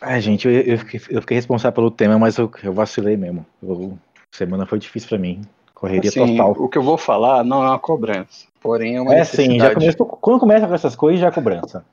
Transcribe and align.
Ai, 0.00 0.20
gente, 0.20 0.48
eu, 0.48 0.52
eu, 0.52 0.78
fiquei, 0.78 1.00
eu 1.10 1.20
fiquei 1.20 1.36
responsável 1.36 1.74
pelo 1.74 1.90
tema, 1.90 2.18
mas 2.18 2.38
eu, 2.38 2.50
eu 2.62 2.72
vacilei 2.72 3.16
mesmo. 3.16 3.44
Eu, 3.62 3.98
semana 4.34 4.64
foi 4.64 4.78
difícil 4.78 5.08
pra 5.08 5.18
mim. 5.18 5.42
Correria 5.74 6.08
Assim, 6.08 6.36
total. 6.36 6.52
o 6.52 6.68
que 6.68 6.78
eu 6.78 6.82
vou 6.82 6.96
falar 6.98 7.44
não 7.44 7.62
é 7.62 7.68
uma 7.68 7.78
cobrança, 7.78 8.46
porém 8.60 8.96
é 8.96 9.00
uma 9.00 9.14
É 9.14 9.24
sim, 9.24 9.58
já 9.58 9.72
começou, 9.72 10.06
quando 10.06 10.40
começa 10.40 10.66
com 10.66 10.74
essas 10.74 10.94
coisas, 10.94 11.20
já 11.20 11.28
é 11.28 11.32
cobrança. 11.32 11.84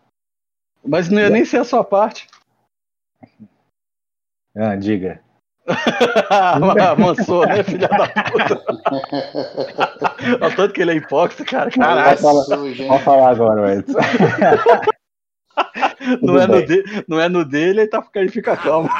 Mas 0.85 1.09
não 1.09 1.21
ia 1.21 1.29
nem 1.29 1.43
ser 1.46 1.57
a 1.57 1.63
sua 1.63 1.83
parte. 1.83 2.28
Ah, 4.55 4.76
diga. 4.76 5.21
Amansou, 6.92 7.46
né, 7.46 7.64
filha 7.64 7.88
da 7.89 8.08
puta? 8.08 8.64
Olha 10.42 10.54
o 10.54 10.55
tanto 10.55 10.74
que 10.74 10.82
ele 10.82 10.92
é 10.92 10.96
hipócrita, 10.96 11.44
cara. 11.44 11.70
Caralho. 11.71 12.18
Pode 12.20 13.04
falar 13.04 13.30
agora, 13.32 13.76
Edson. 13.76 13.98
não, 16.21 16.39
é 16.39 16.48
no 16.48 16.66
de- 16.66 16.84
não 17.08 17.20
é 17.20 17.30
no 17.30 17.44
dele, 17.46 17.82
ele, 17.82 17.88
tá, 17.88 18.06
ele 18.16 18.30
fica 18.30 18.56
calmo. 18.56 18.89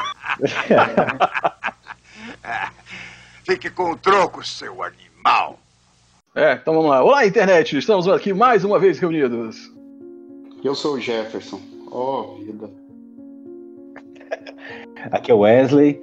Fique 3.44 3.70
com 3.70 3.92
o 3.92 3.98
troco, 3.98 4.46
seu 4.46 4.84
animal. 4.84 5.58
É, 6.36 6.54
então 6.54 6.74
vamos 6.74 6.90
lá. 6.90 7.04
Olá, 7.04 7.26
internet! 7.26 7.78
Estamos 7.78 8.08
aqui 8.08 8.34
mais 8.34 8.64
uma 8.64 8.78
vez 8.78 9.00
reunidos. 9.00 9.72
Eu 10.64 10.76
sou 10.76 10.96
o 10.96 11.00
Jefferson. 11.00 11.60
Oh, 11.90 12.36
vida. 12.44 12.70
Aqui 15.12 15.32
é 15.32 15.34
o 15.34 15.40
Wesley, 15.40 16.02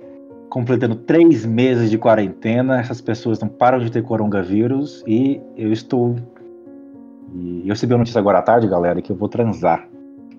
completando 0.49 0.95
três 0.95 1.45
meses 1.45 1.91
de 1.91 1.99
quarentena. 1.99 2.81
Essas 2.81 3.01
pessoas 3.01 3.39
não 3.41 3.49
param 3.49 3.79
de 3.81 3.91
ter 3.91 4.03
coronavírus 4.03 5.05
e 5.07 5.41
eu 5.57 5.71
estou. 5.73 6.17
E 7.35 7.63
eu 7.69 7.75
recebi 7.75 7.93
a 7.93 7.99
notícia 7.99 8.19
agora 8.19 8.39
à 8.39 8.43
tarde, 8.43 8.67
galera, 8.67 9.03
que 9.03 9.13
eu 9.13 9.17
vou 9.17 9.29
transar. 9.29 9.87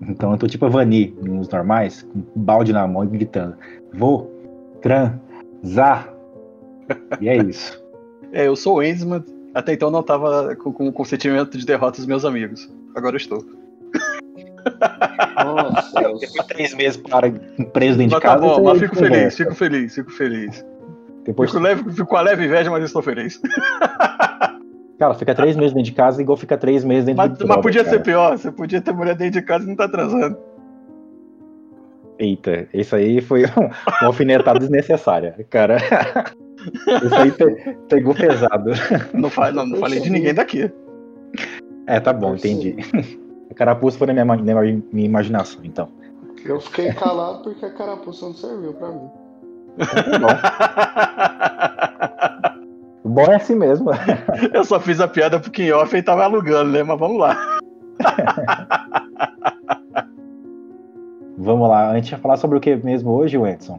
Então 0.02 0.32
eu 0.32 0.38
tô 0.38 0.46
tipo 0.46 0.66
a 0.66 0.68
Vani, 0.68 1.16
nos 1.22 1.48
normais, 1.48 2.02
com 2.02 2.18
um 2.18 2.42
balde 2.42 2.72
na 2.72 2.86
mão 2.86 3.04
e 3.04 3.08
gritando: 3.08 3.56
Vou 3.94 4.30
transar. 4.82 6.12
E 7.20 7.28
é 7.28 7.36
isso. 7.38 7.82
É, 8.32 8.46
eu 8.46 8.56
sou 8.56 8.76
o 8.76 8.82
Enzman. 8.82 9.24
Até 9.54 9.72
então 9.72 9.90
não 9.90 10.02
tava 10.02 10.54
com, 10.56 10.70
com, 10.72 10.92
com 10.92 11.04
sentimento 11.04 11.56
de 11.56 11.64
derrota 11.64 11.96
dos 11.96 12.06
meus 12.06 12.24
amigos. 12.24 12.70
Agora 12.94 13.14
eu 13.14 13.18
estou. 13.18 13.42
Nossa. 15.42 16.00
Depois 16.00 16.32
de 16.32 16.46
três 16.48 16.74
meses 16.74 16.96
para 16.98 17.30
preso 17.72 17.96
dentro 17.98 18.12
Mas 18.16 18.20
de 18.20 18.20
tá 18.20 18.20
casa. 18.20 18.40
bom, 18.40 18.54
você 18.54 18.62
mas 18.62 18.78
fico 18.80 18.94
conversa. 18.94 19.16
feliz, 19.16 19.36
fico 19.36 19.54
feliz, 19.54 19.94
fico 19.94 20.10
feliz. 20.12 20.64
Depois, 21.24 21.50
Fico, 21.50 21.62
leve, 21.62 21.90
fico 21.92 22.06
com 22.06 22.16
a 22.16 22.20
leve 22.20 22.44
inveja, 22.44 22.70
mas 22.70 22.84
estou 22.84 23.02
feliz. 23.02 23.40
cara, 24.98 25.14
fica 25.14 25.34
três 25.34 25.56
meses 25.56 25.72
dentro 25.72 25.90
de 25.90 25.96
casa 25.96 26.20
igual 26.22 26.36
fica 26.36 26.56
três 26.56 26.84
meses 26.84 27.04
dentro 27.04 27.18
Mas, 27.18 27.32
de 27.32 27.38
mas 27.40 27.46
droga, 27.48 27.62
podia 27.62 27.84
cara. 27.84 27.96
ser 27.96 28.02
pior, 28.02 28.38
você 28.38 28.50
podia 28.52 28.80
ter 28.80 28.92
mulher 28.92 29.14
dentro 29.16 29.40
de 29.40 29.46
casa 29.46 29.64
e 29.64 29.68
não 29.68 29.76
tá 29.76 29.88
transando. 29.88 30.36
Eita, 32.18 32.66
isso 32.72 32.96
aí 32.96 33.20
foi 33.20 33.44
um- 33.58 33.66
uma 34.00 34.06
alfinetada 34.06 34.58
desnecessária, 34.58 35.34
cara. 35.50 35.76
Isso 37.04 37.14
aí 37.14 37.30
pe- 37.30 37.76
pegou 37.88 38.14
pesado. 38.14 38.70
Não, 39.12 39.28
fa- 39.30 39.52
não, 39.52 39.66
não 39.66 39.76
falei 39.78 40.00
de 40.00 40.10
ninguém 40.10 40.34
daqui. 40.34 40.72
É, 41.86 42.00
tá 42.00 42.12
bom, 42.12 42.34
entendi. 42.34 42.74
A 43.50 43.54
carapuça 43.54 43.96
foi 43.98 44.06
na 44.08 44.24
minha, 44.24 44.24
na 44.54 44.62
minha 44.62 45.06
imaginação, 45.06 45.60
então. 45.62 45.88
Eu 46.44 46.58
fiquei 46.60 46.92
calado 46.94 47.42
porque 47.44 47.64
a 47.64 47.70
carapuça 47.70 48.24
não 48.26 48.34
serviu 48.34 48.72
pra 48.72 48.88
mim. 48.88 48.96
O 48.96 50.18
bom 50.18 50.26
é 53.30 53.36
assim 53.36 53.54
mesmo. 53.54 53.90
Eu 54.52 54.64
só 54.64 54.80
fiz 54.80 55.00
a 55.00 55.08
piada 55.08 55.38
porque 55.38 55.62
em 55.64 55.72
off 55.72 55.94
ele 55.94 56.02
tava 56.02 56.24
alugando, 56.24 56.70
né? 56.72 56.82
Mas 56.82 56.98
vamos 56.98 57.18
lá. 57.18 57.36
Vamos 61.38 61.68
lá, 61.68 61.90
a 61.90 61.94
gente 61.96 62.10
vai 62.12 62.20
falar 62.20 62.36
sobre 62.38 62.56
o 62.56 62.60
que 62.60 62.74
mesmo 62.76 63.10
hoje, 63.10 63.36
Edson? 63.36 63.78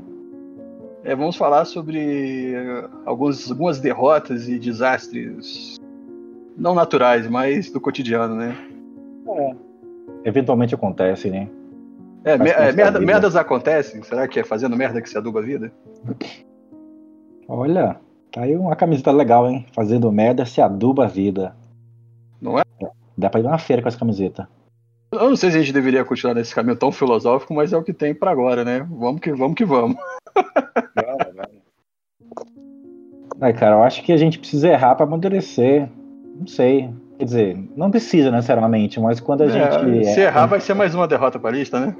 É, 1.03 1.15
vamos 1.15 1.35
falar 1.35 1.65
sobre 1.65 2.53
eh, 2.53 2.87
alguns, 3.05 3.49
algumas 3.49 3.79
derrotas 3.79 4.47
e 4.47 4.59
desastres 4.59 5.75
não 6.55 6.75
naturais, 6.75 7.27
mas 7.27 7.71
do 7.71 7.81
cotidiano, 7.81 8.35
né? 8.35 8.55
Eventualmente 10.23 10.75
acontece, 10.75 11.29
né? 11.31 11.49
É, 12.23 12.37
me- 12.37 12.49
é, 12.51 12.71
merda- 12.71 12.99
merdas 12.99 13.35
acontecem. 13.35 14.03
Será 14.03 14.27
que 14.27 14.39
é 14.39 14.43
fazendo 14.43 14.75
merda 14.75 15.01
que 15.01 15.09
se 15.09 15.17
aduba 15.17 15.39
a 15.39 15.43
vida? 15.43 15.71
Olha, 17.47 17.97
tá 18.37 18.43
aí 18.43 18.55
uma 18.55 18.75
camiseta 18.75 19.11
legal, 19.11 19.49
hein? 19.49 19.65
Fazendo 19.73 20.11
merda 20.11 20.45
se 20.45 20.61
aduba 20.61 21.05
a 21.05 21.07
vida. 21.07 21.55
Não 22.41 22.59
é? 22.59 22.63
Dá 23.17 23.29
pra 23.29 23.39
ir 23.39 23.43
na 23.43 23.57
feira 23.57 23.81
com 23.81 23.87
essa 23.87 23.97
camiseta. 23.97 24.47
Eu 25.11 25.29
não 25.29 25.35
sei 25.35 25.49
se 25.51 25.57
a 25.57 25.59
gente 25.61 25.73
deveria 25.73 26.03
continuar 26.05 26.33
nesse 26.35 26.53
caminho 26.53 26.75
tão 26.75 26.91
filosófico, 26.91 27.53
mas 27.53 27.73
é 27.73 27.77
o 27.77 27.83
que 27.83 27.93
tem 27.93 28.13
pra 28.13 28.29
agora, 28.29 28.63
né? 28.63 28.85
Vamos 28.91 29.21
que 29.21 29.31
vamos. 29.33 29.55
Que 29.55 29.65
vamos. 29.65 29.97
Ai, 33.39 33.53
cara, 33.53 33.75
eu 33.77 33.83
acho 33.83 34.03
que 34.03 34.11
a 34.11 34.17
gente 34.17 34.37
precisa 34.39 34.67
errar 34.67 34.95
pra 34.95 35.05
amadurecer. 35.05 35.89
Não 36.39 36.47
sei. 36.47 36.89
Quer 37.17 37.25
dizer, 37.25 37.69
não 37.75 37.89
precisa 37.89 38.29
necessariamente, 38.29 38.99
mas 38.99 39.19
quando 39.19 39.41
a 39.41 39.45
É, 39.45 39.49
gente. 39.49 40.05
se 40.13 40.19
errar, 40.21 40.45
vai 40.45 40.59
ser 40.59 40.75
mais 40.75 40.93
uma 40.93 41.07
derrota 41.07 41.39
pra 41.39 41.49
lista, 41.49 41.79
né? 41.79 41.95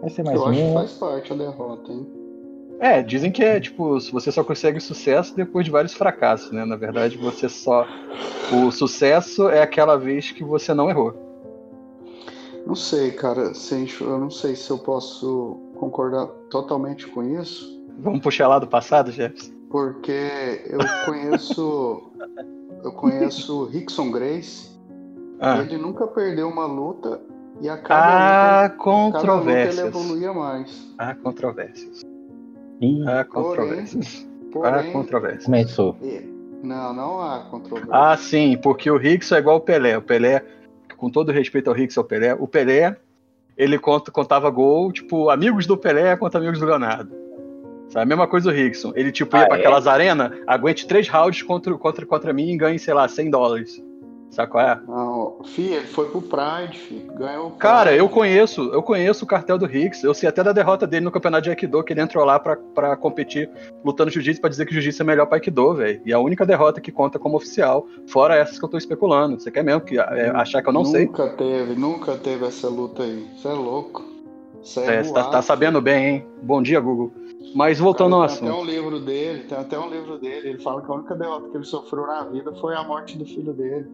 vai 0.00 0.10
ser 0.10 0.24
mais 0.24 0.36
Eu 0.36 0.46
acho 0.46 0.60
que 0.60 0.72
faz 0.72 0.92
parte 0.94 1.32
a 1.32 1.36
derrota, 1.36 1.92
hein? 1.92 2.06
É, 2.80 3.02
dizem 3.02 3.32
que 3.32 3.42
é 3.42 3.58
tipo, 3.58 3.98
você 4.12 4.30
só 4.30 4.44
consegue 4.44 4.78
sucesso 4.78 5.34
depois 5.34 5.64
de 5.64 5.70
vários 5.70 5.94
fracassos, 5.94 6.52
né? 6.52 6.64
Na 6.64 6.76
verdade, 6.76 7.16
você 7.16 7.48
só. 7.48 7.86
O 8.52 8.70
sucesso 8.70 9.48
é 9.48 9.62
aquela 9.62 9.96
vez 9.96 10.30
que 10.30 10.44
você 10.44 10.72
não 10.72 10.88
errou. 10.88 11.14
Não 12.66 12.74
sei, 12.74 13.10
cara. 13.12 13.52
eu 14.00 14.18
não 14.18 14.30
sei 14.30 14.54
se 14.54 14.70
eu 14.70 14.78
posso 14.78 15.58
concordar 15.76 16.26
totalmente 16.50 17.06
com 17.06 17.22
isso, 17.22 17.78
Vamos 18.00 18.20
puxar 18.20 18.46
lá 18.46 18.60
do 18.60 18.66
passado, 18.66 19.10
Jefferson? 19.10 19.58
porque 19.70 20.62
eu 20.66 20.78
conheço. 21.04 22.12
eu 22.84 22.92
conheço 22.92 23.62
o 23.62 23.64
Rickson 23.66 24.10
Grace. 24.10 24.78
Ah, 25.40 25.58
Ele 25.58 25.76
nunca 25.76 26.06
perdeu 26.06 26.48
uma 26.48 26.66
luta 26.66 27.20
e 27.60 27.68
a 27.68 27.76
cada 27.76 28.60
há 28.60 28.62
luta, 28.62 29.18
cada 29.18 29.34
luta 29.34 29.50
ele 29.50 29.80
evoluía 29.80 30.32
mais. 30.32 30.94
Há 30.96 31.14
controvérsias. 31.14 32.02
Ih, 32.80 33.06
Há 33.08 33.24
controvérsias. 33.24 34.26
Há 34.26 34.52
Porém, 34.52 34.92
controvérsias. 34.92 35.44
começou. 35.44 35.96
e- 36.02 36.36
não, 36.62 36.92
não 36.92 37.20
há 37.20 37.40
controvérsia. 37.50 37.94
Ah, 37.94 38.16
sim, 38.16 38.56
porque 38.60 38.90
o 38.90 38.96
Rickson 38.96 39.36
é 39.36 39.38
igual 39.38 39.56
o 39.58 39.60
Pelé. 39.60 39.96
O 39.96 40.02
Pelé, 40.02 40.44
com 40.96 41.08
todo 41.10 41.30
respeito 41.30 41.68
ao 41.70 41.76
Rickson, 41.76 42.00
ao 42.00 42.06
Pelé, 42.06 42.34
o 42.34 42.48
Pelé, 42.48 42.96
ele 43.56 43.78
conta, 43.78 44.10
contava 44.10 44.50
gol, 44.50 44.90
tipo, 44.92 45.30
amigos 45.30 45.66
do 45.66 45.76
Pelé 45.76 46.16
contra 46.16 46.40
amigos 46.40 46.58
do 46.58 46.66
Leonardo. 46.66 47.10
Sabe? 47.90 48.02
A 48.02 48.06
mesma 48.06 48.26
coisa 48.26 48.50
o 48.50 48.52
Rickson. 48.52 48.92
Ele, 48.96 49.12
tipo, 49.12 49.36
ia 49.36 49.44
Ah, 49.44 49.46
pra 49.46 49.56
é? 49.56 49.60
aquelas 49.60 49.86
arenas, 49.86 50.32
aguente 50.46 50.86
três 50.86 51.08
rounds 51.08 51.42
contra, 51.42 51.72
contra, 51.78 52.04
contra 52.04 52.32
mim 52.32 52.50
e 52.50 52.56
ganhe, 52.56 52.78
sei 52.78 52.92
lá, 52.92 53.06
100 53.06 53.30
dólares. 53.30 53.82
Sabe 54.30 54.50
qual 54.50 54.64
é? 54.64 54.80
Não, 54.86 55.38
fi, 55.44 55.62
ele 55.72 55.86
foi 55.86 56.10
pro 56.10 56.20
Pride, 56.20 56.78
fi, 56.78 57.06
ganhou 57.16 57.48
o 57.48 57.50
Cara, 57.52 57.94
eu 57.94 58.08
conheço, 58.08 58.62
eu 58.72 58.82
conheço 58.82 59.24
o 59.24 59.28
cartel 59.28 59.56
do 59.56 59.64
Hicks. 59.64 60.04
Eu 60.04 60.12
sei 60.12 60.28
até 60.28 60.44
da 60.44 60.52
derrota 60.52 60.86
dele 60.86 61.04
no 61.06 61.10
campeonato 61.10 61.44
de 61.44 61.50
Aikido, 61.50 61.82
que 61.82 61.92
ele 61.92 62.02
entrou 62.02 62.24
lá 62.24 62.38
pra, 62.38 62.56
pra 62.56 62.96
competir 62.96 63.50
lutando 63.84 64.10
jiu-jitsu 64.10 64.40
pra 64.40 64.50
dizer 64.50 64.66
que 64.66 64.72
jiu-jitsu 64.74 65.02
é 65.02 65.06
melhor 65.06 65.26
pra 65.26 65.36
Aikido, 65.36 65.74
velho. 65.74 66.00
E 66.04 66.12
a 66.12 66.18
única 66.18 66.44
derrota 66.44 66.80
que 66.80 66.92
conta 66.92 67.18
como 67.18 67.36
oficial, 67.36 67.86
fora 68.06 68.36
essas 68.36 68.58
que 68.58 68.64
eu 68.64 68.68
tô 68.68 68.76
especulando. 68.76 69.40
Você 69.40 69.50
quer 69.50 69.64
mesmo 69.64 69.80
que, 69.80 69.98
é, 69.98 70.30
achar 70.34 70.62
que 70.62 70.68
eu 70.68 70.72
não 70.74 70.84
sei? 70.84 71.06
Nunca 71.06 71.28
teve, 71.30 71.74
nunca 71.74 72.16
teve 72.16 72.46
essa 72.46 72.68
luta 72.68 73.02
aí. 73.04 73.26
Você 73.34 73.48
é 73.48 73.52
louco. 73.52 74.04
Você 74.62 74.80
é, 74.80 74.94
É, 74.96 75.02
tá, 75.04 75.24
tá 75.24 75.42
sabendo 75.42 75.80
bem, 75.80 76.06
hein? 76.06 76.26
Bom 76.42 76.62
dia, 76.62 76.80
Google. 76.80 77.12
Mas 77.54 77.78
voltando 77.78 78.14
ao 78.14 78.20
Cara, 78.22 78.32
tem 78.38 78.46
assunto. 78.48 78.60
até 78.60 78.62
um 78.62 78.70
livro 78.70 79.00
dele, 79.00 79.44
tem 79.44 79.58
até 79.58 79.78
um 79.78 79.88
livro 79.88 80.18
dele. 80.18 80.50
Ele 80.50 80.58
fala 80.62 80.82
que 80.82 80.90
a 80.90 80.94
única 80.94 81.14
derrota 81.14 81.48
que 81.48 81.56
ele 81.56 81.64
sofreu 81.64 82.06
na 82.06 82.24
vida 82.24 82.52
foi 82.60 82.74
a 82.74 82.82
morte 82.82 83.16
do 83.16 83.24
filho 83.24 83.54
dele. 83.54 83.86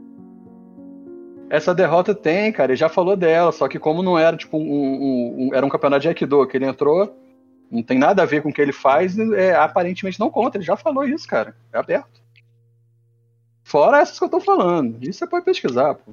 Essa 1.51 1.75
derrota 1.75 2.15
tem, 2.15 2.51
cara, 2.53 2.73
ele 2.73 2.77
já 2.79 2.89
falou 2.89 3.17
dela, 3.17 3.53
só 3.53 3.69
que 3.69 3.79
como 3.79 4.03
não 4.03 4.19
era, 4.19 4.37
tipo, 4.37 4.57
um, 4.57 4.63
um- 4.63 5.35
um- 5.49 5.55
era 5.55 5.65
um 5.65 5.69
campeonato 5.69 6.03
de 6.03 6.09
Aikido 6.09 6.47
que 6.47 6.57
ele 6.57 6.65
entrou, 6.67 7.15
não 7.71 7.83
tem 7.83 7.99
nada 7.99 8.23
a 8.23 8.27
ver 8.27 8.43
com 8.43 8.49
o 8.49 8.53
que 8.53 8.61
ele 8.61 8.73
faz, 8.73 9.19
é, 9.19 9.55
aparentemente 9.55 10.19
não 10.19 10.31
conta, 10.31 10.57
ele 10.57 10.65
já 10.65 10.77
falou 10.77 11.05
isso, 11.05 11.27
cara. 11.29 11.55
É 11.73 11.79
aberto. 11.79 12.23
Fora 13.63 13.99
essas 14.01 14.19
que 14.19 14.25
eu 14.25 14.29
tô 14.29 14.41
falando. 14.41 14.97
Isso 15.03 15.19
você 15.21 15.27
pode 15.27 15.45
pesquisar, 15.45 15.95
pô. 15.95 16.13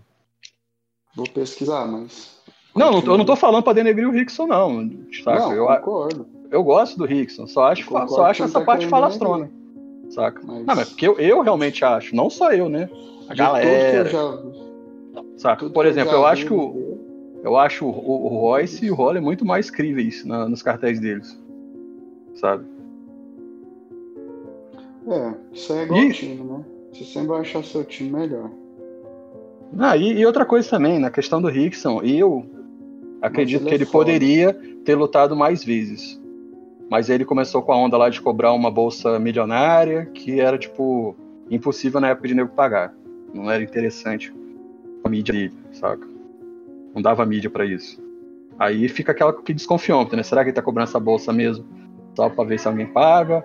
Vou 1.16 1.28
pesquisar, 1.28 1.86
mas. 1.86 2.40
Não, 2.76 3.00
eu 3.00 3.18
não 3.18 3.26
tô 3.26 3.36
falando 3.36 3.64
pra 3.64 3.74
denegrir 3.74 4.08
o 4.08 4.12
Rickson, 4.12 4.48
não. 4.48 4.90
Saca? 5.24 5.40
Não, 5.40 5.54
eu, 5.54 5.68
concordo. 5.68 6.28
eu 6.50 6.64
gosto 6.64 6.98
do 6.98 7.06
Rickson, 7.06 7.46
só 7.48 7.66
acho, 7.66 7.86
Concordo 7.86 8.12
só 8.12 8.26
acho 8.26 8.44
essa 8.44 8.60
tá 8.60 8.66
parte 8.66 8.88
falastrona. 8.88 9.52
Saca? 10.10 10.42
Mas- 10.44 10.66
Não, 10.66 10.76
mas 10.76 10.90
porque 10.90 11.08
eu, 11.08 11.20
eu 11.20 11.42
realmente 11.42 11.84
acho, 11.84 12.16
não 12.16 12.30
só 12.30 12.52
eu, 12.52 12.70
né? 12.70 12.90
A 13.28 13.34
galera. 13.34 14.10
Saca? 15.42 15.68
Por 15.72 15.88
exemplo, 15.88 16.14
eu 16.14 16.24
acho 16.24 16.46
que 16.46 16.54
o, 16.54 17.00
eu 17.44 17.58
acho 17.58 17.84
o, 17.84 18.28
Royce 18.28 18.86
e 18.86 18.92
o 18.92 18.94
Roller 18.94 19.20
muito 19.24 19.44
mais 19.44 19.72
críveis 19.72 20.24
na- 20.24 20.48
nos 20.48 20.62
cartéis 20.62 21.00
deles. 21.00 21.36
Sabe? 22.36 22.64
É, 25.08 25.34
isso 25.52 25.74
aí 25.74 25.80
é 25.80 25.84
igual 25.84 26.00
Ih. 26.04 26.12
time, 26.12 26.44
né? 26.44 26.64
Você 26.94 27.04
sempre 27.06 27.30
vai 27.30 27.42
achar 27.42 27.64
seu 27.64 27.84
time 27.84 28.12
melhor. 28.12 28.52
Ah, 29.80 29.98
e, 29.98 30.20
e 30.20 30.26
outra 30.28 30.46
coisa 30.46 30.70
também, 30.70 31.00
na 31.00 31.10
questão 31.10 31.42
do 31.42 31.48
Rickson, 31.48 32.04
eu 32.04 32.46
Acredito 33.20 33.62
ele 33.62 33.68
que 33.70 33.74
é 33.74 33.78
ele 33.78 33.86
foda. 33.86 34.06
poderia 34.06 34.54
ter 34.86 34.94
lutado 34.94 35.36
mais 35.36 35.64
vezes. 35.64 36.22
Mas 36.88 37.10
ele 37.10 37.26
começou 37.26 37.64
com 37.64 37.72
a 37.72 37.78
onda 37.78 37.98
lá 37.98 38.10
de 38.10 38.22
cobrar 38.22 38.54
uma 38.54 38.70
bolsa 38.70 39.18
milionária, 39.18 40.06
que 40.06 40.40
era, 40.40 40.56
tipo, 40.58 41.16
impossível 41.50 42.00
na 42.00 42.10
época 42.10 42.28
de 42.28 42.36
nego 42.36 42.50
pagar. 42.50 42.94
Não 43.34 43.50
era 43.50 43.64
interessante 43.64 44.32
a 45.04 45.10
mídia 45.10 45.34
dele, 45.34 45.54
saca? 45.74 46.08
Não 46.94 47.02
dava 47.02 47.26
mídia 47.26 47.50
pra 47.50 47.66
isso. 47.66 48.02
Aí 48.60 48.88
fica 48.88 49.12
aquela 49.12 49.34
que 49.34 49.54
desconfiômetro, 49.54 50.16
né? 50.18 50.24
Será 50.24 50.44
que 50.44 50.50
ele 50.50 50.56
tá 50.56 50.62
cobrando 50.62 50.90
essa 50.90 51.00
bolsa 51.00 51.32
mesmo 51.34 51.66
só 52.16 52.30
pra 52.30 52.44
ver 52.44 52.60
se 52.60 52.68
alguém 52.68 52.86
paga? 52.86 53.44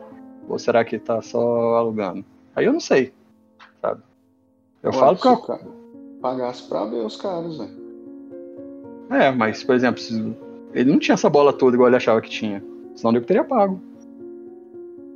Ou 0.48 0.58
será 0.58 0.84
que 0.84 0.96
ele 0.96 1.02
tá 1.02 1.20
só 1.22 1.76
alugando? 1.76 2.24
Aí 2.54 2.66
eu 2.66 2.72
não 2.72 2.80
sei, 2.80 3.12
sabe? 3.80 4.00
Eu 4.82 4.90
Ué, 4.92 4.98
falo 4.98 5.16
que 5.16 5.26
eu, 5.26 5.32
o 5.32 5.42
cara 5.42 5.60
pagasse 6.20 6.68
pra 6.68 6.84
ver 6.84 7.04
os 7.04 7.16
caras, 7.16 7.56
velho. 7.56 7.86
É, 9.10 9.30
mas, 9.30 9.62
por 9.62 9.74
exemplo, 9.74 10.00
se- 10.00 10.36
ele 10.74 10.90
não 10.90 10.98
tinha 10.98 11.14
essa 11.14 11.30
bola 11.30 11.52
toda 11.52 11.76
igual 11.76 11.88
ele 11.88 11.96
achava 11.96 12.20
que 12.20 12.28
tinha. 12.30 12.62
Senão 12.94 13.10
o 13.10 13.12
nego 13.12 13.26
teria 13.26 13.44
pago. 13.44 13.80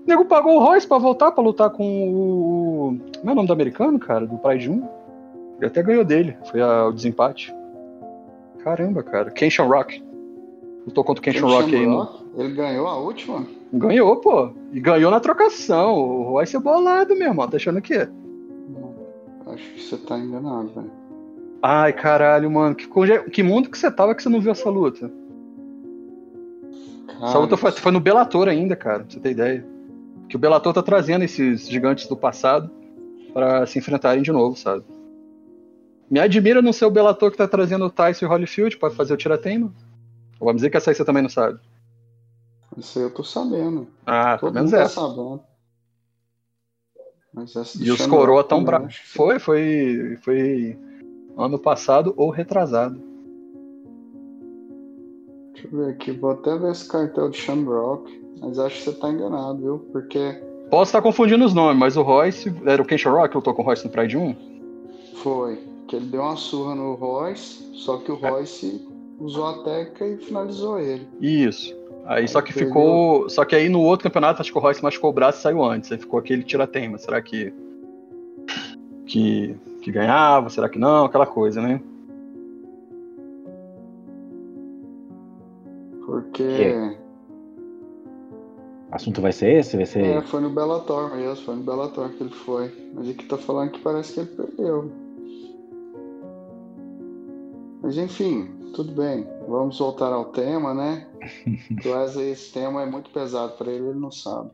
O 0.04 0.08
nego 0.08 0.24
pagou 0.24 0.56
o 0.56 0.60
Royce 0.64 0.86
pra 0.86 0.98
voltar 0.98 1.32
pra 1.32 1.42
lutar 1.42 1.70
com 1.70 1.84
o. 2.12 2.98
Como 3.18 3.30
é 3.30 3.32
o 3.32 3.34
nome 3.34 3.46
do 3.46 3.52
americano, 3.52 3.98
cara? 3.98 4.26
Do 4.26 4.38
Pride 4.38 4.70
1? 4.70 4.88
Ele 5.60 5.66
até 5.66 5.82
ganhou 5.82 6.04
dele. 6.04 6.36
Foi 6.50 6.60
a- 6.60 6.86
o 6.86 6.92
desempate. 6.92 7.54
Caramba, 8.64 9.02
cara. 9.02 9.30
Kenshin 9.30 9.62
Rock. 9.62 10.02
Lutou 10.86 11.04
contra 11.04 11.20
o 11.20 11.22
Kenshin 11.24 11.40
Rock 11.40 11.74
aí. 11.74 11.86
No... 11.86 12.08
Ele 12.36 12.54
ganhou 12.54 12.86
a 12.86 12.96
última? 12.96 13.44
Ganhou, 13.72 14.16
pô. 14.16 14.50
E 14.72 14.80
ganhou 14.80 15.10
na 15.10 15.20
trocação. 15.20 15.94
O 15.94 16.22
Royce 16.30 16.56
é 16.56 16.60
bolado, 16.60 17.14
meu 17.14 17.28
irmão. 17.28 17.46
Tá 17.48 17.56
achando 17.56 17.80
quê? 17.82 18.08
Não. 18.68 18.94
Acho 19.52 19.70
que 19.74 19.82
você 19.82 19.96
tá 19.98 20.18
enganado, 20.18 20.68
velho. 20.74 20.90
Ai, 21.62 21.92
caralho, 21.92 22.50
mano. 22.50 22.74
Que, 22.74 22.88
que 23.30 23.42
mundo 23.42 23.68
que 23.70 23.76
você 23.78 23.90
tava 23.90 24.14
que 24.14 24.22
você 24.22 24.28
não 24.28 24.40
viu 24.40 24.52
essa 24.52 24.70
luta? 24.70 25.10
Essa 27.22 27.38
luta 27.38 27.56
foi, 27.56 27.70
foi 27.72 27.92
no 27.92 28.00
Bellator 28.00 28.48
ainda, 28.48 28.74
cara, 28.74 29.00
pra 29.00 29.10
você 29.12 29.20
ter 29.20 29.30
ideia. 29.32 29.66
Que 30.28 30.36
o 30.36 30.38
Bellator 30.38 30.72
tá 30.72 30.82
trazendo 30.82 31.22
esses 31.24 31.68
gigantes 31.68 32.06
do 32.08 32.16
passado 32.16 32.70
pra 33.34 33.66
se 33.66 33.78
enfrentarem 33.78 34.22
de 34.22 34.32
novo, 34.32 34.56
sabe? 34.56 34.82
Me 36.10 36.18
admira 36.18 36.60
não 36.60 36.72
ser 36.72 36.84
o 36.86 36.90
Bellator 36.90 37.30
que 37.30 37.36
tá 37.36 37.46
trazendo 37.46 37.84
o 37.84 37.90
Tyson 37.90 38.24
e 38.24 38.28
o 38.28 38.30
Holyfield 38.32 38.76
pra 38.78 38.90
fazer 38.90 39.14
o 39.14 39.16
tirateima. 39.16 39.72
Vamos 40.40 40.56
dizer 40.56 40.70
que 40.70 40.76
essa 40.76 40.90
aí 40.90 40.94
você 40.94 41.04
também 41.04 41.22
não 41.22 41.30
sabe. 41.30 41.58
Isso 42.76 42.98
aí 42.98 43.04
eu 43.04 43.10
tô 43.14 43.22
sabendo. 43.22 43.86
Ah, 44.06 44.36
pelo 44.38 44.52
Todo 44.52 44.54
menos 44.54 44.70
mundo 44.72 44.78
tá 44.80 44.84
essa. 44.86 44.94
sabendo. 45.00 45.40
Mas 47.32 47.54
essa 47.54 47.78
E 47.82 47.90
os 47.90 48.04
coroa 48.06 48.42
tão 48.42 48.64
bravos. 48.64 48.98
que- 48.98 49.06
Foi, 49.08 49.38
foi, 49.38 50.18
foi 50.22 50.78
ano 51.36 51.58
passado 51.58 52.12
ou 52.16 52.30
retrasado. 52.30 53.00
Deixa 55.52 55.68
eu 55.68 55.78
ver 55.78 55.90
aqui, 55.92 56.10
vou 56.10 56.30
até 56.32 56.56
ver 56.58 56.72
esse 56.72 56.88
cartel 56.88 57.28
de 57.28 57.36
Shamrock, 57.36 58.10
mas 58.40 58.58
acho 58.58 58.78
que 58.78 58.82
você 58.84 58.92
tá 58.94 59.10
enganado, 59.10 59.58
viu? 59.58 59.78
Porque 59.92 60.42
Posso 60.70 60.88
estar 60.90 61.02
confundindo 61.02 61.44
os 61.44 61.52
nomes, 61.52 61.78
mas 61.78 61.96
o 61.96 62.02
Royce, 62.02 62.52
era 62.64 62.80
o 62.80 62.84
Ken 62.84 62.96
Rock 63.04 63.30
que 63.30 63.36
lutou 63.36 63.52
com 63.54 63.62
o 63.62 63.64
Royce 63.64 63.84
no 63.84 63.90
Pride 63.92 64.16
1? 64.16 64.50
foi 65.22 65.58
que 65.90 65.96
ele 65.96 66.06
deu 66.06 66.22
uma 66.22 66.36
surra 66.36 66.72
no 66.76 66.94
Royce, 66.94 67.68
só 67.74 67.96
que 67.96 68.12
o 68.12 68.14
Royce 68.14 68.80
usou 69.18 69.44
a 69.44 69.64
técnica 69.64 70.06
e 70.06 70.18
finalizou 70.18 70.78
ele. 70.78 71.04
Isso. 71.20 71.76
Aí 72.06 72.28
só 72.28 72.40
que 72.40 72.52
Perdeu. 72.54 72.68
ficou. 72.68 73.28
Só 73.28 73.44
que 73.44 73.56
aí 73.56 73.68
no 73.68 73.80
outro 73.80 74.04
campeonato, 74.04 74.40
acho 74.40 74.52
que 74.52 74.56
o 74.56 74.60
Royce 74.60 74.80
machucou 74.84 75.10
o 75.10 75.12
braço 75.12 75.40
e 75.40 75.42
saiu 75.42 75.64
antes. 75.64 75.90
Aí 75.90 75.98
ficou 75.98 76.20
aquele 76.20 76.44
tirateima. 76.44 76.96
Será 76.96 77.20
que. 77.20 77.52
Que, 79.04 79.56
que 79.82 79.90
ganhava? 79.90 80.48
Será 80.48 80.68
que 80.68 80.78
não? 80.78 81.06
Aquela 81.06 81.26
coisa, 81.26 81.60
né? 81.60 81.80
Porque 86.06 86.42
É. 86.44 86.96
O 88.92 88.94
assunto 88.94 89.20
vai 89.20 89.32
ser 89.32 89.58
esse? 89.58 89.76
Vai 89.76 89.86
ser. 89.86 90.04
é, 90.04 90.20
foi 90.20 90.40
no 90.40 90.50
Bellator 90.50 91.16
mesmo, 91.16 91.44
foi 91.44 91.56
no 91.56 91.62
Bellator 91.62 92.10
que 92.10 92.22
ele 92.22 92.30
foi. 92.30 92.72
Mas 92.94 93.08
aqui 93.08 93.24
tá 93.26 93.36
falando 93.36 93.70
que 93.72 93.80
parece 93.80 94.14
que 94.14 94.20
ele 94.20 94.28
perdeu. 94.28 95.09
Mas 97.82 97.96
enfim, 97.96 98.48
tudo 98.74 98.92
bem. 98.92 99.26
Vamos 99.48 99.78
voltar 99.78 100.12
ao 100.12 100.26
tema, 100.26 100.74
né? 100.74 101.06
O 101.84 101.88
Wesley, 101.90 102.30
esse 102.32 102.52
tema 102.52 102.82
é 102.82 102.86
muito 102.86 103.10
pesado 103.10 103.52
pra 103.52 103.70
ele, 103.70 103.88
ele 103.88 103.98
não 103.98 104.10
sabe. 104.10 104.50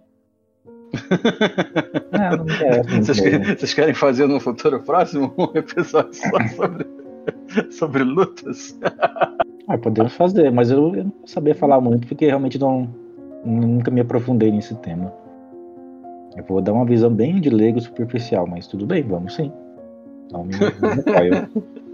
Não, 2.12 2.36
não 2.38 2.44
me 2.44 2.52
interessa 2.54 2.90
muito 2.90 3.04
Vocês, 3.06 3.20
querem- 3.20 3.44
vocês 3.56 3.74
querem 3.74 3.94
fazer 3.94 4.26
no 4.26 4.40
futuro 4.40 4.80
próximo 4.80 5.32
um 5.36 5.56
episódio 5.58 6.14
só 6.14 6.30
sobre, 6.56 6.86
sobre 7.70 8.02
lutas? 8.04 8.76
Ah, 9.68 9.76
podemos 9.78 10.12
fazer, 10.14 10.50
mas 10.50 10.70
eu, 10.70 10.94
eu 10.94 11.04
não 11.04 11.12
saber 11.26 11.54
falar 11.54 11.80
muito 11.80 12.06
porque 12.06 12.26
realmente 12.26 12.58
não 12.58 12.88
nunca 13.44 13.90
me 13.90 14.00
aprofundei 14.00 14.50
nesse 14.50 14.74
tema. 14.76 15.12
Eu 16.36 16.44
vou 16.44 16.60
dar 16.60 16.72
uma 16.72 16.84
visão 16.84 17.10
bem 17.12 17.40
de 17.40 17.50
leigo 17.50 17.80
superficial, 17.80 18.46
mas 18.46 18.66
tudo 18.66 18.86
bem, 18.86 19.02
vamos 19.02 19.34
sim. 19.34 19.52
Não 20.32 20.44
me, 20.44 20.54
não 20.56 20.96
me. 20.96 21.85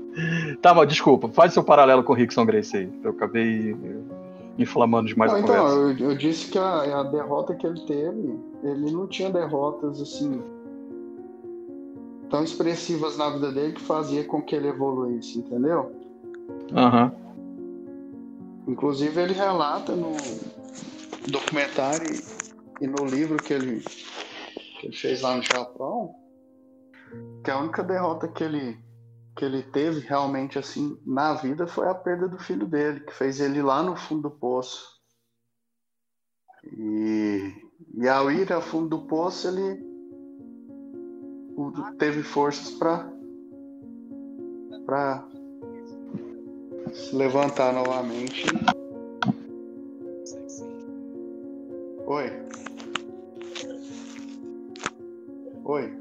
Tá, 0.60 0.74
mas 0.74 0.88
desculpa, 0.88 1.28
faz 1.28 1.52
seu 1.54 1.64
paralelo 1.64 2.04
com 2.04 2.12
o 2.12 2.16
Rickson 2.16 2.44
Grace 2.44 2.76
aí. 2.76 2.92
Eu 3.02 3.12
acabei 3.12 3.74
inflamando 4.58 5.08
demais 5.08 5.32
Não, 5.32 5.38
a 5.38 5.40
então, 5.40 5.56
conversa. 5.56 6.02
eu, 6.02 6.10
eu 6.10 6.16
disse 6.16 6.50
que 6.50 6.58
a, 6.58 7.00
a 7.00 7.02
derrota 7.04 7.54
que 7.54 7.66
ele 7.66 7.80
teve, 7.86 8.38
ele 8.62 8.92
não 8.92 9.06
tinha 9.06 9.30
derrotas 9.30 10.00
assim 10.00 10.42
tão 12.28 12.42
expressivas 12.42 13.16
na 13.18 13.28
vida 13.30 13.52
dele 13.52 13.74
que 13.74 13.82
fazia 13.82 14.24
com 14.24 14.40
que 14.42 14.56
ele 14.56 14.68
evoluísse, 14.68 15.38
entendeu? 15.38 15.92
Aham. 16.74 17.12
Inclusive 18.66 19.20
ele 19.20 19.34
relata 19.34 19.94
no 19.94 20.16
documentário 21.30 22.22
e 22.80 22.86
no 22.86 23.04
livro 23.04 23.36
que 23.36 23.52
ele, 23.52 23.80
que 24.80 24.86
ele 24.86 24.96
fez 24.96 25.20
lá 25.20 25.36
no 25.36 25.42
Japão 25.42 26.14
que 27.44 27.50
a 27.50 27.58
única 27.58 27.82
derrota 27.82 28.26
que 28.26 28.42
ele 28.42 28.78
que 29.36 29.44
ele 29.44 29.62
teve 29.62 30.00
realmente 30.00 30.58
assim 30.58 31.00
na 31.06 31.34
vida 31.34 31.66
foi 31.66 31.88
a 31.88 31.94
perda 31.94 32.28
do 32.28 32.38
filho 32.38 32.66
dele, 32.66 33.00
que 33.00 33.14
fez 33.14 33.40
ele 33.40 33.62
lá 33.62 33.82
no 33.82 33.96
fundo 33.96 34.22
do 34.22 34.30
poço. 34.30 35.00
E, 36.64 37.52
e 37.94 38.08
ao 38.08 38.30
ir 38.30 38.52
ao 38.52 38.62
fundo 38.62 38.88
do 38.96 39.06
poço 39.06 39.48
ele 39.48 39.92
teve 41.98 42.22
forças 42.22 42.70
para 42.72 43.10
para 44.86 45.28
se 46.92 47.14
levantar 47.14 47.72
novamente. 47.72 48.44
Oi. 52.06 52.30
Oi. 55.64 55.92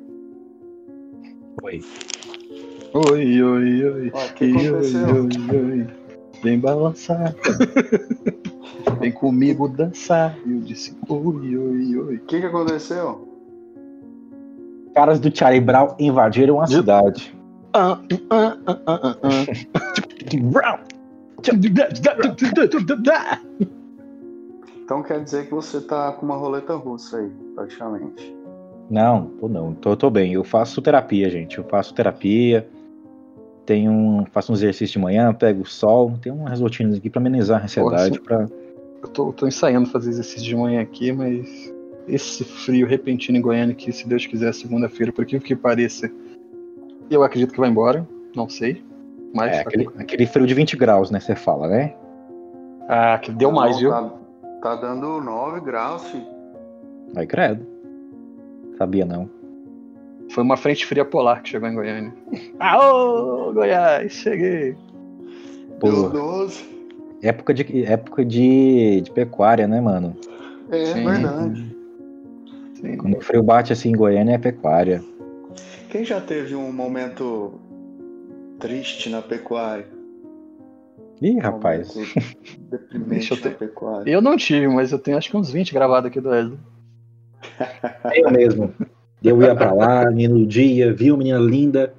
Oi. 1.64 2.11
Oi, 2.94 3.42
oi, 3.42 3.86
oi. 3.86 4.12
Ó, 4.14 4.28
que 4.36 4.44
Oi, 4.44 4.68
aconteceu? 4.68 5.08
oi, 5.08 5.62
oi. 5.62 5.88
Vem 6.44 6.60
balançar. 6.60 7.34
Vem 9.00 9.14
comigo 9.14 9.70
dançar. 9.70 10.38
Eu 10.46 10.60
disse 10.60 10.98
oi, 11.08 11.58
oi, 11.58 11.98
oi. 11.98 12.16
O 12.18 12.26
que, 12.26 12.42
que 12.42 12.46
aconteceu? 12.46 13.30
Caras 14.94 15.22
do 15.22 15.34
Charlie 15.34 15.62
Brown 15.62 15.96
invadiram 16.00 16.60
a 16.60 16.68
cidade. 16.68 17.34
Ah, 17.74 17.98
ah, 18.30 18.58
ah. 19.24 19.46
Então 24.84 25.02
quer 25.02 25.24
dizer 25.24 25.46
que 25.46 25.54
você 25.54 25.80
tá 25.80 26.12
com 26.12 26.26
uma 26.26 26.36
roleta 26.36 26.76
russa 26.76 27.20
aí, 27.20 27.32
praticamente. 27.56 28.36
Não, 28.90 29.28
tô 29.40 29.48
não, 29.48 29.74
tô, 29.74 29.96
tô 29.96 30.10
bem. 30.10 30.34
Eu 30.34 30.44
faço 30.44 30.82
terapia, 30.82 31.30
gente. 31.30 31.58
Eu 31.58 31.64
faço 31.64 31.94
terapia. 31.94 32.68
Tenho 33.72 33.90
um, 33.90 34.26
faço 34.26 34.52
um 34.52 34.56
exercício 34.56 34.92
de 34.92 35.00
manhã, 35.00 35.34
pego 35.34 35.62
o 35.62 35.66
sol. 35.66 36.12
Tem 36.22 36.30
umas 36.30 36.60
rotinas 36.60 36.98
aqui 36.98 37.10
pra 37.10 37.22
amenizar 37.22 37.62
a 37.62 37.64
ansiedade. 37.64 38.20
Pra... 38.20 38.46
Eu 39.02 39.08
tô, 39.08 39.32
tô 39.32 39.48
ensaiando 39.48 39.88
fazer 39.88 40.10
exercício 40.10 40.44
de 40.44 40.54
manhã 40.54 40.82
aqui, 40.82 41.10
mas 41.14 41.74
esse 42.06 42.44
frio 42.44 42.86
repentino 42.86 43.38
em 43.38 43.42
Goiânia, 43.42 43.74
que 43.74 43.90
se 43.94 44.06
Deus 44.06 44.26
quiser, 44.26 44.54
segunda-feira, 44.54 45.14
por 45.14 45.22
aquilo 45.22 45.42
que 45.42 45.56
pareça, 45.56 46.12
eu 47.10 47.24
acredito 47.24 47.54
que 47.54 47.62
vai 47.62 47.70
embora. 47.70 48.06
Não 48.36 48.50
sei. 48.50 48.84
Mas. 49.34 49.54
É, 49.54 49.62
aquele, 49.62 49.88
aquele 49.98 50.26
frio 50.26 50.46
de 50.46 50.54
20 50.54 50.76
graus, 50.76 51.10
né? 51.10 51.22
Você 51.22 51.34
fala, 51.34 51.70
né? 51.70 51.96
Ah, 52.90 53.18
que 53.20 53.32
deu 53.32 53.54
Não, 53.54 53.56
mais, 53.56 53.80
viu? 53.80 53.92
Tá, 53.92 54.12
tá 54.62 54.76
dando 54.76 55.22
9 55.22 55.62
graus, 55.62 56.04
filho. 56.10 56.28
Vai 57.14 57.26
credo. 57.26 57.66
Sabia 58.78 59.06
não. 59.06 59.30
Foi 60.34 60.44
uma 60.44 60.56
frente 60.58 60.86
fria 60.86 61.04
polar 61.04 61.42
que 61.42 61.50
chegou 61.50 61.68
em 61.68 61.76
Goiânia. 61.76 62.14
Aô, 62.60 63.52
Goiás, 63.54 64.12
cheguei. 64.14 64.76
Pô, 65.80 65.90
Deu 65.90 66.10
12. 66.10 66.64
época 67.22 67.54
de, 67.54 67.84
época 67.86 68.24
de, 68.26 69.02
de 69.02 69.12
pecuária, 69.12 69.68
né, 69.68 69.82
mano? 69.82 70.16
É 70.70 70.86
Sim. 70.86 71.04
verdade. 71.06 71.76
Sim. 72.76 72.98
Quando 72.98 73.18
o 73.18 73.22
frio 73.22 73.44
bate 73.44 73.74
assim 73.74 73.90
em 73.90 73.96
Goiânia 73.96 74.36
é 74.36 74.38
pecuária. 74.38 75.04
Quem 75.90 76.06
já 76.06 76.22
teve 76.22 76.56
um 76.56 76.72
momento 76.72 77.60
triste 78.60 79.10
na 79.10 79.22
pecuária? 79.22 79.88
Ih, 81.22 81.38
rapaz. 81.40 81.94
Deprimente 82.70 83.10
Deixa 83.10 83.34
eu 83.34 83.38
na 83.38 83.44
ter- 83.44 83.58
pecuária. 83.58 84.10
Eu 84.10 84.22
não 84.22 84.38
tive, 84.38 84.68
mas 84.68 84.92
eu 84.92 84.98
tenho 85.00 85.18
acho 85.18 85.30
que 85.30 85.38
uns 85.38 85.52
20 85.52 85.74
gravados 85.74 86.08
aqui 86.10 86.22
do 86.22 86.30
Wesley. 86.30 86.58
Eu 88.16 88.32
mesmo. 88.32 88.74
Eu 89.24 89.42
ia 89.42 89.56
pra 89.56 89.72
lá, 89.72 90.10
me 90.10 90.24
iludia, 90.24 90.94
via 90.94 91.14
uma 91.14 91.20
menina 91.20 91.38
linda. 91.38 91.94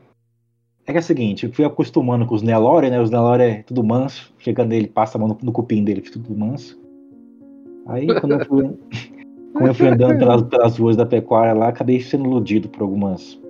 É 0.85 0.91
que 0.91 0.99
é 0.99 1.01
o 1.01 1.05
seguinte, 1.05 1.47
eu 1.47 1.53
fui 1.53 1.65
acostumando 1.65 2.27
com 2.27 2.35
os 2.35 2.43
Nelore, 2.43 2.91
né? 2.91 3.01
Os 3.01 3.11
Nelore 3.11 3.43
é 3.43 3.63
tudo 3.63 3.85
manso. 3.85 4.33
Chegando 4.39 4.71
nele, 4.71 4.89
passa 4.89 5.17
a 5.17 5.21
mão 5.21 5.29
no, 5.29 5.39
no 5.41 5.53
cupim 5.53 5.85
dele, 5.85 6.01
tudo 6.01 6.37
manso. 6.37 6.81
Aí 7.87 8.09
quando 8.21 8.33
eu 8.33 8.45
fui, 8.45 8.71
quando 9.55 9.67
eu 9.69 9.75
fui 9.75 9.89
andando 9.89 10.19
pelas, 10.19 10.43
pelas 10.43 10.77
ruas 10.77 10.97
da 10.97 11.07
pecuária 11.07 11.53
lá, 11.53 11.69
acabei 11.69 12.01
sendo 12.01 12.27
iludido 12.27 12.69
por 12.69 12.83
algumas. 12.83 13.41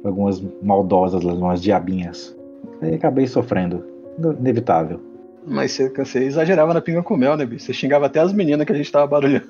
Por 0.00 0.08
algumas 0.08 0.42
maldosas 0.62 1.22
lá, 1.22 1.34
umas 1.34 1.60
diabinhas. 1.60 2.34
Aí 2.80 2.94
acabei 2.94 3.26
sofrendo. 3.26 3.84
Inevitável. 4.18 4.98
Mas 5.46 5.72
você, 5.72 5.90
você 5.90 6.24
exagerava 6.24 6.72
na 6.72 6.80
pinga 6.80 7.02
com 7.02 7.16
mel, 7.16 7.36
né, 7.36 7.44
bicho? 7.44 7.66
Você 7.66 7.74
xingava 7.74 8.06
até 8.06 8.20
as 8.20 8.32
meninas 8.32 8.66
que 8.66 8.72
a 8.72 8.76
gente 8.76 8.90
tava 8.90 9.06
barulhando. 9.06 9.46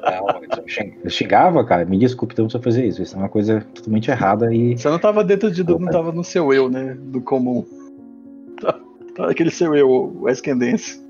Eu 1.05 1.11
xingava, 1.11 1.64
cara, 1.64 1.85
me 1.85 1.99
desculpe 1.99 2.35
então 2.35 2.49
se 2.49 2.57
eu 2.57 2.62
fazer 2.62 2.87
isso. 2.87 3.02
Isso 3.02 3.17
é 3.17 3.19
uma 3.19 3.29
coisa 3.29 3.64
totalmente 3.75 4.11
errada 4.11 4.52
e. 4.55 4.76
Você 4.76 4.88
não 4.88 4.99
tava 4.99 5.25
dentro 5.25 5.50
de. 5.50 5.64
não 5.64 5.87
tava 5.87 6.12
no 6.12 6.25
seu 6.25 6.52
eu, 6.52 6.69
né? 6.69 6.97
Do 7.00 7.21
comum. 7.21 7.64
Tava 8.61 8.81
tava 9.17 9.31
aquele 9.31 9.50
seu 9.50 9.75
eu, 9.75 9.88
o 10.21 10.29
Esquendense. 10.29 11.02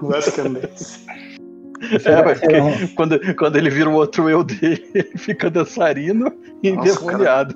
Basicamente. 0.00 1.04
É, 2.04 2.24
mas 2.24 2.40
porque 2.40 2.94
quando, 2.94 3.36
quando 3.36 3.56
ele 3.56 3.68
vira 3.68 3.90
o 3.90 3.94
outro 3.94 4.30
eu 4.30 4.42
dele, 4.42 4.82
ele 4.94 5.12
fica 5.18 5.50
dançarino 5.50 6.32
e 6.62 6.72
Nossa, 6.72 6.90
endemoniado. 6.92 7.54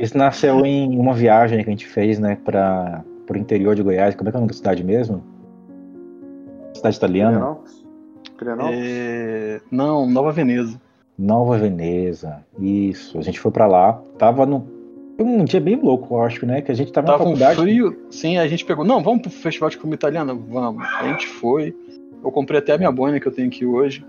Isso 0.00 0.18
nasceu 0.18 0.64
em 0.66 0.98
uma 0.98 1.14
viagem 1.14 1.62
que 1.62 1.68
a 1.68 1.70
gente 1.70 1.86
fez, 1.86 2.18
né, 2.18 2.36
para 2.44 3.04
pro 3.26 3.38
interior 3.38 3.76
de 3.76 3.82
Goiás. 3.82 4.16
Como 4.16 4.28
é 4.28 4.32
que 4.32 4.36
é 4.36 4.38
o 4.38 4.40
nome 4.40 4.50
da 4.50 4.56
cidade 4.56 4.82
mesmo? 4.82 5.22
Cidade 6.74 6.96
italiana? 6.96 7.38
Pirenópolis? 7.38 7.79
Pirenópolis? 8.40 8.80
É, 8.82 9.60
Não, 9.70 10.06
Nova 10.08 10.32
Veneza. 10.32 10.80
Nova 11.18 11.56
Veneza. 11.58 12.44
Isso. 12.58 13.18
A 13.18 13.22
gente 13.22 13.38
foi 13.38 13.50
pra 13.52 13.66
lá. 13.66 14.00
Tava 14.18 14.44
no 14.46 14.66
foi 15.16 15.26
um 15.28 15.44
dia 15.44 15.60
bem 15.60 15.76
louco, 15.76 16.14
eu 16.14 16.22
acho, 16.22 16.46
né? 16.46 16.62
Que 16.62 16.72
a 16.72 16.74
gente 16.74 16.90
tava, 16.90 17.08
Tava 17.08 17.18
na 17.18 17.24
um 17.24 17.32
faculdade. 17.36 17.60
frio. 17.60 17.94
Sim, 18.10 18.38
a 18.38 18.48
gente 18.48 18.64
pegou. 18.64 18.86
Não, 18.86 19.02
vamos 19.02 19.20
pro 19.20 19.30
festival 19.30 19.68
de 19.68 19.76
comida 19.76 19.96
italiana? 19.96 20.32
Vamos. 20.34 20.82
A 20.82 21.08
gente 21.08 21.26
foi. 21.26 21.76
Eu 22.24 22.30
comprei 22.32 22.58
até 22.58 22.72
a 22.72 22.78
minha 22.78 22.90
boina 22.90 23.20
que 23.20 23.28
eu 23.28 23.32
tenho 23.32 23.48
aqui 23.48 23.66
hoje. 23.66 24.02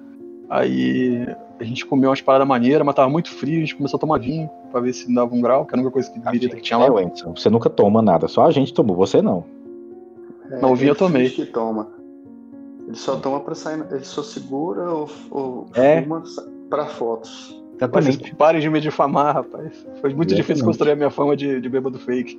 Aí 0.49 1.27
a 1.59 1.63
gente 1.65 1.85
comeu 1.85 2.09
umas 2.09 2.21
paradas 2.21 2.47
maneiras, 2.47 2.85
mas 2.85 2.95
tava 2.95 3.09
muito 3.09 3.29
frio. 3.29 3.57
A 3.57 3.59
gente 3.59 3.75
começou 3.75 3.97
a 3.97 3.99
tomar 3.99 4.19
vinho 4.19 4.49
pra 4.71 4.79
ver 4.79 4.93
se 4.93 5.13
dava 5.13 5.35
um 5.35 5.41
grau, 5.41 5.65
que 5.65 5.73
era 5.73 5.81
a 5.81 5.83
única 5.83 5.91
coisa 5.93 6.09
que 6.09 6.19
A 6.19 6.31
birita 6.31 6.45
gente, 6.53 6.55
que 6.55 6.61
tinha 6.61 6.77
lá. 6.77 6.85
é, 6.85 6.89
Wendson, 6.89 7.35
você 7.35 7.49
nunca 7.49 7.69
toma 7.69 8.01
nada, 8.01 8.29
só 8.29 8.45
a 8.45 8.51
gente 8.51 8.73
tomou, 8.73 8.95
você 8.95 9.21
não. 9.21 9.43
É, 10.49 10.61
não, 10.61 10.71
o 10.71 10.75
vinho 10.75 10.91
eu 10.91 10.95
tomei. 10.95 11.29
que 11.29 11.45
toma. 11.45 11.89
Ele 12.91 12.97
só 12.97 13.15
toma 13.15 13.39
pra 13.39 13.55
sair. 13.55 13.85
Ele 13.89 14.03
só 14.03 14.21
segura 14.21 14.83
ou, 14.91 15.09
ou 15.29 15.65
É. 15.73 16.01
fuma 16.01 16.21
pra 16.69 16.87
fotos. 16.87 17.57
Mas 17.71 17.75
Exatamente. 17.77 18.17
vocês 18.19 18.33
parem 18.33 18.59
de 18.61 18.69
me 18.69 18.81
difamar, 18.81 19.33
rapaz. 19.35 19.73
Foi 20.01 20.13
muito 20.13 20.33
Exatamente. 20.33 20.35
difícil 20.35 20.65
construir 20.65 20.91
a 20.91 20.95
minha 20.97 21.09
fama 21.09 21.35
de, 21.37 21.61
de 21.61 21.69
bêbado 21.69 21.97
fake. 21.97 22.37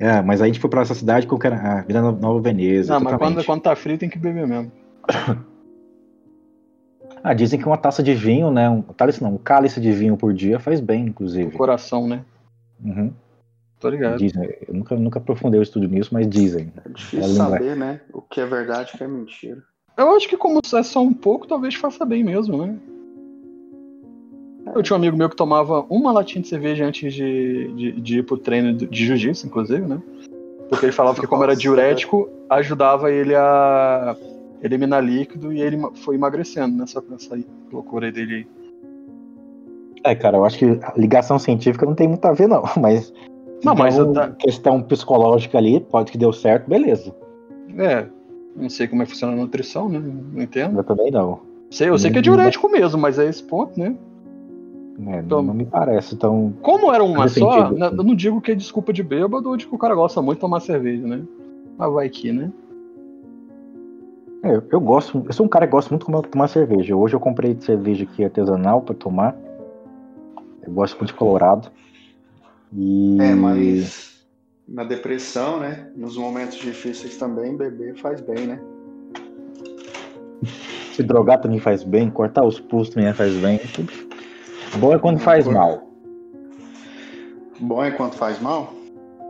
É, 0.00 0.20
mas 0.20 0.40
aí 0.42 0.50
a 0.50 0.52
gente 0.52 0.58
foi 0.60 0.68
pra 0.68 0.80
essa 0.82 0.94
cidade 0.94 1.28
eu 1.30 1.38
quero. 1.38 1.54
Ah, 1.54 1.84
Vila 1.86 2.10
Nova 2.10 2.40
Veneza. 2.40 2.92
Não, 2.92 2.98
mas 3.00 3.12
exatamente. 3.12 3.34
quando, 3.36 3.46
quando 3.46 3.62
tá 3.62 3.76
frio 3.76 3.96
tem 3.96 4.08
que 4.08 4.18
beber 4.18 4.46
mesmo. 4.46 4.72
Ah, 7.24 7.34
dizem 7.34 7.56
que 7.60 7.66
uma 7.66 7.76
taça 7.76 8.02
de 8.02 8.12
vinho, 8.14 8.50
né? 8.50 8.68
Um 8.68 8.82
cálice 8.82 9.22
não, 9.22 9.34
um 9.34 9.38
cálice 9.38 9.80
de 9.80 9.92
vinho 9.92 10.16
por 10.16 10.32
dia 10.34 10.58
faz 10.58 10.80
bem, 10.80 11.04
O 11.04 11.08
inclusive. 11.08 11.56
coração, 11.56 12.08
né? 12.08 12.24
Uhum. 12.84 13.12
Tô 13.82 13.88
ligado. 13.88 14.16
Dizem. 14.16 14.48
Eu 14.68 14.74
nunca, 14.74 14.94
nunca 14.94 15.18
aprofundei 15.18 15.58
o 15.58 15.62
estudo 15.62 15.88
nisso, 15.88 16.10
mas 16.12 16.28
dizem. 16.28 16.72
É 16.86 16.88
difícil 16.88 17.18
É 17.18 17.34
saber, 17.34 17.76
né? 17.76 18.00
O 18.12 18.22
que 18.22 18.40
é 18.40 18.46
verdade 18.46 18.92
e 18.92 18.94
o 18.94 18.98
que 18.98 19.02
é 19.02 19.08
mentira. 19.08 19.62
Eu 19.98 20.14
acho 20.14 20.28
que 20.28 20.36
como 20.36 20.60
é 20.60 20.82
só 20.84 21.02
um 21.02 21.12
pouco, 21.12 21.48
talvez 21.48 21.74
faça 21.74 22.04
bem 22.04 22.22
mesmo, 22.22 22.64
né? 22.64 22.78
Eu 24.72 24.82
tinha 24.84 24.96
um 24.96 25.00
amigo 25.00 25.16
meu 25.16 25.28
que 25.28 25.34
tomava 25.34 25.84
uma 25.90 26.12
latinha 26.12 26.40
de 26.40 26.46
cerveja 26.46 26.86
antes 26.86 27.12
de, 27.12 27.74
de, 27.74 28.00
de 28.00 28.18
ir 28.20 28.22
pro 28.22 28.38
treino 28.38 28.72
de 28.72 29.04
jiu-jitsu, 29.04 29.48
inclusive, 29.48 29.84
né? 29.84 30.00
Porque 30.68 30.86
ele 30.86 30.92
falava 30.92 31.20
que 31.20 31.26
como 31.26 31.42
era 31.42 31.56
diurético, 31.56 32.30
ajudava 32.48 33.10
ele 33.10 33.34
a 33.34 34.16
eliminar 34.62 35.04
líquido 35.04 35.52
e 35.52 35.60
ele 35.60 35.76
foi 35.96 36.14
emagrecendo 36.14 36.76
nessa, 36.76 37.02
nessa 37.10 37.36
loucura 37.72 38.06
aí 38.06 38.12
dele 38.12 38.34
aí. 38.34 38.46
É, 40.04 40.14
cara, 40.14 40.36
eu 40.36 40.44
acho 40.44 40.58
que 40.58 40.64
a 40.82 40.94
ligação 40.96 41.38
científica 41.38 41.84
não 41.84 41.96
tem 41.96 42.06
muito 42.06 42.24
a 42.24 42.32
ver, 42.32 42.48
não. 42.48 42.62
Mas. 42.80 43.12
Não, 43.64 43.74
mas 43.74 43.94
então, 43.96 44.12
tá- 44.12 44.30
questão 44.30 44.82
psicológica 44.82 45.58
ali, 45.58 45.80
pode 45.80 46.10
que 46.10 46.18
deu 46.18 46.32
certo, 46.32 46.68
beleza. 46.68 47.14
É, 47.78 48.06
não 48.56 48.68
sei 48.68 48.86
como 48.88 49.02
é 49.02 49.04
que 49.04 49.12
funciona 49.12 49.32
a 49.34 49.36
nutrição, 49.36 49.88
né? 49.88 49.98
Não 50.32 50.42
entendo. 50.42 50.78
Eu 50.78 50.84
também 50.84 51.10
não. 51.10 51.40
Sei, 51.70 51.88
eu 51.88 51.98
sei 51.98 52.10
que 52.10 52.18
é 52.18 52.22
diurético 52.22 52.68
mesmo, 52.68 53.00
mas 53.00 53.18
é 53.18 53.26
esse 53.26 53.42
ponto, 53.42 53.78
né? 53.78 53.94
É, 55.06 55.20
Então- 55.20 55.38
não, 55.38 55.48
não 55.48 55.54
me 55.54 55.64
parece 55.64 56.16
tão. 56.16 56.52
Como 56.60 56.92
era 56.92 57.02
uma 57.02 57.26
só, 57.28 57.70
né, 57.70 57.86
eu 57.86 58.04
não 58.04 58.14
digo 58.14 58.40
que 58.42 58.52
é 58.52 58.54
desculpa 58.54 58.92
de 58.92 59.02
bêbado 59.02 59.48
ou 59.48 59.56
de 59.56 59.66
que 59.66 59.74
o 59.74 59.78
cara 59.78 59.94
gosta 59.94 60.20
muito 60.20 60.36
de 60.36 60.40
tomar 60.42 60.60
cerveja, 60.60 61.06
né? 61.06 61.22
Mas 61.78 61.92
vai 61.92 62.08
que, 62.10 62.30
né? 62.30 62.50
É, 64.44 64.60
eu- 64.70 64.80
gosto, 64.80 65.22
eu 65.24 65.32
sou 65.32 65.46
um 65.46 65.48
cara 65.48 65.66
que 65.66 65.72
gosta 65.72 65.88
muito 65.94 66.04
de 66.22 66.28
tomar 66.28 66.48
cerveja. 66.48 66.96
Hoje 66.96 67.14
eu 67.14 67.20
comprei 67.20 67.56
cerveja 67.60 68.02
aqui 68.04 68.24
artesanal 68.24 68.80
pra 68.82 68.94
tomar. 68.94 69.36
Eu 70.66 70.72
gosto 70.72 70.96
muito 70.98 71.08
de 71.12 71.14
colorado. 71.14 71.70
E. 72.74 73.18
É, 73.20 73.34
mas 73.34 74.12
na 74.66 74.84
depressão, 74.84 75.60
né? 75.60 75.88
Nos 75.94 76.16
momentos 76.16 76.58
difíceis 76.58 77.16
também, 77.16 77.56
beber 77.56 77.96
faz 77.96 78.20
bem, 78.20 78.46
né? 78.46 78.60
Se 80.94 81.02
drogar 81.02 81.40
também 81.40 81.58
faz 81.58 81.82
bem, 81.82 82.10
cortar 82.10 82.44
os 82.44 82.60
pulsos 82.60 82.94
também 82.94 83.12
faz 83.12 83.34
bem. 83.34 83.60
Bom 84.78 84.94
é 84.94 84.98
quando 84.98 85.18
faz 85.18 85.46
mal. 85.46 85.88
Bom 87.60 87.82
é 87.82 87.90
quando 87.90 88.14
faz 88.14 88.40
mal? 88.40 88.72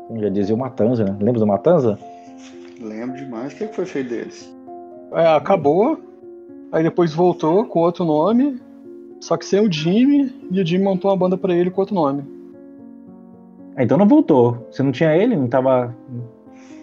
Como 0.08 0.20
já 0.20 0.28
dizia 0.28 0.54
o 0.54 0.58
Matanza, 0.58 1.04
né? 1.04 1.16
Lembra 1.20 1.40
do 1.40 1.46
Matanza? 1.46 1.98
Lembro 2.80 3.16
demais. 3.16 3.52
O 3.52 3.56
que 3.56 3.68
que 3.68 3.74
foi 3.74 3.86
feito 3.86 4.10
deles? 4.10 4.52
É, 5.12 5.26
acabou, 5.28 6.00
aí 6.72 6.82
depois 6.82 7.12
voltou 7.12 7.64
com 7.66 7.80
outro 7.80 8.04
nome, 8.04 8.60
só 9.20 9.36
que 9.36 9.44
sem 9.44 9.60
o 9.60 9.70
Jimmy, 9.70 10.34
e 10.50 10.60
o 10.60 10.66
Jimmy 10.66 10.84
montou 10.84 11.10
uma 11.10 11.16
banda 11.16 11.36
pra 11.36 11.54
ele 11.54 11.70
com 11.70 11.80
outro 11.80 11.94
nome. 11.94 12.24
Ah, 13.76 13.82
então 13.82 13.96
não 13.98 14.06
voltou. 14.06 14.66
Você 14.70 14.82
não 14.82 14.92
tinha 14.92 15.16
ele, 15.16 15.36
não 15.36 15.48
tava. 15.48 15.94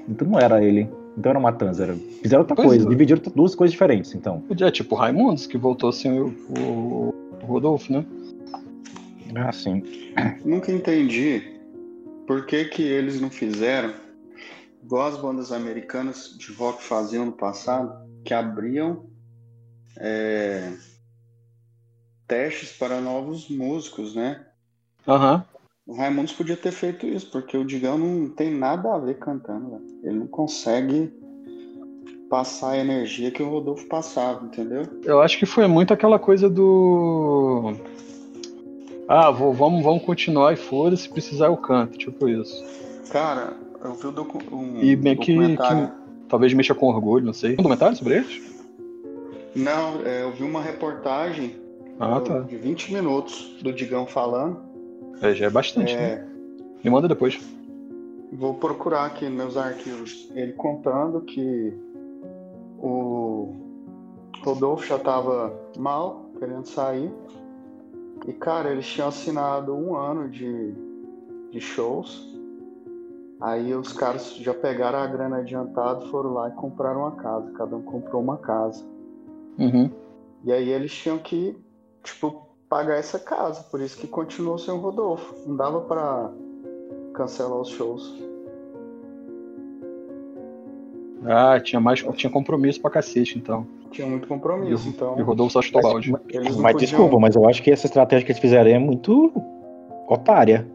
Então 0.08 0.27
não 0.27 0.39
era 0.39 0.63
ele. 0.63 0.89
Então 1.17 1.29
era 1.31 1.39
o 1.39 1.41
Matanza. 1.41 1.84
Era... 1.84 1.98
Fizeram 2.22 2.41
outra 2.41 2.55
Pois 2.55 2.67
coisa, 2.67 2.86
é. 2.86 2.89
dividiram 2.89 3.22
duas 3.36 3.53
coisas 3.55 3.72
diferentes, 3.72 4.13
então. 4.15 4.43
É 4.60 4.72
tipo 4.72 4.96
o 4.96 4.98
Raimundos, 4.98 5.46
que 5.46 5.58
voltou 5.58 5.91
sem 5.91 6.19
o, 6.19 6.27
o- 6.50 7.13
o 7.41 7.46
Rodolfo, 7.46 7.91
né? 7.93 8.05
Ah, 9.36 9.51
sim. 9.51 9.84
Nunca 10.43 10.72
entendi 10.72 11.60
por 12.25 12.46
que 12.46 12.65
que 12.65 12.81
eles 12.81 13.22
não 13.22 13.29
fizeram 13.29 13.93
igual 14.84 15.08
as 15.08 15.17
bandas 15.17 15.51
americanas 15.51 16.36
de 16.38 16.51
rock 16.53 16.81
faziam 16.84 17.25
no 17.25 17.31
passado, 17.34 17.93
que 18.25 18.34
abriam 18.34 19.05
é, 19.98 20.72
testes 22.27 22.72
para 22.72 23.00
novos 23.01 23.50
músicos, 23.50 24.15
né? 24.15 24.46
Aham. 25.08 25.43
O 25.89 25.96
Raimundos 25.96 26.34
podia 26.34 26.55
ter 26.55 26.72
feito 26.72 27.08
isso, 27.08 27.31
porque 27.31 27.58
o 27.58 27.65
Digão 27.65 27.98
não 27.98 28.29
tem 28.29 28.53
nada 28.53 28.93
a 28.93 29.00
ver 29.00 29.17
cantando, 29.17 29.72
velho. 29.72 29.81
Ele 30.03 30.19
não 30.19 30.27
consegue 30.27 31.12
passar 32.29 32.74
a 32.74 32.77
energia 32.77 33.31
que 33.31 33.41
o 33.41 33.50
Rodolfo 33.50 33.88
passava, 33.88 34.46
entendeu? 34.46 34.84
Eu 35.03 35.19
acho 35.19 35.39
que 35.39 35.48
foi 35.48 35.65
muito 35.65 35.91
aquela 35.91 36.19
coisa 36.19 36.48
do. 36.48 37.74
Ah, 39.08 39.31
vou- 39.31 39.51
vamos, 39.51 39.84
vamos 39.84 40.03
continuar 40.03 40.53
e 40.53 40.58
foda-se, 40.58 41.03
se 41.03 41.10
precisar 41.10 41.48
eu 41.48 41.58
canto, 41.58 41.98
tipo 41.98 42.29
isso. 42.29 42.63
Cara, 43.12 43.53
eu 43.84 43.96
vi 43.96 44.05
o 44.05 44.12
docu 44.12 44.38
um 44.55 44.79
E 44.84 44.96
meio 44.96 45.17
que- 45.17 45.34
documentário. 45.34 45.91
Talvez 46.27 46.53
mexa 46.53 46.75
com 46.75 46.86
orgulho, 46.86 47.25
não 47.25 47.34
sei. 47.34 47.53
Um 47.53 47.55
documentário 47.55 47.98
sobre 47.98 48.17
eles? 48.17 48.39
Não, 49.55 50.05
é, 50.05 50.22
eu 50.22 50.31
vi 50.34 50.43
uma 50.43 50.62
reportagem 50.62 51.55
Ah, 52.00 52.22
tá. 52.22 52.41
de 52.41 52.55
20 52.58 52.93
minutos 52.93 53.58
do 53.63 53.74
Digão 53.74 54.05
falando. 54.05 54.68
É, 55.21 55.33
já 55.33 55.47
é 55.47 55.49
bastante, 55.49 55.95
né? 55.95 56.13
É, 56.13 56.25
Me 56.83 56.89
manda 56.89 57.07
depois. 57.07 57.39
Vou 58.31 58.53
procurar 58.53 59.05
aqui 59.05 59.25
nos 59.25 59.33
meus 59.33 59.57
arquivos 59.57 60.29
ele 60.35 60.53
contando 60.53 61.21
que 61.21 61.73
o 62.77 63.53
Rodolfo 64.43 64.85
já 64.85 64.95
estava 64.95 65.53
mal, 65.77 66.29
querendo 66.38 66.65
sair. 66.65 67.11
E, 68.27 68.33
cara, 68.33 68.71
eles 68.71 68.85
tinham 68.85 69.07
assinado 69.07 69.73
um 69.73 69.95
ano 69.95 70.29
de, 70.29 70.73
de 71.51 71.59
shows. 71.59 72.27
Aí 73.41 73.73
os 73.73 73.93
caras 73.93 74.35
já 74.35 74.53
pegaram 74.53 74.99
a 74.99 75.07
grana 75.07 75.38
adiantada, 75.38 76.05
foram 76.07 76.33
lá 76.33 76.49
e 76.49 76.51
compraram 76.51 77.01
uma 77.01 77.11
casa. 77.11 77.51
Cada 77.51 77.75
um 77.75 77.81
comprou 77.81 78.21
uma 78.21 78.38
casa. 78.38 78.83
Uhum. 79.57 79.89
E 80.43 80.51
aí 80.51 80.69
eles 80.69 80.93
tinham 80.93 81.17
que, 81.17 81.55
tipo, 82.03 82.49
pagar 82.69 82.97
essa 82.97 83.17
casa, 83.19 83.63
por 83.63 83.81
isso 83.81 83.97
que 83.97 84.07
continuou 84.07 84.57
sem 84.57 84.73
o 84.73 84.77
Rodolfo. 84.77 85.33
Não 85.47 85.55
dava 85.55 85.81
pra 85.81 86.29
cancelar 87.13 87.59
os 87.59 87.69
shows. 87.69 88.21
Ah, 91.25 91.59
tinha 91.59 91.79
mais 91.81 92.01
tinha 92.15 92.31
compromisso 92.31 92.81
pra 92.81 92.89
cacete, 92.91 93.38
então. 93.38 93.67
Tinha 93.91 94.07
muito 94.07 94.27
compromisso, 94.27 94.88
E 94.88 94.89
o- 94.89 94.91
então. 94.93 95.19
E 95.19 95.21
o 95.21 95.25
Rodolfo 95.25 95.53
só 95.53 95.61
chutou 95.61 95.81
Mas- 95.81 95.91
balde. 95.91 96.11
Mas 96.11 96.21
podiam- 96.55 96.73
desculpa, 96.77 97.19
mas 97.19 97.35
eu 97.35 97.47
acho 97.49 97.61
que 97.61 97.71
essa 97.71 97.88
estratégia 97.88 98.25
que 98.25 98.31
eles 98.31 98.39
fizeram 98.41 98.69
é 98.69 98.79
muito 98.79 99.31
otária. 100.07 100.65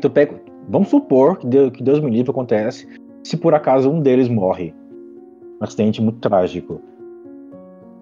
Tu 0.00 0.08
pega, 0.08 0.40
vamos 0.68 0.88
supor 0.88 1.36
que 1.36 1.46
Deus, 1.46 1.70
que 1.72 1.82
Deus 1.82 2.00
me 2.00 2.10
livre 2.10 2.30
acontece 2.30 2.88
se 3.22 3.36
por 3.36 3.54
acaso 3.54 3.90
um 3.90 4.00
deles 4.00 4.28
morre. 4.28 4.72
Um 5.60 5.64
acidente 5.64 6.00
muito 6.00 6.18
trágico. 6.20 6.80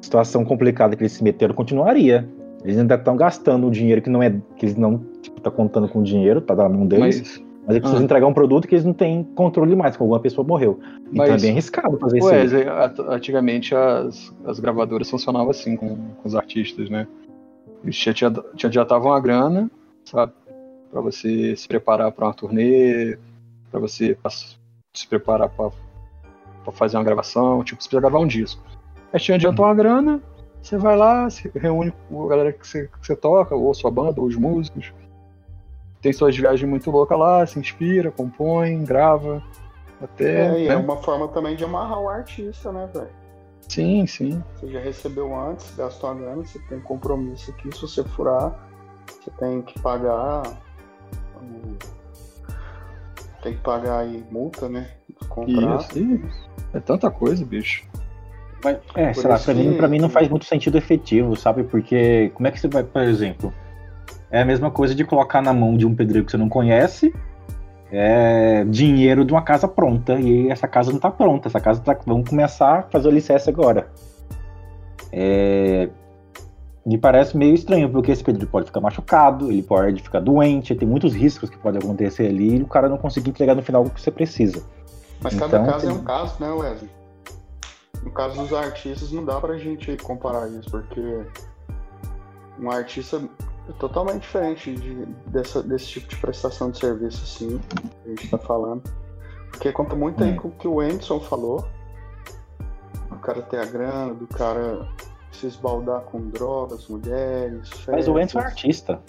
Situação 0.03 0.45
complicada 0.45 0.95
que 0.95 1.03
eles 1.03 1.13
se 1.13 1.25
meteram 1.25 1.55
continuaria. 1.55 2.29
Eles 2.65 2.79
ainda 2.79 2.95
estão 2.95 3.15
gastando 3.17 3.67
o 3.67 3.71
dinheiro 3.71 4.01
que 4.01 4.09
não 4.09 4.23
é. 4.23 4.31
que 4.57 4.65
eles 4.65 4.75
não 4.77 4.99
tipo, 5.21 5.41
tá 5.41 5.51
contando 5.51 5.87
com 5.89 6.03
dinheiro, 6.03 6.41
tá 6.41 6.55
na 6.55 6.69
mão 6.69 6.87
deles, 6.87 7.21
mas, 7.21 7.21
Mas, 7.67 7.71
eles 7.71 7.79
precisam 7.81 8.01
Ah. 8.01 8.05
entregar 8.05 8.27
um 8.27 8.33
produto 8.35 8.67
que 8.67 8.75
eles 8.75 8.85
não 8.85 8.93
têm 8.95 9.23
controle 9.23 9.75
mais, 9.77 9.97
que 9.97 10.03
alguma 10.03 10.19
pessoa 10.21 10.47
morreu. 10.47 10.81
Então 11.13 11.27
Mas- 11.27 11.43
é 11.43 11.47
bem 11.47 11.51
arriscado 11.53 11.97
fazer 11.99 12.19
isso. 12.19 12.29
aí. 12.29 12.67
Antigamente 13.09 13.75
as, 13.75 14.35
as 14.47 14.59
gravadoras 14.59 15.09
funcionavam 15.11 15.51
assim 15.51 15.77
com, 15.77 15.89
com 15.97 16.27
os 16.29 16.35
artistas, 16.35 16.89
né? 16.89 17.07
Eles 17.83 17.97
te, 17.97 18.13
te, 18.15 18.25
te 18.57 18.67
adiantavam 18.67 19.13
a 19.13 19.21
grana, 19.21 19.71
sabe? 20.05 20.33
Pra 20.91 21.01
você 21.03 21.55
se 21.57 21.69
preparar 21.69 22.11
pra 22.13 22.27
uma 22.29 22.35
turnê, 22.35 23.19
pra 23.71 23.79
você 23.81 24.17
se 24.95 25.07
preparar 25.09 25.49
pra, 25.51 25.71
pra 26.63 26.73
fazer 26.73 26.97
uma 26.97 27.05
gravação, 27.05 27.63
tipo, 27.65 27.83
você 27.83 27.89
precisa 27.89 28.01
gravar 28.01 28.21
um 28.21 28.27
disco. 28.27 28.63
Aí 29.13 29.21
te 29.21 29.33
adiantam 29.33 29.65
uma 29.65 29.75
grana, 29.75 30.23
você 30.65 30.79
vai 30.79 30.97
lá, 30.97 31.29
se 31.29 31.51
reúne 31.55 31.93
com 32.09 32.25
a 32.25 32.29
galera 32.29 32.53
que 32.53 32.67
você, 32.67 32.89
que 32.89 33.07
você 33.07 33.15
toca, 33.15 33.55
ou 33.55 33.75
sua 33.75 33.91
banda, 33.91 34.21
ou 34.21 34.27
os 34.27 34.37
músicos. 34.37 34.93
Tem 36.01 36.13
suas 36.13 36.35
viagens 36.37 36.69
muito 36.69 36.91
loucas 36.91 37.19
lá, 37.19 37.47
se 37.47 37.59
inspira, 37.59 38.11
compõe, 38.11 38.83
grava. 38.83 39.43
Até. 40.01 40.47
É, 40.47 40.65
e 40.65 40.69
né? 40.69 40.75
é 40.75 40.77
uma 40.77 40.97
forma 40.97 41.29
também 41.29 41.55
de 41.55 41.65
amarrar 41.65 42.01
o 42.01 42.09
artista, 42.09 42.73
né, 42.73 42.89
velho? 42.93 43.11
Sim, 43.69 44.07
sim. 44.07 44.43
Você 44.57 44.69
já 44.69 44.81
recebeu 44.81 45.35
antes, 45.39 45.75
gastou 45.77 46.11
a 46.11 46.15
grana, 46.15 46.43
você 46.43 46.59
tem 46.61 46.81
compromisso 46.81 47.51
aqui. 47.51 47.75
Se 47.75 47.83
você 47.83 48.03
furar, 48.03 48.69
você 49.07 49.31
tem 49.39 49.61
que 49.63 49.79
pagar. 49.81 50.43
Tem 53.43 53.55
que 53.55 53.61
pagar 53.61 54.01
aí 54.01 54.25
multa, 54.31 54.69
né? 54.69 54.91
Contrato. 55.29 55.99
Isso, 55.99 56.27
isso. 56.27 56.51
É 56.73 56.81
tanta 56.81 57.11
coisa, 57.11 57.45
bicho. 57.45 57.87
Mas, 58.65 58.79
é, 58.95 59.13
sei 59.13 59.29
lá, 59.31 59.39
pra 59.39 59.53
mim, 59.55 59.71
que- 59.73 59.77
pra 59.77 59.89
mim 59.89 59.99
não 59.99 60.09
faz 60.09 60.29
muito 60.29 60.47
sentido 60.47 60.79
efetivo, 60.79 61.37
sabe? 61.37 61.63
Porque 61.65 62.31
como 62.35 62.49
é 62.49 62.51
que 62.51 62.59
você 62.59 62.67
vai, 62.67 62.83
por 62.83 63.03
exemplo, 63.03 63.53
é 64.31 64.41
a 64.41 64.45
mesma 64.45 64.71
coisa 64.71 64.95
de 64.95 65.05
colocar 65.05 65.43
na 65.43 65.53
mão 65.53 65.77
de 65.77 65.87
um 65.87 65.95
pedreiro 65.95 66.25
que 66.25 66.31
você 66.33 66.39
não 66.39 66.49
conhece 66.49 67.15
é, 67.97 68.65
dinheiro 68.65 69.25
de 69.25 69.33
uma 69.33 69.43
casa 69.43 69.69
pronta, 69.69 70.15
e 70.19 70.51
essa 70.51 70.67
casa 70.67 70.91
não 70.91 70.99
tá 70.99 71.11
pronta, 71.13 71.47
essa 71.47 71.61
casa 71.61 71.81
tá. 71.81 71.97
Vamos 72.05 72.29
começar 72.29 72.79
a 72.79 72.83
fazer 72.83 73.07
o 73.07 73.11
alicerce 73.13 73.49
agora. 73.49 73.87
É, 75.13 75.89
me 76.85 76.99
parece 76.99 77.37
meio 77.37 77.55
estranho, 77.55 77.89
porque 77.89 78.11
esse 78.11 78.25
pedreiro 78.25 78.51
pode 78.51 78.67
ficar 78.67 78.81
machucado, 78.81 79.51
ele 79.51 79.63
pode 79.63 80.03
ficar 80.03 80.21
doente, 80.21 80.75
tem 80.75 80.89
muitos 80.89 81.15
riscos 81.15 81.49
que 81.49 81.57
podem 81.57 81.79
acontecer 81.81 82.27
ali 82.27 82.57
e 82.57 82.63
o 82.63 82.67
cara 82.67 82.89
não 82.89 82.99
conseguir 82.99 83.31
entregar 83.31 83.55
no 83.55 83.63
final 83.63 83.83
o 83.85 83.91
que 83.91 84.01
você 84.01 84.11
precisa. 84.11 84.63
Mas 85.23 85.35
cada 85.35 85.59
Então, 85.59 85.67
caso 85.73 85.87
é 85.87 85.89
tem- 85.91 85.99
um 85.99 86.03
caso, 86.03 86.35
né, 86.41 86.51
Wesley? 86.51 86.91
No 88.05 88.11
caso 88.11 88.41
dos 88.41 88.53
artistas, 88.53 89.11
não 89.11 89.25
dá 89.25 89.41
pra 89.41 89.57
gente 89.57 89.97
comparar 89.99 90.47
isso, 90.49 90.71
porque 90.71 91.25
um 92.61 92.71
artista 92.71 93.21
é 93.69 93.73
totalmente 93.79 94.21
diferente 94.23 94.75
de- 94.75 95.07
dessa- 95.31 95.63
desse 95.63 95.87
tipo 95.87 96.09
de 96.09 96.17
prestação 96.17 96.71
de 96.71 96.79
serviço, 96.79 97.23
assim, 97.25 97.59
que 98.03 98.07
a 98.07 98.09
gente 98.11 98.31
tá 98.31 98.39
falando. 98.39 98.83
Porque 99.51 99.73
conta 99.73 99.97
muito 99.97 100.23
aí 100.23 100.33
Hum. 100.33 100.37
com 100.37 100.49
o 100.49 100.51
que 100.53 100.69
o 100.69 100.81
Anderson 100.81 101.19
falou, 101.21 101.65
do 103.11 103.17
cara 103.21 103.41
ter 103.43 103.59
a 103.61 103.65
grana, 103.65 104.13
do 104.13 104.27
cara 104.27 104.87
se 105.33 105.47
esbaldar 105.47 106.03
com 106.03 106.29
drogas, 106.29 106.87
mulheres, 106.89 107.71
Mas 107.89 108.07
o 108.07 108.19
Enzo 108.19 108.39
é 108.39 108.43
festas. 108.43 108.45
artista. 108.45 109.03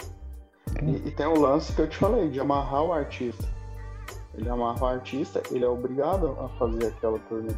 E, 0.81 1.07
e 1.07 1.11
tem 1.11 1.25
o 1.27 1.39
lance 1.39 1.73
que 1.73 1.81
eu 1.81 1.87
te 1.89 1.97
falei, 1.97 2.29
de 2.29 2.39
amarrar 2.39 2.83
o 2.83 2.93
artista. 2.93 3.43
Ele 4.33 4.49
amarra 4.49 4.81
o 4.83 4.85
artista, 4.87 5.41
ele 5.51 5.63
é 5.63 5.67
obrigado 5.69 6.35
a 6.39 6.49
fazer 6.57 6.87
aquela 6.87 7.19
turnê. 7.19 7.53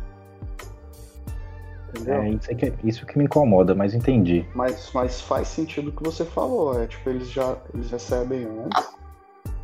Entendeu? 1.89 2.21
É 2.21 2.29
isso, 2.29 2.55
que, 2.55 2.73
isso 2.83 3.05
que 3.05 3.17
me 3.17 3.25
incomoda, 3.25 3.73
mas 3.73 3.93
entendi. 3.93 4.45
Mas, 4.53 4.91
mas 4.93 5.21
faz 5.21 5.47
sentido 5.47 5.89
o 5.89 5.91
que 5.91 6.03
você 6.03 6.25
falou. 6.25 6.81
É 6.81 6.87
tipo, 6.87 7.09
eles 7.09 7.29
já 7.29 7.57
eles 7.73 7.89
recebem 7.89 8.45
antes 8.45 8.89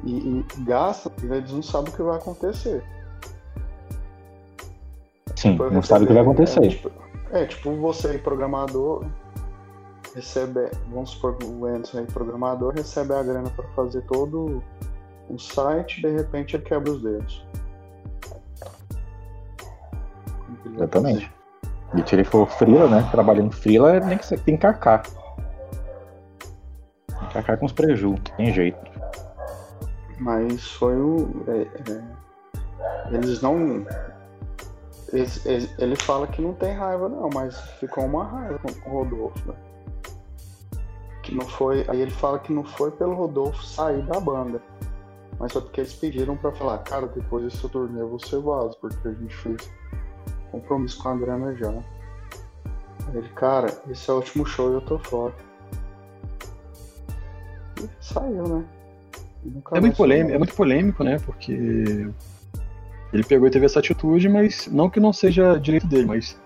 e, 0.04 0.16
e 0.16 0.46
gastam 0.62 1.12
e 1.22 1.26
eles 1.26 1.52
não 1.52 1.62
sabem 1.62 1.92
o 1.92 1.96
que 1.96 2.04
vai 2.04 2.18
acontecer. 2.18 2.84
Sim, 5.36 5.58
Foi 5.58 5.70
não 5.70 5.82
sabe 5.82 6.06
o 6.06 6.08
que 6.08 6.14
vai 6.14 6.22
acontecer. 6.22 6.64
É 6.64 6.70
tipo, 6.70 6.92
é, 7.32 7.46
tipo 7.46 7.76
você, 7.76 8.18
programador, 8.18 9.06
recebe. 10.16 10.70
Vamos 10.90 11.12
supor 11.12 11.36
que 11.38 11.46
o 11.46 11.66
Anderson 11.66 12.00
aí, 12.00 12.06
programador, 12.06 12.74
recebe 12.74 13.14
a 13.14 13.24
grana 13.24 13.50
para 13.50 13.68
fazer 13.70 14.02
todo 14.04 14.64
o 15.30 15.40
site, 15.40 16.02
de 16.02 16.12
repente 16.12 16.56
ele 16.56 16.64
quebra 16.64 16.92
os 16.92 17.02
dedos. 17.02 17.46
Exatamente. 20.74 21.32
E 21.96 22.08
se 22.08 22.16
ele 22.16 22.24
for 22.24 22.48
frila, 22.50 22.88
né? 22.88 23.08
Trabalhando 23.12 23.52
frila, 23.52 24.00
nem 24.00 24.18
que 24.18 24.28
tem 24.38 24.58
que. 24.58 24.68
Tem 27.32 27.44
que 27.44 27.58
com 27.58 27.66
os 27.66 27.72
preju, 27.72 28.16
tem 28.38 28.52
jeito. 28.54 28.80
Mas 30.20 30.68
foi 30.74 30.96
o. 30.96 31.44
é, 31.48 31.62
é, 31.92 33.16
eles 33.16 33.42
não. 33.42 33.86
eles- 35.12 35.46
eles- 35.46 35.74
ele 35.78 35.96
fala 35.96 36.26
que 36.28 36.42
não 36.42 36.54
tem 36.54 36.74
raiva, 36.74 37.08
não, 37.10 37.30
mas 37.34 37.60
ficou 37.80 38.06
uma 38.06 38.24
raiva 38.26 38.60
com 38.84 38.90
o 38.90 39.04
Rodolfo, 39.04 39.52
né? 39.52 39.56
Que 41.22 41.36
não 41.36 41.46
foi. 41.46 41.86
Aí 41.88 42.02
ele 42.02 42.12
fala 42.12 42.40
que 42.40 42.52
não 42.52 42.64
foi 42.64 42.92
pelo 42.92 43.14
Rodolfo 43.14 43.64
sair 43.64 44.02
da 44.04 44.20
banda. 44.20 44.62
Mas 45.40 45.52
foi 45.52 45.62
porque 45.62 45.82
eles 45.82 45.94
pediram 45.94 46.36
pra 46.38 46.52
falar, 46.52 46.78
cara, 46.80 47.08
depois 47.08 47.44
desse 47.46 47.68
torneio 47.70 48.08
você 48.10 48.38
vaza, 48.40 48.76
porque 48.80 49.08
a 49.08 49.12
gente 49.12 49.36
fez 49.36 49.72
compromisso 50.54 51.02
com 51.02 51.10
a 51.10 51.16
grana 51.16 51.56
já. 51.56 51.70
Aí 51.70 53.16
ele, 53.18 53.30
cara, 53.30 53.74
esse 53.90 54.08
é 54.10 54.14
o 54.14 54.18
último 54.18 54.46
show 54.46 54.72
e 54.72 54.76
eu 54.76 54.82
tô 54.82 55.00
fora. 55.00 55.34
E 57.82 57.90
saiu, 58.00 58.48
né? 58.48 58.64
É 59.74 59.82
muito, 59.82 59.98
polêmico, 59.98 60.36
é 60.36 60.38
muito 60.38 60.56
polêmico, 60.56 61.04
né? 61.04 61.18
Porque 61.26 61.52
ele 63.12 63.24
pegou 63.28 63.48
e 63.48 63.52
teve 63.52 63.66
essa 63.66 63.80
atitude, 63.80 64.30
mas 64.30 64.68
não 64.68 64.90
que 64.90 65.00
não 65.00 65.12
seja 65.12 65.58
direito 65.60 65.86
dele, 65.88 66.06
mas 66.06 66.40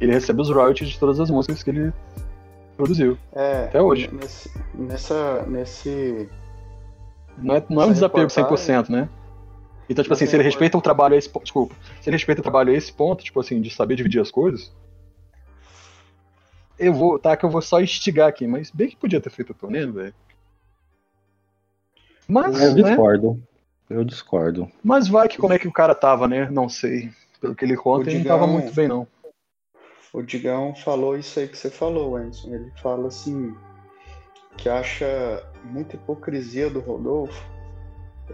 ele 0.00 0.12
recebe 0.12 0.40
os 0.40 0.48
royalties 0.48 0.88
de 0.88 0.98
todas 0.98 1.20
as 1.20 1.28
músicas 1.28 1.62
que 1.62 1.70
ele 1.70 1.92
produziu. 2.76 3.18
É, 3.34 3.64
Até 3.64 3.82
hoje. 3.82 4.08
Nesse, 4.12 4.50
nessa, 4.74 5.42
nesse. 5.46 6.28
Não 7.36 7.56
é, 7.56 7.64
não 7.68 7.82
é 7.82 7.86
um 7.86 7.92
desapego 7.92 8.28
reportagem- 8.28 8.84
100%, 8.84 8.88
né? 8.88 9.08
Então, 9.88 10.02
tipo 10.02 10.14
assim, 10.14 10.26
se 10.26 10.34
ele 10.34 10.42
respeita 10.42 10.78
o 10.78 10.80
trabalho 10.82 11.14
a 11.14 11.18
esse 11.18 11.28
ponto, 11.28 11.42
desculpa, 11.44 11.74
se 12.00 12.08
ele 12.08 12.16
respeita 12.16 12.40
o 12.40 12.42
trabalho 12.42 12.72
a 12.72 12.76
esse 12.76 12.92
ponto, 12.92 13.22
tipo 13.22 13.38
assim, 13.40 13.60
de 13.60 13.70
saber 13.70 13.96
dividir 13.96 14.20
as 14.20 14.30
coisas, 14.30 14.72
eu 16.78 16.92
vou, 16.92 17.18
tá, 17.18 17.36
que 17.36 17.44
eu 17.44 17.50
vou 17.50 17.60
só 17.62 17.80
instigar 17.80 18.28
aqui, 18.28 18.46
mas 18.46 18.70
bem 18.70 18.88
que 18.88 18.96
podia 18.96 19.20
ter 19.20 19.30
feito 19.30 19.52
a 19.52 19.54
turnê, 19.54 19.86
velho. 19.86 20.14
Mas, 22.26 22.60
Eu 22.60 22.74
né? 22.74 22.82
discordo. 22.82 23.42
Eu 23.90 24.02
discordo. 24.04 24.70
Mas 24.82 25.06
vai 25.08 25.28
que 25.28 25.36
como 25.36 25.52
é 25.52 25.58
que 25.58 25.68
o 25.68 25.72
cara 25.72 25.94
tava, 25.94 26.26
né? 26.26 26.48
Não 26.50 26.68
sei. 26.68 27.10
Pelo 27.40 27.54
que 27.54 27.64
ele 27.64 27.76
conta, 27.76 28.06
O 28.06 28.10
ele 28.10 28.18
não 28.20 28.24
tava 28.24 28.46
Digão- 28.46 28.52
muito 28.58 28.74
bem, 28.74 28.88
não. 28.88 29.06
O 30.12 30.22
Digão 30.22 30.74
falou 30.74 31.18
isso 31.18 31.38
aí 31.38 31.46
que 31.46 31.58
você 31.58 31.68
falou, 31.68 32.16
Anderson. 32.16 32.54
Ele 32.54 32.72
fala 32.80 33.08
assim 33.08 33.54
que 34.56 34.68
acha 34.68 35.44
muita 35.64 35.96
hipocrisia 35.96 36.70
do 36.70 36.80
Rodolfo 36.80 37.44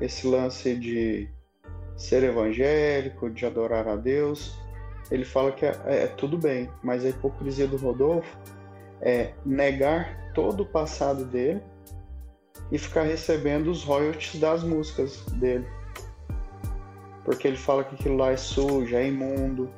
esse 0.01 0.27
lance 0.27 0.77
de 0.77 1.29
ser 2.01 2.25
evangélico, 2.25 3.29
de 3.29 3.45
adorar 3.45 3.87
a 3.87 3.95
Deus. 3.95 4.59
Ele 5.11 5.25
fala 5.25 5.53
que 5.53 5.67
é, 5.67 5.77
é 5.85 6.07
tudo 6.07 6.39
bem, 6.39 6.71
mas 6.83 7.05
a 7.05 7.11
hipocrisia 7.11 7.67
do 7.67 7.77
Rodolfo 7.77 8.39
é 9.03 9.33
negar 9.45 10.33
todo 10.33 10.63
o 10.63 10.67
passado 10.67 11.25
dele 11.25 11.61
e 12.73 12.79
ficar 12.79 13.03
recebendo 13.03 13.71
os 13.71 13.85
royalties 13.85 14.41
das 14.41 14.65
músicas 14.65 15.23
dele. 15.33 15.67
Porque 17.25 17.47
ele 17.47 17.57
fala 17.57 17.85
que 17.85 17.95
aquilo 17.95 18.17
lá 18.17 18.31
é 18.31 18.37
sujo, 18.37 18.97
é 18.97 19.07
imundo, 19.07 19.69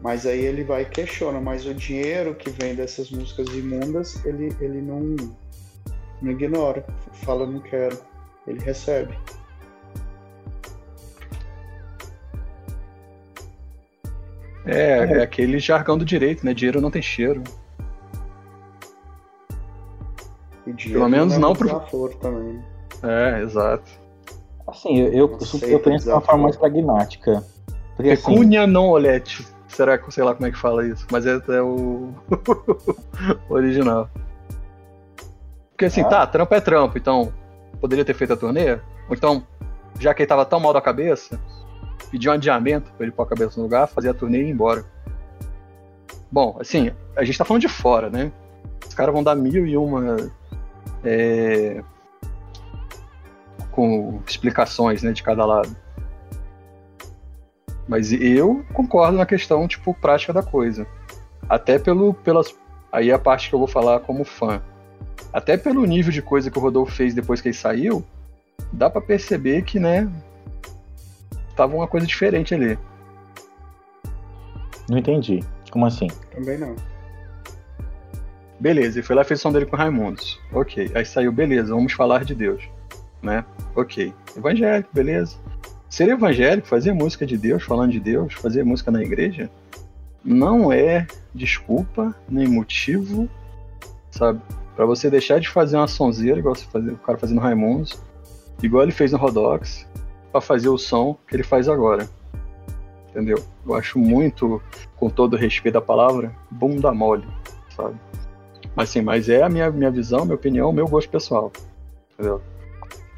mas 0.00 0.24
aí 0.24 0.40
ele 0.40 0.64
vai 0.64 0.82
e 0.82 0.86
questiona, 0.86 1.38
mas 1.38 1.66
o 1.66 1.74
dinheiro 1.74 2.34
que 2.34 2.48
vem 2.50 2.74
dessas 2.74 3.10
músicas 3.10 3.48
imundas, 3.48 4.24
ele, 4.24 4.56
ele 4.60 4.80
não, 4.80 5.16
não 6.22 6.32
ignora, 6.32 6.84
fala 7.12 7.46
não 7.46 7.60
quero, 7.60 7.98
ele 8.46 8.60
recebe. 8.60 9.14
É, 14.68 15.18
é 15.18 15.22
aquele 15.22 15.58
jargão 15.58 15.96
do 15.96 16.04
direito, 16.04 16.44
né? 16.44 16.52
Dinheiro 16.52 16.80
não 16.80 16.90
tem 16.90 17.00
cheiro. 17.02 17.42
Pelo 20.64 21.08
menos 21.08 21.38
não 21.38 21.54
pro- 21.54 21.66
desaforo 21.68 22.14
também. 22.16 22.62
É, 23.02 23.40
exato. 23.42 23.90
Assim, 24.66 24.98
eu, 24.98 25.06
eu, 25.12 25.28
eu, 25.30 25.36
Aceita 25.36 25.66
eu 25.66 25.80
penso 25.80 26.04
de 26.04 26.10
uma 26.10 26.20
forma 26.20 26.42
mais 26.44 26.56
pragmática. 26.56 27.42
Porque 27.96 28.10
assim, 28.10 28.26
Pecúnia 28.32 28.66
non 28.66 28.88
olete. 28.90 29.46
Será 29.68 29.96
que 29.96 30.12
sei 30.12 30.24
lá 30.24 30.34
como 30.34 30.46
é 30.46 30.50
que 30.50 30.58
fala 30.58 30.86
isso? 30.86 31.06
Mas 31.10 31.24
é, 31.24 31.40
é 31.48 31.62
o 31.62 32.12
original. 33.48 34.10
Porque 35.70 35.86
assim, 35.86 36.02
Ah. 36.02 36.08
tá, 36.08 36.26
trampo 36.26 36.54
é 36.54 36.60
trampo, 36.60 36.98
então 36.98 37.32
poderia 37.80 38.04
ter 38.04 38.14
feito 38.14 38.32
a 38.32 38.36
turnê? 38.36 38.72
Ou 39.08 39.14
então, 39.16 39.46
já 39.98 40.12
que 40.12 40.22
ele 40.22 40.28
tava 40.28 40.44
tão 40.44 40.60
mal 40.60 40.72
da 40.72 40.80
cabeça, 40.80 41.40
pedir 42.10 42.28
um 42.28 42.32
adiamento 42.32 42.90
pra 42.92 43.04
ele 43.06 43.12
pôr 43.12 43.22
a 43.22 43.26
cabeça 43.26 43.56
no 43.56 43.64
lugar, 43.64 43.86
fazer 43.86 44.10
a 44.10 44.14
turnê 44.14 44.42
e 44.42 44.46
ir 44.46 44.50
embora. 44.50 44.84
Bom, 46.30 46.56
assim, 46.60 46.90
a 47.16 47.24
gente 47.24 47.38
tá 47.38 47.44
falando 47.44 47.62
de 47.62 47.68
fora, 47.68 48.10
né? 48.10 48.30
Os 48.86 48.94
caras 48.94 49.14
vão 49.14 49.22
dar 49.22 49.34
mil 49.34 49.66
e 49.66 49.76
uma. 49.76 50.16
é, 51.04 51.82
com 53.70 54.20
explicações 54.26 55.02
né, 55.02 55.12
de 55.12 55.22
cada 55.22 55.44
lado. 55.44 55.74
Mas 57.86 58.12
eu 58.12 58.64
concordo 58.74 59.16
na 59.16 59.24
questão, 59.24 59.66
tipo, 59.66 59.94
prática 59.94 60.32
da 60.32 60.42
coisa. 60.42 60.86
Até 61.48 61.78
pelo, 61.78 62.12
pelas. 62.12 62.54
Aí 62.92 63.10
é 63.10 63.14
a 63.14 63.18
parte 63.18 63.48
que 63.48 63.54
eu 63.54 63.58
vou 63.58 63.68
falar 63.68 64.00
como 64.00 64.24
fã. 64.24 64.60
Até 65.32 65.56
pelo 65.56 65.84
nível 65.86 66.12
de 66.12 66.20
coisa 66.20 66.50
que 66.50 66.58
o 66.58 66.60
Rodolfo 66.60 66.92
fez 66.92 67.14
depois 67.14 67.40
que 67.40 67.48
ele 67.48 67.54
saiu, 67.54 68.04
dá 68.72 68.90
pra 68.90 69.00
perceber 69.00 69.62
que, 69.62 69.78
né. 69.78 70.10
Tava 71.58 71.74
uma 71.74 71.88
coisa 71.88 72.06
diferente 72.06 72.54
ali. 72.54 72.78
não 74.88 74.96
entendi. 74.96 75.42
Como 75.72 75.84
assim? 75.84 76.06
Também 76.30 76.56
não. 76.56 76.76
Beleza, 78.60 79.00
ele 79.00 79.06
foi 79.06 79.16
lá 79.16 79.22
e 79.22 79.24
fez 79.24 79.40
o 79.40 79.42
som 79.42 79.50
dele 79.50 79.66
com 79.66 79.74
Raimundos. 79.74 80.40
Ok. 80.52 80.88
Aí 80.94 81.04
saiu, 81.04 81.32
beleza, 81.32 81.74
vamos 81.74 81.92
falar 81.92 82.24
de 82.24 82.32
Deus. 82.32 82.62
Né? 83.20 83.44
Ok. 83.74 84.14
Evangélico, 84.36 84.88
beleza. 84.92 85.36
Ser 85.90 86.08
evangélico, 86.08 86.68
fazer 86.68 86.92
música 86.92 87.26
de 87.26 87.36
Deus, 87.36 87.64
falando 87.64 87.90
de 87.90 87.98
Deus, 87.98 88.34
fazer 88.34 88.62
música 88.62 88.92
na 88.92 89.02
igreja, 89.02 89.50
não 90.24 90.72
é 90.72 91.08
desculpa, 91.34 92.14
nem 92.28 92.46
motivo, 92.46 93.28
sabe? 94.12 94.40
Pra 94.76 94.86
você 94.86 95.10
deixar 95.10 95.40
de 95.40 95.48
fazer 95.48 95.76
uma 95.76 95.88
sonzeira, 95.88 96.38
igual 96.38 96.54
você 96.54 96.66
fazia, 96.66 96.92
o 96.92 96.98
cara 96.98 97.18
fazendo 97.18 97.40
Raimundos, 97.40 98.00
igual 98.62 98.84
ele 98.84 98.92
fez 98.92 99.10
no 99.10 99.18
Rodox, 99.18 99.88
pra 100.38 100.40
fazer 100.40 100.68
o 100.68 100.78
som 100.78 101.16
que 101.26 101.34
ele 101.34 101.42
faz 101.42 101.68
agora. 101.68 102.08
Entendeu? 103.10 103.42
Eu 103.66 103.74
acho 103.74 103.98
muito, 103.98 104.62
com 104.96 105.10
todo 105.10 105.34
o 105.34 105.36
respeito 105.36 105.74
da 105.74 105.80
palavra, 105.80 106.34
bunda 106.50 106.92
mole, 106.92 107.26
sabe? 107.74 107.96
Mas 108.76 108.90
sim, 108.90 109.02
mas 109.02 109.28
é 109.28 109.42
a 109.42 109.48
minha, 109.48 109.70
minha 109.70 109.90
visão, 109.90 110.24
minha 110.24 110.36
opinião, 110.36 110.72
meu 110.72 110.86
gosto 110.86 111.10
pessoal. 111.10 111.50
Entendeu? 112.14 112.40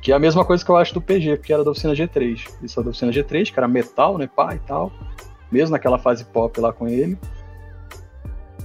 Que 0.00 0.12
é 0.12 0.14
a 0.14 0.18
mesma 0.18 0.44
coisa 0.44 0.64
que 0.64 0.70
eu 0.70 0.76
acho 0.76 0.94
do 0.94 1.00
PG, 1.00 1.36
porque 1.36 1.52
era 1.52 1.62
da 1.62 1.70
oficina 1.70 1.92
G3. 1.92 2.48
Isso 2.62 2.80
é 2.80 2.82
da 2.82 2.90
oficina 2.90 3.12
G3, 3.12 3.52
que 3.52 3.58
era 3.58 3.68
metal, 3.68 4.16
né? 4.16 4.26
Pá 4.34 4.54
e 4.54 4.58
tal. 4.60 4.90
Mesmo 5.52 5.72
naquela 5.72 5.98
fase 5.98 6.24
pop 6.24 6.58
lá 6.58 6.72
com 6.72 6.88
ele. 6.88 7.18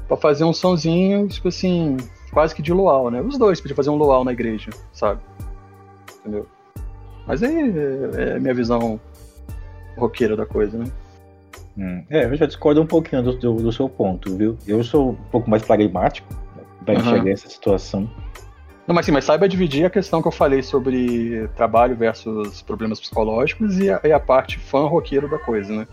Pra 0.07 0.15
fazer 0.15 0.45
um 0.45 0.53
sonzinho, 0.53 1.27
tipo 1.27 1.49
assim, 1.49 1.97
quase 2.31 2.55
que 2.55 2.61
de 2.61 2.71
luau, 2.71 3.11
né? 3.11 3.21
Os 3.21 3.37
dois 3.37 3.59
podiam 3.59 3.75
fazer 3.75 3.89
um 3.89 3.97
luau 3.97 4.23
na 4.23 4.31
igreja, 4.31 4.69
sabe? 4.93 5.19
Entendeu? 6.19 6.47
Mas 7.27 7.41
aí 7.43 7.55
é, 7.55 8.21
é 8.31 8.35
a 8.35 8.39
minha 8.39 8.53
visão 8.53 8.99
roqueira 9.97 10.35
da 10.35 10.45
coisa, 10.45 10.77
né? 10.77 10.85
Hum, 11.77 12.03
É, 12.09 12.25
eu 12.25 12.35
já 12.35 12.45
discordo 12.45 12.81
um 12.81 12.85
pouquinho 12.85 13.21
do, 13.23 13.33
do, 13.37 13.53
do 13.55 13.71
seu 13.71 13.89
ponto, 13.89 14.35
viu? 14.35 14.57
Eu 14.67 14.83
sou 14.83 15.11
um 15.11 15.15
pouco 15.31 15.49
mais 15.49 15.63
pragmático 15.63 16.27
pra 16.85 16.93
Aham. 16.93 17.01
enxergar 17.03 17.31
essa 17.31 17.49
situação. 17.49 18.09
Não, 18.87 18.93
mas 18.93 19.05
sim, 19.07 19.11
mas 19.11 19.25
saiba 19.25 19.49
dividir 19.49 19.83
a 19.85 19.89
questão 19.89 20.21
que 20.21 20.27
eu 20.27 20.31
falei 20.31 20.61
sobre 20.61 21.47
trabalho 21.55 21.95
versus 21.95 22.61
problemas 22.61 22.99
psicológicos 22.99 23.79
e 23.79 23.89
a, 23.89 23.99
e 24.03 24.11
a 24.11 24.19
parte 24.19 24.59
fã 24.59 24.85
roqueiro 24.87 25.27
da 25.27 25.39
coisa, 25.39 25.73
né? 25.73 25.87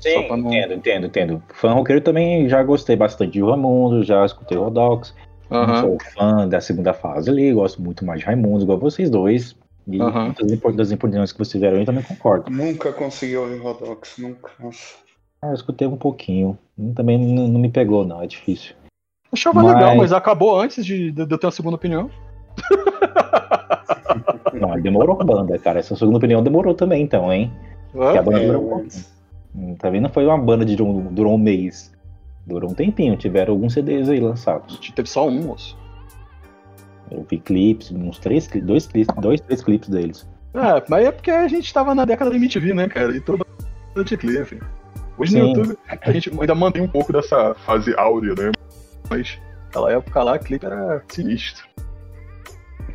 Só 0.00 0.22
pra 0.24 0.36
não- 0.36 0.48
entendo, 0.52 0.74
entendo, 0.74 1.06
entendo. 1.06 1.42
Fã 1.54 1.72
roqueiro 1.72 2.02
também 2.02 2.46
já 2.46 2.62
gostei 2.62 2.94
bastante 2.94 3.32
de 3.32 3.42
Raimundo, 3.42 4.04
já 4.04 4.24
escutei 4.26 4.58
Rodox. 4.58 5.14
Aham. 5.50 5.80
sou 5.80 5.98
fã 6.14 6.46
da 6.48 6.60
segunda 6.60 6.92
fase 6.92 7.30
ali, 7.30 7.52
gosto 7.52 7.80
muito 7.80 8.04
mais 8.04 8.20
de 8.20 8.26
Raimundo, 8.26 8.62
igual 8.64 8.78
vocês 8.78 9.08
dois. 9.08 9.56
E 9.86 9.98
impor- 10.52 10.72
das 10.74 10.90
importâncias 10.90 11.32
que 11.32 11.38
vocês 11.38 11.52
fizeram 11.52 11.78
aí 11.78 11.84
também 11.84 12.02
concordo. 12.02 12.50
Nunca 12.50 12.92
consegui 12.92 13.36
ouvir 13.36 13.58
Rodox, 13.58 14.16
nunca. 14.18 14.50
Ah, 15.42 15.48
eu 15.48 15.54
escutei 15.54 15.86
um 15.86 15.96
pouquinho. 15.96 16.56
Hum, 16.78 16.94
Também 16.94 17.18
não, 17.18 17.46
não 17.48 17.60
me 17.60 17.68
pegou, 17.68 18.04
não, 18.06 18.22
é 18.22 18.26
difícil. 18.26 18.74
Achava 19.32 19.62
Mas- 19.62 19.74
legal, 19.74 19.96
mas 19.96 20.12
acabou 20.12 20.58
antes 20.58 20.84
de, 20.86 21.10
de 21.12 21.20
eu 21.22 21.38
ter 21.38 21.46
uma 21.46 21.52
segunda 21.52 21.76
opinião. 21.76 22.08
Não, 24.54 24.80
demorou 24.80 25.20
a 25.20 25.24
banda, 25.24 25.58
cara. 25.58 25.80
Essa 25.80 25.96
segunda 25.96 26.18
opinião 26.18 26.42
demorou 26.42 26.74
também, 26.74 27.02
então, 27.02 27.32
hein? 27.32 27.52
Que 27.92 27.98
a 28.18 28.22
banda 28.22 28.40
É, 28.40 28.46
durou 28.46 28.62
um 28.62 28.68
pouquinho. 28.68 28.84
mas- 28.92 29.14
Hum, 29.56 29.74
Também 29.76 30.00
não 30.00 30.10
foi 30.10 30.24
uma 30.26 30.36
banda 30.38 30.64
de 30.64 30.74
durou, 30.76 31.00
durou 31.10 31.34
um 31.34 31.38
mês. 31.38 31.92
Durou 32.46 32.70
um 32.70 32.74
tempinho, 32.74 33.16
tiveram 33.16 33.54
alguns 33.54 33.72
CDs 33.72 34.08
aí 34.08 34.20
lançados. 34.20 34.78
Teve 34.94 35.08
só 35.08 35.26
um, 35.28 35.42
moço. 35.42 35.76
Eu 37.14 37.26
vi 37.28 37.38
clipes, 37.38 37.90
uns 37.90 38.18
três, 38.18 38.48
dois 38.62 38.86
clipes, 38.86 39.14
dois, 39.20 39.40
três 39.40 39.62
clipes 39.62 39.88
deles. 39.88 40.28
É, 40.54 40.82
mas 40.88 41.06
é 41.06 41.10
porque 41.10 41.30
a 41.30 41.48
gente 41.48 41.72
tava 41.72 41.94
na 41.94 42.04
década 42.04 42.30
da 42.30 42.36
MTV, 42.36 42.74
né, 42.74 42.88
cara? 42.88 43.16
E 43.16 43.20
todo 43.20 43.44
mundo 43.94 44.04
tinha 44.04 44.18
clipe. 44.18 44.60
Hoje 45.18 45.32
Sim. 45.32 45.40
no 45.40 45.46
YouTube 45.48 45.78
a 45.88 46.12
gente 46.12 46.30
ainda 46.30 46.54
mantém 46.54 46.82
um 46.82 46.88
pouco 46.88 47.12
dessa 47.12 47.54
fase 47.54 47.94
áurea, 47.96 48.34
né? 48.34 48.52
Mas 49.08 49.38
naquela 49.66 49.92
época 49.92 50.22
lá, 50.22 50.38
clipe 50.38 50.64
era 50.64 51.02
sinistro. 51.08 51.64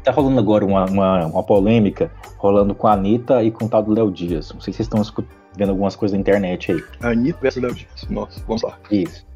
Tá 0.04 0.12
rolando 0.12 0.40
agora 0.40 0.66
uma, 0.66 0.86
uma, 0.86 1.26
uma 1.26 1.44
polêmica 1.44 2.10
rolando 2.38 2.74
com 2.74 2.88
a 2.88 2.94
Anitta 2.94 3.44
e 3.44 3.52
com 3.52 3.66
o 3.66 3.70
tal 3.70 3.84
do 3.84 3.94
Léo 3.94 4.10
Dias. 4.10 4.52
Não 4.54 4.62
sei 4.62 4.74
se 4.74 4.84
vocês 4.84 5.04
estão 5.04 5.26
vendo 5.58 5.70
algumas 5.70 5.96
coisas 5.96 6.14
na 6.14 6.22
internet 6.22 6.72
aí. 6.72 6.84
Anitta 7.02 7.40
versus 7.42 7.62
Léo 7.62 7.76
Dias. 7.76 8.08
Nossa, 8.10 8.42
vamos 8.48 8.62
lá. 8.62 8.78
Isso. 8.90 9.29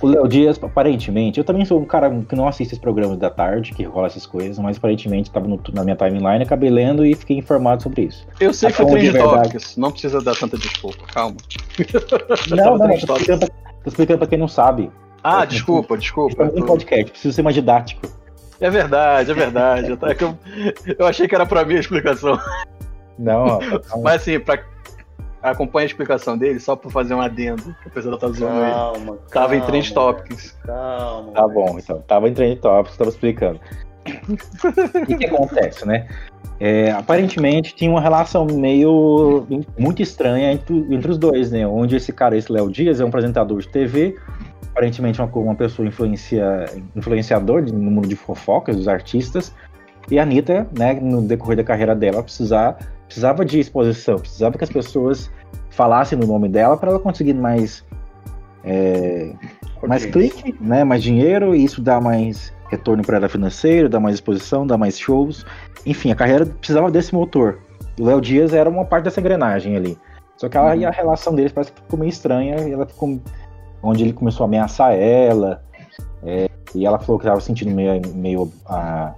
O 0.00 0.06
Léo 0.06 0.28
Dias, 0.28 0.58
aparentemente, 0.62 1.38
eu 1.38 1.44
também 1.44 1.64
sou 1.64 1.80
um 1.80 1.84
cara 1.84 2.10
que 2.28 2.36
não 2.36 2.46
assiste 2.46 2.70
esses 2.70 2.78
programas 2.78 3.18
da 3.18 3.28
tarde, 3.28 3.72
que 3.72 3.82
rola 3.82 4.06
essas 4.06 4.24
coisas, 4.24 4.58
mas 4.58 4.76
aparentemente 4.76 5.28
estava 5.28 5.48
na 5.48 5.84
minha 5.84 5.96
timeline, 5.96 6.42
acabei 6.42 6.70
lendo 6.70 7.04
e 7.04 7.14
fiquei 7.14 7.36
informado 7.36 7.82
sobre 7.82 8.02
isso. 8.02 8.26
Eu 8.38 8.52
sei 8.52 8.70
que 8.70 8.76
foi 8.76 8.84
Até 8.84 8.94
onde 8.94 9.10
Trend 9.10 9.16
é 9.16 9.22
verdade? 9.22 9.48
Topics, 9.48 9.76
não 9.76 9.90
precisa 9.90 10.20
dar 10.20 10.36
tanta 10.36 10.56
desculpa, 10.56 11.04
calma. 11.12 11.36
Não, 12.50 12.78
não, 12.78 12.86
Trend 12.86 13.06
tô 13.06 13.14
explicando, 13.14 13.46
pra, 13.46 13.48
tô 13.82 13.88
explicando 13.90 14.18
pra 14.18 14.28
quem 14.28 14.38
não 14.38 14.48
sabe. 14.48 14.90
Ah, 15.22 15.42
É, 15.42 15.46
desculpa, 15.46 15.98
desculpa. 15.98 16.44
É 16.44 16.60
um 16.60 16.66
podcast, 16.66 17.10
preciso 17.10 17.34
ser 17.34 17.42
mais 17.42 17.54
didático. 17.54 18.06
É 18.60 18.70
verdade, 18.70 19.30
é 19.30 19.34
verdade. 19.34 19.98
É 20.02 20.14
que 20.14 20.24
eu, 20.24 20.38
eu 20.98 21.06
achei 21.06 21.28
que 21.28 21.34
era 21.34 21.46
pra 21.46 21.64
mim 21.64 21.76
a 21.76 21.80
explicação. 21.80 22.38
Não, 23.18 23.44
ó, 23.46 23.60
Mas 24.02 24.22
assim, 24.22 24.38
pra... 24.38 24.62
acompanha 25.42 25.84
a 25.84 25.86
explicação 25.86 26.36
dele 26.36 26.58
só 26.60 26.74
pra 26.76 26.90
fazer 26.90 27.14
um 27.14 27.20
adendo, 27.20 27.62
que 27.82 27.88
a 27.88 27.90
pessoa 27.90 28.18
tá 28.18 28.28
zoando 28.28 28.60
ele. 28.60 28.70
Calma, 28.72 29.18
Tava 29.30 29.56
em 29.56 29.60
calma, 29.60 29.72
Trend 29.72 29.94
Topics. 29.94 30.56
Calma. 30.64 31.32
Tá 31.32 31.48
bom, 31.48 31.76
então. 31.78 32.00
Tava 32.06 32.28
em 32.28 32.34
trend 32.34 32.56
topics, 32.60 32.96
tava 32.96 33.10
explicando. 33.10 33.60
O 35.02 35.06
que, 35.06 35.16
que 35.16 35.26
acontece, 35.26 35.86
né? 35.86 36.08
É, 36.60 36.90
aparentemente 36.90 37.74
tinha 37.74 37.90
uma 37.90 38.00
relação 38.00 38.44
meio 38.46 39.46
muito 39.78 40.02
estranha 40.02 40.52
entre, 40.52 40.76
entre 40.92 41.10
os 41.10 41.18
dois, 41.18 41.50
né? 41.52 41.66
Onde 41.66 41.94
esse 41.96 42.12
cara, 42.12 42.36
esse 42.36 42.50
Léo 42.50 42.70
Dias, 42.70 43.00
é 43.00 43.04
um 43.04 43.08
apresentador 43.08 43.60
de 43.60 43.68
TV, 43.68 44.16
aparentemente 44.70 45.20
uma, 45.20 45.30
uma 45.32 45.54
pessoa 45.54 45.86
influencia, 45.86 46.64
influenciador 46.96 47.62
de- 47.62 47.72
no 47.72 47.90
mundo 47.90 48.08
de 48.08 48.16
fofocas 48.16 48.74
dos 48.76 48.88
artistas, 48.88 49.54
e 50.10 50.18
a 50.18 50.22
Anitta, 50.22 50.66
né, 50.76 50.94
no 50.94 51.22
decorrer 51.22 51.58
da 51.58 51.62
carreira 51.64 51.94
dela, 51.94 52.22
precisar, 52.22 52.76
precisava 53.08 53.44
de 53.44 53.58
exposição, 53.58 54.18
precisava 54.18 54.56
que 54.56 54.62
as 54.62 54.70
pessoas 54.70 55.30
falassem 55.70 56.16
no 56.16 56.26
nome 56.26 56.48
dela 56.48 56.76
para 56.76 56.90
ela 56.90 57.00
conseguir 57.00 57.34
mais 57.34 57.84
é, 58.62 59.32
mais 59.86 60.04
clique, 60.04 60.54
né, 60.60 60.84
mais 60.84 61.02
dinheiro, 61.02 61.54
e 61.54 61.64
isso 61.64 61.80
dá 61.80 62.00
mais 62.00 62.52
retorno 62.68 63.02
para 63.02 63.16
ela 63.16 63.28
financeiro, 63.28 63.88
dá 63.88 63.98
mais 63.98 64.16
exposição, 64.16 64.66
dá 64.66 64.76
mais 64.76 64.98
shows. 64.98 65.46
Enfim, 65.86 66.10
a 66.10 66.14
carreira 66.14 66.44
precisava 66.44 66.90
desse 66.90 67.14
motor. 67.14 67.58
O 67.98 68.04
Léo 68.04 68.20
Dias 68.20 68.52
era 68.52 68.68
uma 68.68 68.84
parte 68.84 69.04
dessa 69.04 69.20
engrenagem 69.20 69.74
ali. 69.76 69.96
Só 70.36 70.48
que 70.48 70.56
ela, 70.56 70.74
Uhum. 70.74 70.86
a 70.86 70.90
relação 70.90 71.34
deles 71.34 71.50
parece 71.50 71.72
que 71.72 71.80
ficou 71.80 71.98
meio 71.98 72.10
estranha, 72.10 72.56
ela 72.56 72.86
ficou 72.86 73.18
onde 73.82 74.04
ele 74.04 74.12
começou 74.12 74.44
a 74.44 74.46
ameaçar 74.46 74.92
ela, 74.92 75.62
é, 76.22 76.48
e 76.74 76.84
ela 76.84 76.98
falou 76.98 77.18
que 77.18 77.24
estava 77.24 77.40
sentindo 77.40 77.70
meio, 77.70 78.02
meio 78.14 78.52
ah, 78.66 79.14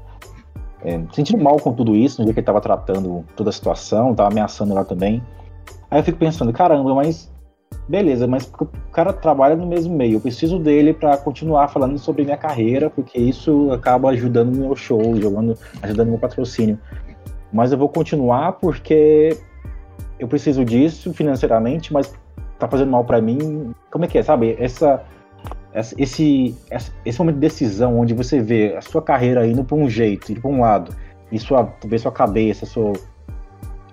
é, 0.85 1.01
sentindo 1.12 1.43
mal 1.43 1.57
com 1.59 1.73
tudo 1.73 1.95
isso, 1.95 2.21
no 2.21 2.25
dia 2.25 2.35
que 2.35 2.40
ele 2.40 2.43
estava 2.43 2.61
tratando 2.61 3.25
toda 3.37 3.51
a 3.51 3.53
situação, 3.53 4.12
estava 4.12 4.31
ameaçando 4.31 4.73
ela 4.73 4.85
também. 4.85 5.23
Aí 5.90 6.01
eu 6.01 6.05
fico 6.05 6.19
pensando, 6.19 6.53
caramba, 6.53 6.95
mas 6.95 7.31
beleza, 7.88 8.27
mas 8.27 8.51
o 8.61 8.66
cara 8.93 9.12
trabalha 9.12 9.57
no 9.57 9.66
mesmo 9.66 9.95
meio, 9.97 10.14
eu 10.14 10.21
preciso 10.21 10.59
dele 10.59 10.93
para 10.93 11.16
continuar 11.16 11.69
falando 11.69 11.99
sobre 11.99 12.25
minha 12.25 12.37
carreira, 12.37 12.88
porque 12.88 13.19
isso 13.19 13.71
acaba 13.73 14.11
ajudando 14.11 14.55
no 14.55 14.66
meu 14.66 14.77
show, 14.77 15.01
jogando, 15.16 15.57
ajudando 15.83 16.07
no 16.07 16.12
meu 16.12 16.21
patrocínio. 16.21 16.79
Mas 17.53 17.73
eu 17.73 17.79
vou 17.79 17.88
continuar 17.88 18.53
porque 18.53 19.37
eu 20.19 20.29
preciso 20.29 20.64
disso 20.64 21.12
financeiramente, 21.12 21.93
mas 21.93 22.14
tá 22.59 22.69
fazendo 22.69 22.90
mal 22.90 23.05
para 23.05 23.21
mim. 23.21 23.75
Como 23.90 24.05
é 24.05 24.09
que 24.09 24.19
é, 24.19 24.23
sabe? 24.23 24.57
Essa 24.61 25.03
esse, 25.74 26.56
esse 27.04 27.18
momento 27.18 27.37
de 27.37 27.40
decisão, 27.40 27.98
onde 27.98 28.14
você 28.14 28.40
vê 28.40 28.74
a 28.76 28.80
sua 28.80 29.00
carreira 29.00 29.46
indo 29.46 29.64
para 29.64 29.76
um 29.76 29.88
jeito, 29.88 30.33
indo 30.33 30.40
para 30.40 30.50
um 30.50 30.61
lado, 30.61 30.94
e 31.30 31.38
sua, 31.38 31.64
talvez 31.64 32.02
sua 32.02 32.11
cabeça, 32.11 32.66
sua, 32.66 32.92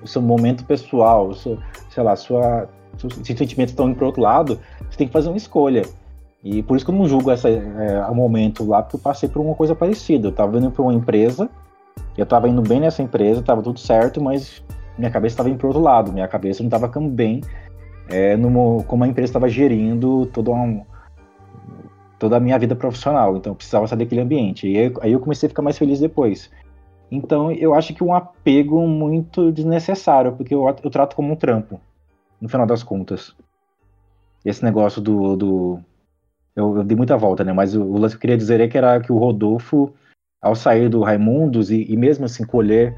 o 0.02 0.08
seu 0.08 0.22
momento 0.22 0.66
pessoal, 0.66 1.34
seu, 1.34 1.58
sei 1.90 2.04
lá, 2.04 2.16
sua, 2.16 2.68
seus 2.98 3.14
sentimentos 3.14 3.72
estão 3.72 3.90
indo 3.90 3.96
para 3.96 4.08
outro 4.08 4.22
lado, 4.22 4.60
você 4.90 4.98
tem 4.98 5.08
que 5.08 5.14
fazer 5.14 5.30
uma 5.30 5.38
escolha. 5.38 5.84
E 6.44 6.64
por 6.64 6.78
isso 6.78 6.86
que 6.86 6.92
eu 6.92 6.96
não 6.96 7.08
julgo 7.08 7.32
esse 7.32 7.48
é, 7.48 8.12
momento 8.14 8.66
lá, 8.66 8.82
porque 8.82 8.96
eu 8.96 9.02
passei 9.02 9.28
por 9.28 9.42
uma 9.42 9.54
coisa 9.54 9.76
parecida. 9.76 10.28
Eu 10.28 10.32
estava 10.32 10.58
indo 10.58 10.72
para 10.72 10.82
uma 10.82 10.94
empresa, 10.94 11.50
eu 12.18 12.24
estava 12.24 12.48
indo 12.48 12.62
bem 12.62 12.80
nessa 12.80 13.02
empresa, 13.02 13.42
estava 13.42 13.62
tudo 13.62 13.80
certo, 13.80 14.22
mas 14.22 14.64
minha 14.98 15.12
cabeça 15.12 15.34
estava 15.34 15.50
indo 15.50 15.58
para 15.58 15.68
outro 15.68 15.82
lado, 15.82 16.12
minha 16.12 16.28
cabeça 16.28 16.64
não 16.64 16.68
estava 16.68 16.88
ficando 16.88 17.10
bem 17.10 17.42
é, 18.10 18.36
no, 18.38 18.84
como 18.88 19.04
a 19.04 19.08
empresa 19.08 19.30
estava 19.30 19.50
gerindo 19.50 20.26
todo 20.28 20.52
um, 20.52 20.84
toda 22.20 22.38
a 22.38 22.40
minha 22.40 22.58
vida 22.58 22.76
profissional. 22.76 23.38
Então 23.38 23.52
eu 23.52 23.56
precisava 23.56 23.88
sair 23.88 24.00
daquele 24.00 24.22
ambiente. 24.22 24.68
E 24.68 24.78
aí, 24.78 25.12
eu 25.12 25.20
comecei 25.20 25.48
a 25.48 25.50
ficar 25.50 25.62
mais 25.62 25.78
feliz 25.78 26.00
depois. 26.00 26.52
Então 27.12 27.52
eu 27.52 27.74
acho 27.74 27.94
que 27.94 28.04
um 28.04 28.14
apego 28.14 28.86
muito 28.88 29.52
desnecessário, 29.52 30.34
porque 30.34 30.54
eu, 30.54 30.68
eu 30.84 30.90
trato 30.90 31.16
como 31.16 31.34
um 31.34 31.36
trampo, 31.36 31.80
no 32.42 32.50
final 32.50 32.66
das 32.66 32.84
contas. 32.84 33.36
Esse 34.44 34.64
negócio 34.64 35.02
do. 35.02 35.36
do 35.36 35.80
eu, 36.56 36.78
eu, 36.78 36.84
dei 36.84 36.98
muita 36.98 37.16
volta, 37.18 37.44
né? 37.44 37.54
Mas 37.54 37.76
o, 37.76 37.84
o 37.84 37.98
lance 37.98 38.16
que 38.16 38.18
eu 38.18 38.22
queria 38.22 38.38
dizer 38.38 38.60
é 38.60 38.68
que 38.68 38.78
era 38.78 39.00
que 39.00 39.12
o 39.12 39.18
Rodolfo, 39.18 39.94
ao 40.42 40.56
sair 40.56 40.90
do 40.90 41.02
Raimundos 41.02 41.72
e, 41.72 41.86
e 41.90 41.96
mesmo 41.96 42.26
assim 42.26 42.46
colher 42.46 42.96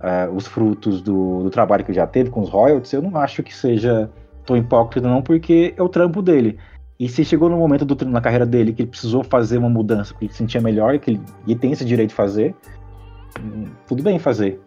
uh, 0.00 0.32
os 0.34 0.46
frutos 0.46 1.02
do, 1.02 1.42
do, 1.44 1.50
trabalho 1.50 1.84
que 1.84 1.92
já 1.92 2.06
teve 2.06 2.30
com 2.30 2.40
os 2.40 2.50
royalties, 2.50 2.92
eu 2.92 3.02
não 3.02 3.16
acho 3.16 3.42
que 3.42 3.54
seja 3.54 4.10
tão 4.44 4.56
hipócrita, 4.56 5.08
não, 5.08 5.22
porque 5.22 5.74
é 5.76 5.82
o 5.82 5.88
trampo 5.88 6.22
dele. 6.22 6.58
E 6.98 7.08
se 7.08 7.24
chegou 7.24 7.48
no 7.48 7.56
momento 7.56 7.84
do, 7.84 8.04
na 8.04 8.20
carreira 8.20 8.44
dele 8.44 8.72
que 8.72 8.82
ele 8.82 8.90
precisou 8.90 9.22
fazer 9.22 9.58
uma 9.58 9.68
mudança, 9.68 10.12
porque 10.12 10.26
ele 10.26 10.32
se 10.32 10.38
sentia 10.38 10.60
melhor, 10.60 10.98
que 10.98 11.12
ele, 11.12 11.20
e 11.46 11.54
tem 11.54 11.70
esse 11.70 11.84
direito 11.84 12.10
de 12.10 12.16
fazer, 12.16 12.56
tudo 13.86 14.02
bem 14.02 14.18
fazer. 14.18 14.60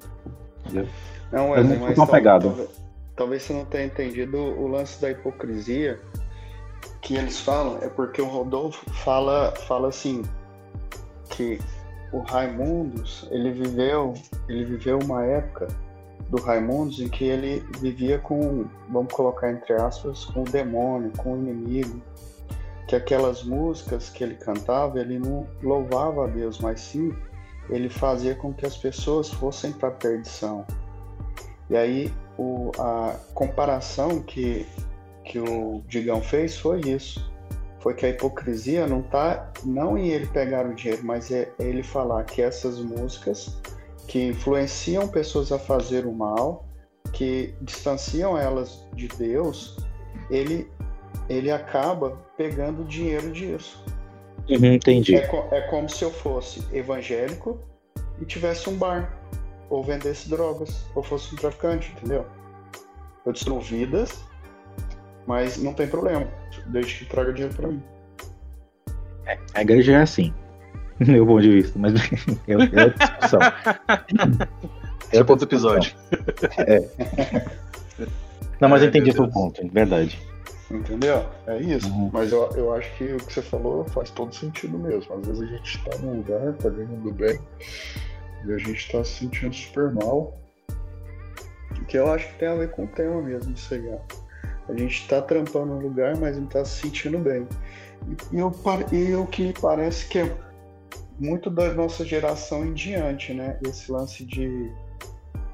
Entendeu? 0.65 0.88
Não, 1.32 1.52
Wesley, 1.52 1.80
mas 1.80 2.10
pegado. 2.10 2.48
Talvez, 2.48 2.70
talvez 3.15 3.44
você 3.44 3.54
não 3.54 3.65
tenha 3.65 3.86
entendido 3.86 4.38
o 4.38 4.67
lance 4.67 5.02
da 5.02 5.12
hipocrisia 5.12 6.00
que 7.02 7.15
eles 7.15 7.39
falam, 7.39 7.80
é 7.82 7.89
porque 7.89 8.22
o 8.22 8.28
Rodolfo 8.28 8.89
fala, 8.91 9.54
fala 9.67 9.89
assim 9.89 10.22
que 11.30 11.60
o 12.13 12.20
Raimundos, 12.20 13.28
ele 13.32 13.52
viveu, 13.52 14.13
ele 14.48 14.65
viveu 14.65 15.00
uma 15.04 15.26
época 15.26 15.67
do 16.30 16.41
Raimundos 16.41 17.00
em 17.00 17.10
que 17.10 17.26
ele 17.26 17.63
vivia 17.80 18.20
com, 18.20 18.65
vamos 18.89 19.12
colocar 19.13 19.52
entre 19.52 19.74
aspas, 19.74 20.26
com 20.26 20.41
o 20.41 20.46
demônio, 20.46 21.12
com 21.17 21.34
o 21.34 21.38
inimigo, 21.38 22.02
que 22.91 22.95
aquelas 22.97 23.41
músicas 23.41 24.10
que 24.10 24.21
ele 24.21 24.36
cantava, 24.36 24.99
ele 24.99 25.17
não 25.17 25.47
louvava 25.63 26.25
a 26.25 26.27
Deus, 26.27 26.60
mas 26.60 26.82
sim 26.82 27.15
ele 27.69 27.88
fazia 27.88 28.36
com 28.36 28.54
que 28.54 28.65
as 28.65 28.75
pessoas 28.75 29.30
fossem 29.30 29.71
para 29.71 29.88
a 29.88 29.91
perdição. 29.91 30.65
E 31.69 31.77
aí 31.77 32.13
o, 32.38 32.69
a 32.77 33.15
comparação 33.34 34.21
que, 34.21 34.67
que 35.23 35.39
o 35.39 35.82
Digão 35.88 36.21
fez 36.21 36.58
foi 36.58 36.82
isso. 36.82 37.32
Foi 37.80 37.93
que 37.93 38.06
a 38.06 38.10
hipocrisia 38.10 38.86
não 38.86 38.99
está 38.99 39.54
não 39.63 39.97
em 39.97 40.10
ele 40.10 40.27
pegar 40.27 40.65
o 40.65 40.75
dinheiro, 40.75 41.06
mas 41.06 41.32
é, 41.32 41.49
ele 41.60 41.84
falar 41.84 42.25
que 42.25 42.41
essas 42.41 42.77
músicas 42.77 43.58
que 44.06 44.27
influenciam 44.27 45.08
pessoas 45.08 45.54
a 45.54 45.58
fazer 45.58 46.06
o 46.06 46.12
mal, 46.12 46.65
que 47.13 47.56
distanciam 47.62 48.38
elas 48.38 48.86
de 48.93 49.08
Deus, 49.08 49.77
ele, 50.30 50.69
ele 51.32 51.52
acaba 51.52 52.17
pegando 52.38 52.84
dinheiro 52.84 53.32
disso. 53.32 53.84
Uhum, 54.50 54.74
entendi. 54.74 55.15
É, 55.15 55.30
é 55.52 55.62
como 55.62 55.89
se 55.89 56.04
eu 56.04 56.12
fosse 56.12 56.63
evangélico 56.74 57.60
e 58.20 58.26
tivesse 58.26 58.70
um 58.70 58.76
bar, 58.76 59.17
ou 59.70 59.84
vendesse 59.84 60.30
drogas, 60.30 60.86
ou 60.94 61.02
fosse 61.02 61.34
um 61.34 61.38
traficante, 61.38 61.91
entendeu? 61.94 62.26
Eu 63.26 63.32
destruo 63.32 63.60
vidas, 63.62 64.24
mas 65.26 65.58
não 65.58 65.74
tem 65.74 65.88
problema, 65.88 66.28
desde 66.67 66.96
que 66.96 67.06
traga 67.06 67.32
dinheiro 67.32 67.56
para 67.56 67.67
mim. 67.67 67.84
É, 69.26 69.38
a 69.54 69.62
igreja 69.62 69.94
é 69.94 70.02
assim, 70.02 70.34
meu 71.00 71.26
ponto 71.26 71.41
de 71.41 71.52
vista, 71.52 71.80
mas 71.80 71.94
é, 72.48 72.54
é 72.54 72.89
discussão. 72.89 73.39
É 75.13 75.20
outro 75.20 75.46
episódio. 75.46 75.94
É. 76.58 77.41
Não, 78.60 78.70
mas 78.70 78.84
eu 78.84 78.89
entendi 78.89 79.10
o 79.10 79.13
seu 79.13 79.28
ponto, 79.28 79.67
verdade. 79.70 80.20
Entendeu? 80.78 81.26
É 81.48 81.58
isso. 81.60 81.90
Uhum. 81.90 82.10
Mas 82.14 82.32
eu, 82.32 82.50
eu 82.56 82.74
acho 82.74 82.92
que 82.98 83.04
o 83.04 83.18
que 83.18 83.34
você 83.34 83.42
falou 83.42 83.86
faz 83.86 84.10
todo 84.12 84.34
sentido 84.34 84.78
mesmo. 84.78 85.14
Às 85.16 85.28
vezes 85.28 85.42
a 85.42 85.46
gente 85.46 85.78
está 85.78 85.98
num 86.00 86.18
lugar, 86.18 86.54
tá 86.54 86.70
ganhando 86.70 87.12
bem, 87.14 87.40
e 88.46 88.54
a 88.54 88.58
gente 88.58 88.78
está 88.78 89.04
se 89.04 89.20
sentindo 89.20 89.54
super 89.54 89.92
mal. 89.92 90.38
Que 91.88 91.98
eu 91.98 92.12
acho 92.12 92.28
que 92.30 92.40
tem 92.40 92.48
a 92.48 92.56
ver 92.56 92.72
com 92.72 92.86
o 92.86 92.88
tema 92.88 93.22
mesmo 93.22 93.54
de 93.54 93.60
cegar. 93.60 94.00
A 94.70 94.74
gente 94.74 95.02
está 95.02 95.22
trampando 95.22 95.74
no 95.74 95.80
lugar, 95.80 96.16
mas 96.18 96.38
não 96.38 96.46
está 96.46 96.64
se 96.64 96.82
sentindo 96.82 97.18
bem. 97.18 97.48
E, 98.32 98.38
eu, 98.38 98.52
e 98.92 99.16
o 99.16 99.26
que 99.28 99.44
me 99.48 99.54
parece 99.54 100.08
que 100.08 100.20
é 100.20 100.38
muito 101.20 101.50
da 101.50 101.74
nossa 101.74 102.06
geração 102.06 102.66
em 102.66 102.74
diante, 102.74 103.34
né? 103.34 103.60
Esse 103.68 103.92
lance 103.92 104.26
de 104.26 104.72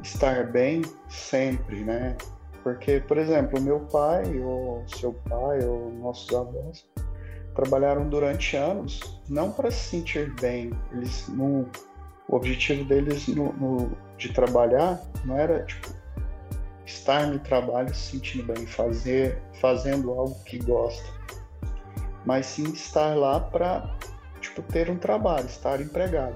estar 0.04 0.52
bem 0.52 0.82
sempre, 1.10 1.84
né? 1.84 2.16
Porque, 2.68 3.00
por 3.00 3.18
exemplo, 3.18 3.62
meu 3.62 3.80
pai, 3.80 4.42
ou 4.42 4.84
seu 4.90 5.14
pai, 5.14 5.64
ou 5.64 5.90
nossos 5.90 6.36
avós, 6.36 6.86
trabalharam 7.56 8.10
durante 8.10 8.58
anos 8.58 9.22
não 9.30 9.54
para 9.54 9.72
se 9.72 9.92
sentir 9.92 10.34
bem. 10.42 10.72
Eles 10.92 11.30
não, 11.30 11.66
o 12.28 12.36
objetivo 12.36 12.84
deles 12.84 13.26
no, 13.30 13.54
no, 13.54 13.98
de 14.18 14.34
trabalhar 14.34 15.02
não 15.24 15.38
era 15.38 15.64
tipo 15.64 15.88
estar 16.86 17.28
no 17.28 17.40
trabalho 17.40 17.88
se 17.96 18.12
sentindo 18.12 18.54
bem, 18.54 18.68
fazer, 18.68 19.42
fazendo 19.62 20.12
algo 20.12 20.36
que 20.44 20.58
gosta, 20.58 21.08
mas 22.26 22.48
sim 22.48 22.70
estar 22.74 23.16
lá 23.16 23.40
para 23.40 23.96
tipo 24.42 24.62
ter 24.64 24.90
um 24.90 24.98
trabalho, 24.98 25.46
estar 25.46 25.80
empregado. 25.80 26.36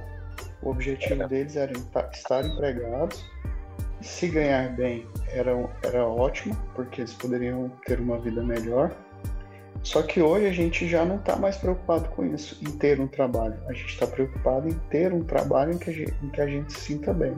O 0.61 0.69
objetivo 0.69 1.27
deles 1.27 1.57
era 1.57 1.73
estar 1.73 2.45
empregados 2.45 3.21
se 4.01 4.27
ganhar 4.27 4.75
bem 4.75 5.05
era, 5.29 5.51
era 5.83 6.05
ótimo, 6.05 6.55
porque 6.75 7.01
eles 7.01 7.13
poderiam 7.13 7.71
ter 7.85 7.99
uma 7.99 8.17
vida 8.17 8.43
melhor. 8.43 8.91
Só 9.83 10.03
que 10.03 10.21
hoje 10.21 10.45
a 10.45 10.51
gente 10.51 10.87
já 10.87 11.03
não 11.03 11.15
está 11.15 11.35
mais 11.35 11.57
preocupado 11.57 12.07
com 12.09 12.23
isso, 12.25 12.57
em 12.61 12.71
ter 12.71 12.99
um 12.99 13.07
trabalho. 13.07 13.55
A 13.67 13.73
gente 13.73 13.87
está 13.87 14.05
preocupado 14.05 14.67
em 14.67 14.73
ter 14.89 15.11
um 15.11 15.23
trabalho 15.23 15.73
em 15.73 15.77
que 15.77 15.89
a 15.89 15.93
gente, 15.93 16.13
em 16.23 16.29
que 16.29 16.41
a 16.41 16.47
gente 16.47 16.71
se 16.71 16.79
sinta 16.79 17.13
bem. 17.13 17.33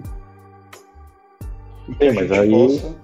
Sim, 1.85 2.11
mas 2.13 2.31
aí 2.31 2.51
possa... 2.51 2.95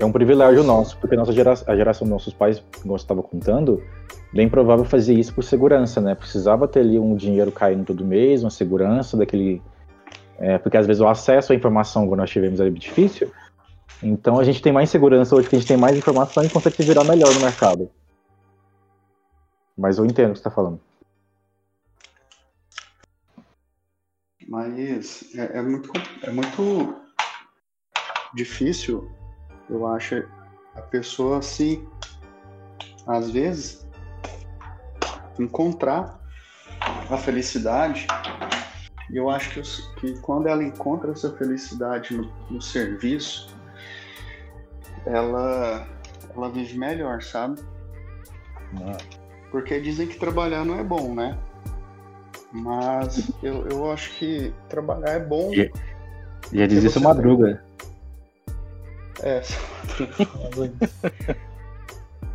é 0.00 0.04
um 0.04 0.12
privilégio 0.12 0.64
nosso, 0.64 0.98
porque 0.98 1.14
nossa 1.16 1.32
geração, 1.32 1.72
a 1.72 1.76
geração 1.76 2.06
dos 2.06 2.12
nossos 2.12 2.32
pais, 2.32 2.62
como 2.82 2.98
você 2.98 3.04
estava 3.04 3.22
contando, 3.22 3.82
bem 4.32 4.48
provável 4.48 4.84
fazer 4.84 5.14
isso 5.14 5.32
por 5.32 5.44
segurança, 5.44 6.00
né? 6.00 6.14
Precisava 6.14 6.66
ter 6.66 6.80
ali 6.80 6.98
um 6.98 7.14
dinheiro 7.14 7.52
caindo 7.52 7.84
todo 7.84 8.04
mês, 8.04 8.42
uma 8.42 8.50
segurança 8.50 9.16
daquele 9.16 9.62
é, 10.38 10.56
porque 10.56 10.76
às 10.76 10.86
vezes 10.86 11.00
o 11.00 11.08
acesso 11.08 11.52
à 11.52 11.56
informação 11.56 12.06
quando 12.06 12.20
nós 12.20 12.30
tivemos 12.30 12.60
é 12.60 12.70
difícil. 12.70 13.30
Então 14.02 14.38
a 14.38 14.44
gente 14.44 14.62
tem 14.62 14.72
mais 14.72 14.88
segurança 14.88 15.34
hoje, 15.34 15.48
que 15.48 15.56
a 15.56 15.58
gente 15.58 15.68
tem 15.68 15.76
mais 15.76 15.96
informação 15.96 16.44
e 16.44 16.48
consegue 16.48 16.76
se 16.76 16.84
virar 16.84 17.04
melhor 17.04 17.34
no 17.34 17.40
mercado. 17.40 17.90
Mas 19.76 19.98
eu 19.98 20.06
entendo 20.06 20.30
o 20.30 20.32
que 20.32 20.38
você 20.38 20.40
está 20.40 20.50
falando. 20.50 20.80
Mas 24.48 25.24
é, 25.34 25.58
é, 25.58 25.62
muito, 25.62 25.92
é 26.22 26.30
muito 26.30 26.96
difícil, 28.34 29.10
eu 29.68 29.86
acho, 29.86 30.24
a 30.74 30.80
pessoa 30.80 31.42
se, 31.42 31.86
às 33.06 33.30
vezes, 33.30 33.86
encontrar 35.38 36.18
a 37.10 37.16
felicidade 37.16 38.06
e 39.10 39.16
eu 39.16 39.30
acho 39.30 39.50
que, 39.50 39.62
que 40.00 40.20
quando 40.20 40.48
ela 40.48 40.62
encontra 40.62 41.12
essa 41.12 41.32
felicidade 41.32 42.14
no, 42.14 42.30
no 42.50 42.60
serviço, 42.60 43.48
ela, 45.06 45.86
ela 46.34 46.50
vive 46.50 46.78
melhor, 46.78 47.22
sabe? 47.22 47.60
Ah. 48.82 48.98
Porque 49.50 49.80
dizem 49.80 50.06
que 50.06 50.18
trabalhar 50.18 50.64
não 50.64 50.78
é 50.78 50.84
bom, 50.84 51.14
né? 51.14 51.38
Mas 52.52 53.30
eu, 53.42 53.66
eu 53.68 53.90
acho 53.90 54.14
que 54.16 54.52
trabalhar 54.68 55.10
é 55.10 55.20
bom. 55.20 55.52
Já, 55.54 55.64
já 56.52 56.66
dizia 56.66 56.90
seu 56.90 57.00
Madruga. 57.00 57.64
É, 59.22 59.42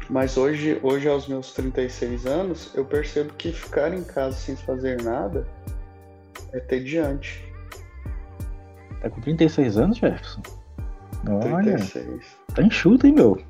Mas 0.09 0.38
hoje, 0.38 0.79
hoje, 0.83 1.07
aos 1.07 1.27
meus 1.27 1.53
36 1.53 2.25
anos, 2.25 2.71
eu 2.75 2.83
percebo 2.83 3.33
que 3.33 3.53
ficar 3.53 3.93
em 3.93 4.03
casa 4.03 4.36
sem 4.36 4.55
fazer 4.55 5.01
nada 5.01 5.47
é 6.53 6.59
tediante. 6.59 7.43
Tá 9.01 9.09
com 9.09 9.19
36 9.19 9.77
anos, 9.77 9.97
Jefferson? 9.97 10.41
Olha, 11.27 11.75
36. 11.75 12.37
Tá 12.55 12.63
enxuto, 12.63 13.07
hein, 13.07 13.13
meu? 13.13 13.41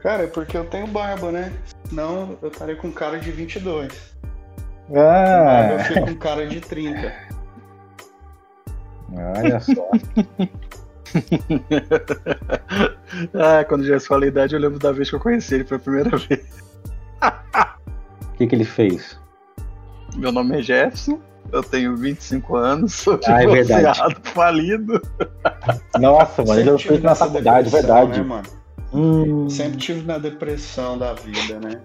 Cara, 0.00 0.24
é 0.24 0.26
porque 0.26 0.56
eu 0.56 0.64
tenho 0.64 0.86
barba, 0.86 1.32
né? 1.32 1.52
Senão 1.88 2.38
eu 2.40 2.48
estaria 2.48 2.76
com 2.76 2.90
cara 2.92 3.18
de 3.18 3.30
22. 3.30 4.16
Ah, 4.94 5.72
Eu 5.72 5.78
fico 5.80 6.06
com 6.06 6.14
cara 6.16 6.46
de 6.46 6.60
30. 6.60 7.12
olha 9.12 9.60
só. 9.60 9.90
ah, 13.34 13.64
quando 13.64 13.84
já 13.84 13.98
falou 14.00 14.24
a 14.24 14.28
idade, 14.28 14.54
eu 14.54 14.60
lembro 14.60 14.78
da 14.78 14.92
vez 14.92 15.10
que 15.10 15.16
eu 15.16 15.20
conheci 15.20 15.54
ele 15.54 15.64
pela 15.64 15.80
primeira 15.80 16.16
vez. 16.16 16.62
O 17.22 18.36
que, 18.36 18.46
que 18.46 18.54
ele 18.54 18.64
fez? 18.64 19.18
Meu 20.16 20.32
nome 20.32 20.58
é 20.58 20.62
Jefferson, 20.62 21.20
eu 21.52 21.62
tenho 21.62 21.96
25 21.96 22.56
anos, 22.56 22.94
sou 23.02 23.18
Ah, 23.26 23.42
é 23.42 24.14
falido. 24.22 25.00
Nossa, 25.98 26.44
mano, 26.44 26.60
ele 26.60 26.70
Sempre 26.70 26.70
eu 26.70 26.78
fiz 26.78 27.02
na 27.02 27.10
nessa 27.10 27.26
faculdade, 27.26 27.70
depressão, 27.70 27.96
verdade. 27.96 28.20
Né, 28.20 28.26
mano? 28.26 28.48
Hum, 28.92 29.48
Sempre 29.48 29.78
tive 29.78 30.06
na 30.06 30.18
depressão 30.18 30.98
da 30.98 31.12
vida, 31.14 31.60
né? 31.60 31.80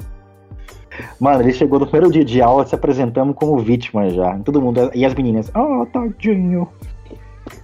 Mano, 1.19 1.41
ele 1.41 1.53
chegou 1.53 1.79
no 1.79 1.85
primeiro 1.85 2.11
dia 2.11 2.23
de 2.23 2.41
aula 2.41 2.65
se 2.65 2.73
apresentando 2.73 3.33
como 3.33 3.57
vítima 3.59 4.09
já. 4.09 4.37
Todo 4.39 4.61
mundo. 4.61 4.89
E 4.93 5.05
as 5.05 5.13
meninas, 5.13 5.51
oh, 5.55 5.85
tadinho. 5.85 6.67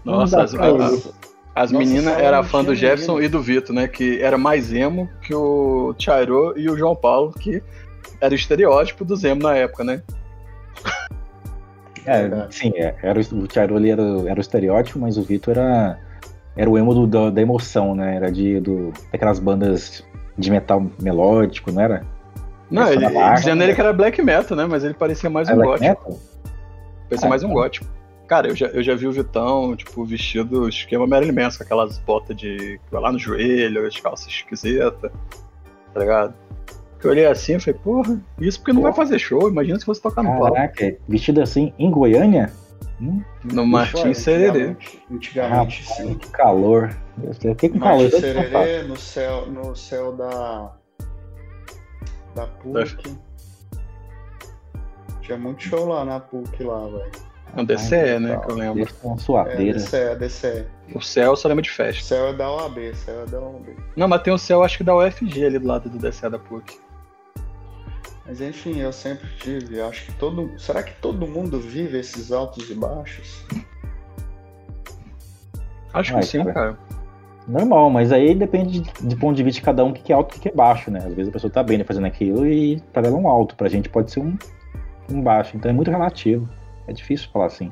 Nossa, 0.03 0.43
as, 0.43 0.53
as, 0.53 1.13
as 1.55 1.71
Nossa, 1.71 1.85
meninas 1.85 2.13
só 2.13 2.19
eram 2.19 2.43
fã 2.43 2.63
do 2.63 2.75
Jefferson 2.75 3.21
e 3.21 3.27
do 3.27 3.41
Vitor, 3.41 3.75
né? 3.75 3.87
Que 3.87 4.21
era 4.21 4.37
mais 4.37 4.73
emo 4.73 5.09
que 5.21 5.33
o 5.33 5.95
Chairo 5.97 6.53
e 6.57 6.69
o 6.69 6.77
João 6.77 6.95
Paulo, 6.95 7.31
que 7.31 7.63
era 8.19 8.33
o 8.33 8.35
estereótipo 8.35 9.03
do 9.03 9.15
Zemo 9.15 9.41
na 9.41 9.55
época, 9.55 9.83
né? 9.83 10.01
É, 12.05 12.21
Verdade. 12.21 12.55
sim, 12.55 12.71
é, 12.75 12.95
era 13.03 13.19
o, 13.19 13.77
ali 13.77 13.91
era, 13.91 14.01
o- 14.01 14.27
era 14.27 14.37
o 14.37 14.41
estereótipo, 14.41 14.99
mas 14.99 15.17
o 15.17 15.21
Vitor 15.23 15.57
era, 15.57 15.99
era 16.55 16.69
o 16.69 16.77
emo 16.77 16.93
do, 16.93 17.07
da, 17.07 17.29
da 17.29 17.41
emoção, 17.41 17.93
né? 17.95 18.15
Era 18.15 18.31
de, 18.31 18.59
do, 18.59 18.91
daquelas 19.11 19.39
bandas 19.39 20.03
de 20.37 20.49
metal 20.49 20.85
melódico, 21.01 21.71
não 21.71 21.81
era? 21.81 22.05
Não, 22.69 22.87
ele, 22.91 23.05
dizendo 23.35 23.59
né? 23.59 23.65
ele 23.65 23.75
que 23.75 23.81
era 23.81 23.91
black 23.93 24.21
metal, 24.21 24.57
né? 24.57 24.65
Mas 24.65 24.83
ele 24.83 24.93
parecia 24.93 25.29
mais 25.29 25.49
um 25.49 25.55
gótico. 25.57 25.79
metal? 25.89 26.19
Parecia 27.09 27.27
Ah, 27.27 27.29
mais 27.29 27.43
um 27.43 27.47
tá. 27.49 27.53
gótico. 27.53 27.85
Cara, 28.27 28.47
eu 28.47 28.55
já, 28.55 28.67
eu 28.67 28.81
já 28.81 28.95
vi 28.95 29.07
o 29.07 29.11
Vitão, 29.11 29.75
tipo, 29.75 30.05
vestido 30.05 30.69
esquema 30.69 31.05
Marilyn 31.05 31.33
Manson, 31.33 31.63
aquelas 31.63 31.97
botas 31.99 32.35
de. 32.37 32.79
lá 32.89 33.11
no 33.11 33.19
joelho, 33.19 33.85
as 33.85 33.99
calças 33.99 34.27
esquisitas, 34.27 35.11
tá 35.93 35.99
ligado? 35.99 36.33
Eu 37.03 37.09
olhei 37.11 37.25
assim 37.25 37.55
e 37.55 37.59
falei, 37.59 37.79
porra, 37.83 38.21
isso 38.39 38.59
porque 38.59 38.73
não 38.73 38.81
vai 38.81 38.93
fazer 38.93 39.17
show, 39.19 39.49
imagina 39.49 39.79
se 39.79 39.85
fosse 39.85 40.01
tocar 40.01 40.21
no 40.23 40.29
palco. 40.37 40.53
Caraca, 40.53 40.95
vestido 41.07 41.41
assim 41.41 41.73
em 41.79 41.89
Goiânia? 41.89 42.51
Hum, 43.01 43.21
No 43.43 43.65
Martins 43.65 44.19
Sererê. 44.19 44.75
Antigamente, 44.75 45.03
antigamente 45.11 45.81
rapaz, 45.83 45.97
sim. 45.97 46.13
que 46.15 46.29
calor. 46.29 46.95
Eu 47.23 47.51
O 47.51 47.55
que 47.55 47.69
com 47.69 47.79
calor? 47.79 48.01
Martins. 48.03 48.19
Sererê 48.21 48.83
no 48.83 48.95
céu, 48.97 49.45
no 49.47 49.75
céu 49.75 50.11
da. 50.13 50.71
Da 52.35 52.45
PUC. 52.47 53.17
Tinha 55.21 55.37
muito 55.37 55.63
show 55.63 55.87
lá 55.87 56.05
na 56.05 56.19
PUC 56.19 56.63
lá, 56.63 56.85
velho. 56.87 57.11
No 57.55 57.65
DCE, 57.65 58.17
né? 58.19 58.37
Que 58.37 58.51
eu 58.51 58.55
lembro. 58.55 58.79
Eles 58.79 58.93
estão 58.93 59.13
É, 59.15 59.17
suadeira. 59.17 59.77
DCE, 59.77 60.15
DCE. 60.15 60.65
O 60.95 61.01
céu 61.01 61.31
eu 61.31 61.35
só 61.35 61.47
lembro 61.49 61.63
de 61.63 61.69
O 61.69 61.73
festa. 61.73 62.03
céu 62.03 62.27
é 62.27 62.33
da 62.33 62.49
OAB, 62.49 62.77
o 62.77 62.95
céu 62.95 63.23
é 63.23 63.25
da 63.25 63.39
OAB. 63.39 63.75
Não, 63.95 64.07
mas 64.07 64.21
tem 64.21 64.33
o 64.33 64.37
céu, 64.37 64.63
acho 64.63 64.77
que 64.77 64.83
da 64.83 64.95
UFG 64.95 65.45
ali 65.45 65.59
do 65.59 65.67
lado 65.67 65.89
do 65.89 65.97
DCE 65.97 66.29
da 66.29 66.39
PUC. 66.39 66.79
Mas 68.25 68.39
enfim, 68.41 68.79
eu 68.79 68.93
sempre 68.93 69.27
tive. 69.37 69.77
eu 69.77 69.87
Acho 69.87 70.05
que 70.05 70.13
todo. 70.13 70.51
Será 70.59 70.83
que 70.83 70.93
todo 71.01 71.27
mundo 71.27 71.59
vive 71.59 71.99
esses 71.99 72.31
altos 72.31 72.69
e 72.69 72.75
baixos? 72.75 73.45
Acho 75.93 76.15
que 76.15 76.23
sim, 76.23 76.39
cara. 76.39 76.53
cara. 76.53 76.79
Normal, 77.47 77.89
mas 77.89 78.11
aí 78.11 78.35
depende 78.35 78.79
de, 78.79 79.07
de 79.07 79.15
ponto 79.15 79.35
de 79.35 79.43
vista 79.43 79.59
de 79.59 79.65
cada 79.65 79.83
um, 79.83 79.89
o 79.89 79.93
que 79.93 80.03
que 80.03 80.13
é 80.13 80.15
alto 80.15 80.29
e 80.29 80.31
o 80.31 80.33
que 80.35 80.39
que 80.41 80.49
é 80.49 80.53
baixo, 80.53 80.91
né? 80.91 80.99
Às 80.99 81.13
vezes 81.13 81.29
a 81.29 81.31
pessoa 81.31 81.51
tá 81.51 81.63
bem 81.63 81.79
né, 81.79 81.83
fazendo 81.83 82.05
aquilo 82.05 82.45
e 82.45 82.79
pra 82.93 83.01
ela 83.01 83.17
é 83.17 83.19
um 83.19 83.27
alto, 83.27 83.55
pra 83.55 83.67
gente 83.67 83.89
pode 83.89 84.11
ser 84.11 84.19
um, 84.19 84.37
um 85.09 85.21
baixo. 85.21 85.57
Então 85.57 85.69
é 85.69 85.73
muito 85.73 85.89
relativo. 85.89 86.47
É 86.87 86.93
difícil 86.93 87.29
falar 87.31 87.47
assim. 87.47 87.71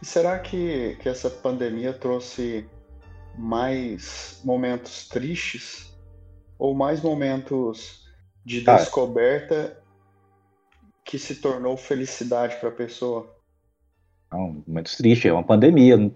E 0.00 0.06
será 0.06 0.38
que, 0.38 0.96
que 1.00 1.08
essa 1.08 1.30
pandemia 1.30 1.92
trouxe 1.92 2.68
mais 3.36 4.40
momentos 4.44 5.08
tristes 5.08 5.96
ou 6.58 6.74
mais 6.74 7.00
momentos 7.00 8.01
de 8.44 8.60
descoberta 8.60 9.76
que 11.04 11.18
se 11.18 11.36
tornou 11.36 11.76
felicidade 11.76 12.56
para 12.56 12.68
a 12.68 12.72
pessoa? 12.72 13.28
Não, 14.32 14.62
momentos 14.66 14.96
tristes, 14.96 15.26
é 15.30 15.32
uma 15.32 15.42
pandemia. 15.42 15.96
né? 15.96 16.12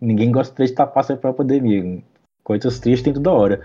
Ninguém 0.00 0.30
gosta 0.30 0.54
de 0.54 0.70
estar 0.70 0.86
passando 0.86 1.20
uma 1.24 1.32
pandemia. 1.32 2.02
Coisas 2.44 2.78
tristes 2.78 3.02
tem 3.02 3.12
toda 3.12 3.32
hora. 3.32 3.62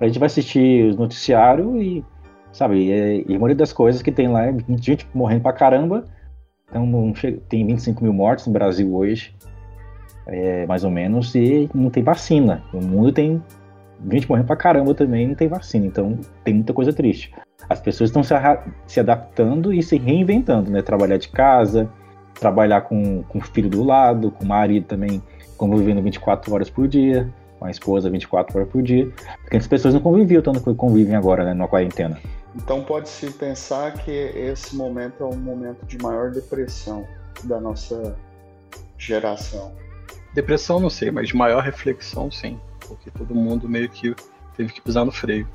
A 0.00 0.06
gente 0.06 0.18
vai 0.18 0.26
assistir 0.26 0.90
os 0.90 0.96
noticiários 0.96 1.74
e, 1.80 2.04
sabe, 2.52 2.76
e, 2.90 3.22
e 3.26 3.34
a 3.34 3.38
maioria 3.38 3.56
das 3.56 3.72
coisas 3.72 4.02
que 4.02 4.12
tem 4.12 4.28
lá 4.28 4.46
é 4.46 4.54
gente 4.80 5.08
morrendo 5.14 5.42
pra 5.42 5.52
caramba. 5.52 6.04
Então, 6.68 6.86
não 6.86 7.14
chega- 7.14 7.40
tem 7.48 7.66
25 7.66 8.02
mil 8.02 8.12
mortes 8.12 8.46
no 8.46 8.52
Brasil 8.52 8.94
hoje, 8.94 9.34
é, 10.26 10.66
mais 10.66 10.84
ou 10.84 10.90
menos, 10.90 11.34
e 11.34 11.68
não 11.74 11.90
tem 11.90 12.02
vacina. 12.02 12.62
O 12.72 12.80
mundo 12.80 13.12
tem 13.12 13.42
gente 14.10 14.28
morrendo 14.28 14.46
pra 14.46 14.56
caramba 14.56 14.94
também 14.94 15.24
e 15.24 15.28
não 15.28 15.34
tem 15.34 15.48
vacina. 15.48 15.86
Então, 15.86 16.18
tem 16.44 16.54
muita 16.54 16.72
coisa 16.72 16.92
triste. 16.92 17.32
As 17.68 17.80
pessoas 17.80 18.10
estão 18.10 18.22
se, 18.22 18.34
se 18.86 19.00
adaptando 19.00 19.72
e 19.72 19.82
se 19.82 19.96
reinventando, 19.96 20.70
né? 20.70 20.82
Trabalhar 20.82 21.16
de 21.16 21.28
casa, 21.28 21.88
trabalhar 22.34 22.82
com, 22.82 23.22
com 23.22 23.38
o 23.38 23.40
filho 23.40 23.70
do 23.70 23.82
lado, 23.82 24.30
com 24.30 24.44
o 24.44 24.48
marido 24.48 24.86
também 24.86 25.22
convivendo 25.56 26.02
24 26.02 26.52
horas 26.52 26.68
por 26.68 26.88
dia, 26.88 27.32
com 27.58 27.66
a 27.66 27.70
esposa 27.70 28.10
24 28.10 28.58
horas 28.58 28.68
por 28.70 28.82
dia. 28.82 29.08
Porque 29.42 29.56
as 29.56 29.66
pessoas 29.66 29.94
não 29.94 30.00
conviviam 30.00 30.42
tanto 30.42 30.60
quanto 30.60 30.76
convivem 30.76 31.14
agora, 31.14 31.44
né, 31.44 31.54
na 31.54 31.68
quarentena. 31.68 32.18
Então 32.54 32.82
pode-se 32.82 33.30
pensar 33.30 33.92
que 33.92 34.10
esse 34.10 34.76
momento 34.76 35.22
é 35.22 35.26
um 35.26 35.36
momento 35.36 35.86
de 35.86 35.96
maior 35.98 36.30
depressão 36.30 37.06
da 37.44 37.60
nossa 37.60 38.16
geração. 38.98 39.72
Depressão 40.34 40.80
não 40.80 40.90
sei, 40.90 41.10
mas 41.10 41.32
maior 41.32 41.62
reflexão 41.62 42.30
sim. 42.30 42.58
Porque 42.94 43.10
todo 43.10 43.34
mundo 43.34 43.68
meio 43.68 43.88
que 43.88 44.14
teve 44.56 44.72
que 44.72 44.80
pisar 44.80 45.04
no 45.04 45.12
freio. 45.12 45.46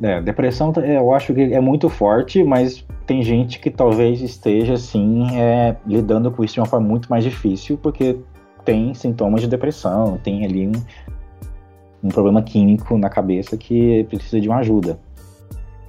É, 0.00 0.20
depressão 0.20 0.72
é, 0.76 0.96
eu 0.96 1.12
acho 1.12 1.34
que 1.34 1.40
é 1.40 1.60
muito 1.60 1.88
forte, 1.88 2.44
mas 2.44 2.86
tem 3.04 3.22
gente 3.22 3.58
que 3.58 3.70
talvez 3.70 4.20
esteja, 4.20 4.74
assim, 4.74 5.26
é, 5.36 5.76
lidando 5.84 6.30
com 6.30 6.44
isso 6.44 6.54
de 6.54 6.60
uma 6.60 6.66
forma 6.66 6.86
muito 6.86 7.08
mais 7.08 7.24
difícil, 7.24 7.76
porque 7.78 8.16
tem 8.64 8.94
sintomas 8.94 9.40
de 9.40 9.48
depressão, 9.48 10.18
tem 10.22 10.44
ali 10.44 10.68
um, 10.68 10.72
um 12.04 12.08
problema 12.08 12.42
químico 12.42 12.96
na 12.96 13.08
cabeça 13.08 13.56
que 13.56 14.04
precisa 14.04 14.40
de 14.40 14.48
uma 14.48 14.58
ajuda. 14.58 15.00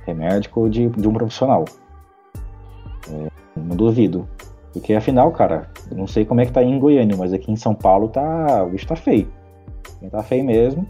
Remédico 0.07 0.61
ou 0.61 0.69
de, 0.69 0.87
de 0.87 1.07
um 1.07 1.13
profissional. 1.13 1.65
É, 3.11 3.27
não 3.55 3.75
duvido. 3.75 4.27
Porque 4.73 4.93
afinal, 4.93 5.31
cara, 5.31 5.69
não 5.95 6.05
sei 6.05 6.25
como 6.25 6.41
é 6.41 6.45
que 6.45 6.51
tá 6.51 6.59
aí 6.59 6.67
em 6.69 6.79
Goiânia, 6.79 7.17
mas 7.17 7.33
aqui 7.33 7.51
em 7.51 7.55
São 7.55 7.73
Paulo 7.73 8.07
tá. 8.07 8.63
O 8.63 8.69
bicho 8.69 8.87
tá 8.87 8.95
feio. 8.95 9.27
Tá 10.11 10.21
feio 10.23 10.43
mesmo. 10.43 10.85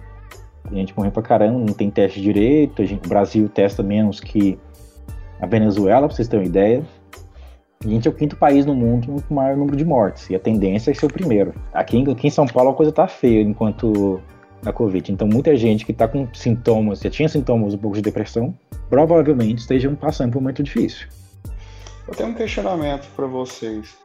Tem 0.67 0.79
gente 0.79 0.93
morrendo 0.95 1.13
pra 1.13 1.23
caramba, 1.23 1.57
não 1.57 1.73
tem 1.73 1.89
teste 1.89 2.21
direito. 2.21 2.81
a 2.81 2.85
gente- 2.85 3.05
o 3.05 3.09
Brasil 3.09 3.47
testa 3.49 3.81
menos 3.81 4.19
que 4.19 4.59
a 5.39 5.47
Venezuela, 5.47 6.07
pra 6.07 6.15
vocês 6.15 6.27
terem 6.27 6.45
uma 6.45 6.49
ideia. 6.49 6.83
A 7.83 7.87
gente 7.87 8.07
é 8.07 8.11
o 8.11 8.13
quinto 8.13 8.35
país 8.35 8.65
no 8.65 8.75
mundo 8.75 9.23
com 9.27 9.33
o 9.33 9.37
maior 9.37 9.55
número 9.55 9.77
de 9.77 9.85
mortes. 9.85 10.29
E 10.29 10.35
a 10.35 10.39
tendência 10.39 10.91
é 10.91 10.93
ser 10.93 11.05
o 11.05 11.13
primeiro. 11.13 11.53
Aqui, 11.73 12.03
aqui 12.11 12.27
em 12.27 12.29
São 12.29 12.45
Paulo 12.45 12.71
a 12.71 12.73
coisa 12.73 12.91
tá 12.91 13.07
feia 13.07 13.41
enquanto 13.41 14.19
na 14.61 14.73
Covid. 14.73 15.11
Então 15.11 15.25
muita 15.25 15.55
gente 15.55 15.85
que 15.85 15.93
tá 15.93 16.05
com 16.05 16.27
sintomas, 16.33 16.99
já 16.99 17.09
tinha 17.09 17.29
sintomas 17.29 17.73
um 17.73 17.77
pouco 17.77 17.95
de 17.95 18.01
depressão, 18.01 18.53
provavelmente 18.89 19.59
estejam 19.59 19.95
passando 19.95 20.33
por 20.33 20.39
um 20.39 20.41
momento 20.41 20.61
difícil. 20.61 21.07
Eu 22.09 22.15
tenho 22.15 22.29
um 22.29 22.33
questionamento 22.33 23.07
para 23.15 23.27
vocês 23.27 23.95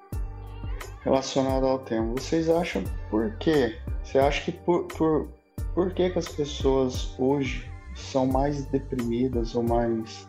relacionado 1.00 1.64
ao 1.64 1.78
tema. 1.78 2.12
Vocês 2.12 2.50
acham 2.50 2.84
por 3.08 3.34
quê? 3.38 3.78
Você 4.02 4.18
acha 4.18 4.42
que 4.42 4.52
por, 4.52 4.84
por, 4.88 5.30
por 5.74 5.90
que, 5.94 6.10
que 6.10 6.18
as 6.18 6.28
pessoas 6.28 7.18
hoje 7.18 7.66
são 7.94 8.26
mais 8.26 8.66
deprimidas 8.66 9.54
ou 9.54 9.62
mais 9.62 10.28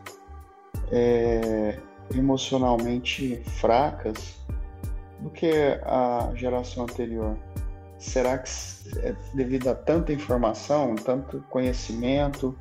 é, 0.89 1.77
emocionalmente 2.15 3.43
fracas 3.59 4.39
do 5.19 5.29
que 5.29 5.51
a 5.83 6.31
geração 6.33 6.83
anterior? 6.83 7.35
Será 7.97 8.37
que 8.37 8.49
é 8.99 9.13
devido 9.33 9.67
a 9.67 9.75
tanta 9.75 10.13
informação, 10.13 10.95
tanto 10.95 11.43
conhecimento? 11.49 12.57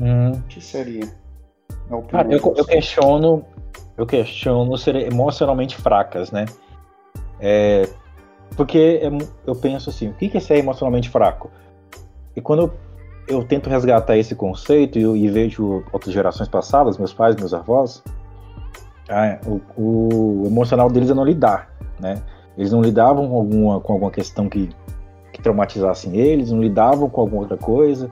O 0.00 0.42
que 0.48 0.60
seria? 0.60 1.22
Opinião 1.86 2.02
Cara, 2.02 2.32
eu, 2.32 2.54
eu 2.56 2.64
questiono, 2.64 3.44
eu 3.96 4.06
questiono 4.06 4.76
ser 4.78 4.96
emocionalmente 4.96 5.76
fracas, 5.76 6.30
né? 6.30 6.46
É, 7.40 7.88
porque 8.56 9.00
é 9.02 9.10
eu 9.46 9.54
penso 9.54 9.90
assim, 9.90 10.08
o 10.08 10.14
que 10.14 10.28
que 10.28 10.36
é 10.36 10.40
ser 10.40 10.56
emocionalmente 10.56 11.08
fraco? 11.08 11.50
E 12.34 12.40
quando 12.40 12.62
eu, 12.62 12.74
eu 13.36 13.44
tento 13.44 13.68
resgatar 13.68 14.16
esse 14.16 14.34
conceito 14.34 14.98
e, 14.98 15.02
e 15.02 15.28
vejo 15.28 15.84
outras 15.92 16.12
gerações 16.12 16.48
passadas, 16.48 16.98
meus 16.98 17.12
pais, 17.12 17.36
meus 17.36 17.52
avós, 17.52 18.02
ah, 19.08 19.38
o, 19.46 19.60
o 19.76 20.46
emocional 20.46 20.90
deles 20.90 21.10
é 21.10 21.14
não 21.14 21.24
lidar, 21.24 21.70
né? 22.00 22.22
Eles 22.56 22.72
não 22.72 22.80
lidavam 22.80 23.28
com 23.28 23.36
alguma, 23.36 23.80
com 23.80 23.92
alguma 23.92 24.10
questão 24.10 24.48
que 24.48 24.70
traumatizassem 25.44 26.16
eles, 26.16 26.50
não 26.50 26.60
lidavam 26.60 27.08
com 27.08 27.20
alguma 27.20 27.42
outra 27.42 27.56
coisa. 27.56 28.10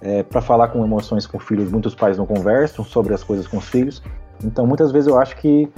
É, 0.00 0.22
para 0.22 0.40
falar 0.40 0.68
com 0.68 0.84
emoções 0.84 1.26
com 1.26 1.38
filhos, 1.38 1.70
muitos 1.70 1.94
pais 1.94 2.16
não 2.16 2.24
conversam 2.24 2.84
sobre 2.84 3.12
as 3.14 3.24
coisas 3.24 3.46
com 3.46 3.58
os 3.58 3.68
filhos. 3.68 4.02
Então, 4.44 4.66
muitas 4.66 4.92
vezes 4.92 5.08
eu 5.08 5.18
acho 5.18 5.36
que 5.36 5.68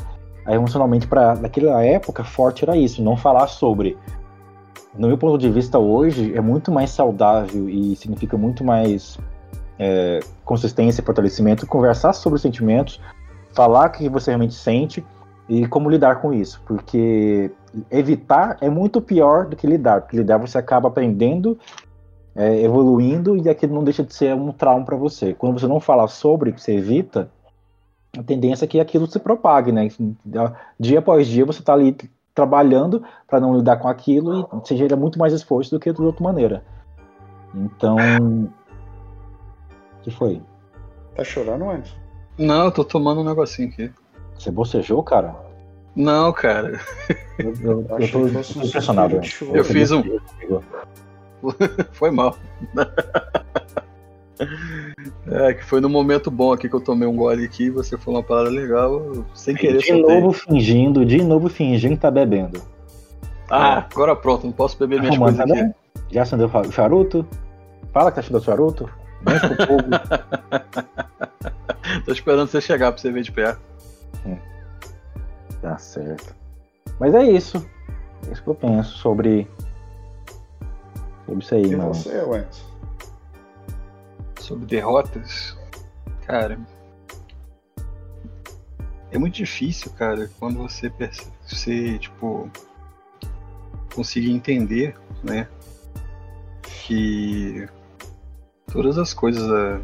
emocionalmente 0.48 1.06
para 1.06 1.34
naquela 1.36 1.84
época 1.84 2.24
forte 2.24 2.64
era 2.64 2.76
isso, 2.76 3.02
não 3.02 3.16
falar 3.16 3.46
sobre. 3.46 3.96
No 4.96 5.06
meu 5.08 5.16
ponto 5.16 5.38
de 5.38 5.48
vista 5.50 5.78
hoje 5.78 6.34
é 6.34 6.40
muito 6.40 6.72
mais 6.72 6.90
saudável 6.90 7.68
e 7.68 7.94
significa 7.96 8.36
muito 8.36 8.64
mais 8.64 9.18
é, 9.78 10.20
consistência 10.44 11.00
e 11.00 11.04
fortalecimento 11.04 11.66
conversar 11.66 12.12
sobre 12.12 12.36
os 12.36 12.42
sentimentos, 12.42 13.00
falar 13.54 13.88
o 13.88 13.92
que 13.92 14.08
você 14.08 14.30
realmente 14.30 14.54
sente 14.54 15.04
e 15.48 15.66
como 15.66 15.88
lidar 15.88 16.20
com 16.20 16.32
isso, 16.32 16.62
porque 16.66 17.50
evitar 17.90 18.56
é 18.60 18.68
muito 18.68 19.00
pior 19.00 19.46
do 19.46 19.56
que 19.56 19.66
lidar, 19.66 20.02
porque 20.02 20.16
lidar 20.16 20.38
você 20.38 20.58
acaba 20.58 20.88
aprendendo, 20.88 21.58
é, 22.34 22.62
evoluindo 22.62 23.36
e 23.36 23.48
aquilo 23.48 23.74
não 23.74 23.84
deixa 23.84 24.02
de 24.02 24.14
ser 24.14 24.34
um 24.34 24.52
trauma 24.52 24.84
para 24.84 24.96
você. 24.96 25.34
Quando 25.34 25.58
você 25.58 25.66
não 25.66 25.80
fala 25.80 26.06
sobre, 26.08 26.52
você 26.52 26.74
evita, 26.74 27.30
a 28.16 28.22
tendência 28.22 28.64
é 28.64 28.68
que 28.68 28.80
aquilo 28.80 29.06
se 29.06 29.18
propague, 29.18 29.72
né? 29.72 29.88
Dia 30.78 30.98
após 30.98 31.26
dia 31.26 31.44
você 31.44 31.60
está 31.60 31.72
ali 31.72 31.96
trabalhando 32.34 33.02
para 33.26 33.40
não 33.40 33.56
lidar 33.56 33.76
com 33.76 33.88
aquilo 33.88 34.40
e 34.40 34.56
você 34.56 34.76
gera 34.76 34.96
muito 34.96 35.18
mais 35.18 35.32
esforço 35.32 35.70
do 35.70 35.80
que 35.80 35.92
de 35.92 36.02
outra 36.02 36.22
maneira. 36.22 36.64
Então. 37.54 37.96
O 39.98 40.02
que 40.02 40.10
foi? 40.10 40.40
Tá 41.14 41.24
chorando, 41.24 41.68
Anderson? 41.68 41.96
Não, 42.38 42.64
eu 42.64 42.72
tô 42.72 42.84
tomando 42.84 43.20
um 43.20 43.24
negocinho 43.24 43.68
aqui. 43.68 43.92
Você 44.38 44.50
bocejou, 44.50 45.02
cara? 45.02 45.34
Não, 45.94 46.32
cara. 46.32 46.80
Eu, 47.38 47.54
eu, 47.60 47.86
eu 47.98 48.10
tô, 48.10 48.20
tô 48.20 48.66
impressionado. 48.66 49.16
Né? 49.16 49.22
Eu 49.52 49.64
fiz 49.64 49.90
um. 49.90 50.02
foi 51.92 52.10
mal. 52.10 52.36
É, 55.30 55.52
que 55.52 55.62
foi 55.62 55.82
no 55.82 55.88
momento 55.90 56.30
bom 56.30 56.50
aqui 56.50 56.66
que 56.66 56.74
eu 56.74 56.80
tomei 56.80 57.06
um 57.06 57.14
gole 57.14 57.44
aqui 57.44 57.68
você 57.68 57.98
falou 57.98 58.20
uma 58.20 58.26
parada 58.26 58.48
legal, 58.48 59.22
sem 59.34 59.54
querer. 59.54 59.82
De 59.82 59.92
novo 59.92 60.32
fingindo, 60.32 61.04
de 61.04 61.22
novo 61.22 61.50
fingindo 61.50 61.94
que 61.94 62.00
tá 62.00 62.10
bebendo. 62.10 62.58
Ah, 63.50 63.86
agora 63.90 64.16
pronto, 64.16 64.46
não 64.46 64.52
posso 64.52 64.78
beber 64.78 65.00
minhas 65.00 65.18
coisas 65.18 65.40
aqui. 65.40 65.52
Né? 65.52 65.74
Já 66.10 66.22
acendeu 66.22 66.48
o 66.48 66.72
charuto? 66.72 67.26
Fala 67.92 68.10
que 68.10 68.14
tá 68.14 68.20
acendendo 68.20 68.40
o 68.40 68.44
charuto. 68.44 68.88
Tô 72.06 72.12
esperando 72.12 72.48
você 72.48 72.60
chegar 72.60 72.92
pra 72.92 73.00
você 73.00 73.10
ver 73.10 73.22
de 73.22 73.32
perto. 73.32 73.60
É. 74.26 74.36
Tá 75.60 75.76
certo. 75.78 76.34
Mas 76.98 77.14
é 77.14 77.24
isso. 77.24 77.64
É 78.28 78.32
isso 78.32 78.42
que 78.42 78.48
eu 78.48 78.54
penso 78.54 78.96
sobre. 78.98 79.48
Sobre 81.30 81.44
isso 81.44 81.54
aí, 81.54 81.62
e 81.62 81.76
mano. 81.76 81.94
você, 81.94 82.22
Wentz? 82.24 82.64
sobre 84.40 84.66
derrotas, 84.66 85.56
cara, 86.26 86.58
é 89.12 89.16
muito 89.16 89.34
difícil, 89.34 89.92
cara, 89.92 90.28
quando 90.40 90.58
você 90.58 90.92
você 91.46 91.98
tipo 92.00 92.50
conseguir 93.94 94.32
entender, 94.32 94.96
né, 95.22 95.46
que 96.62 97.68
todas 98.72 98.98
as 98.98 99.14
coisas, 99.14 99.80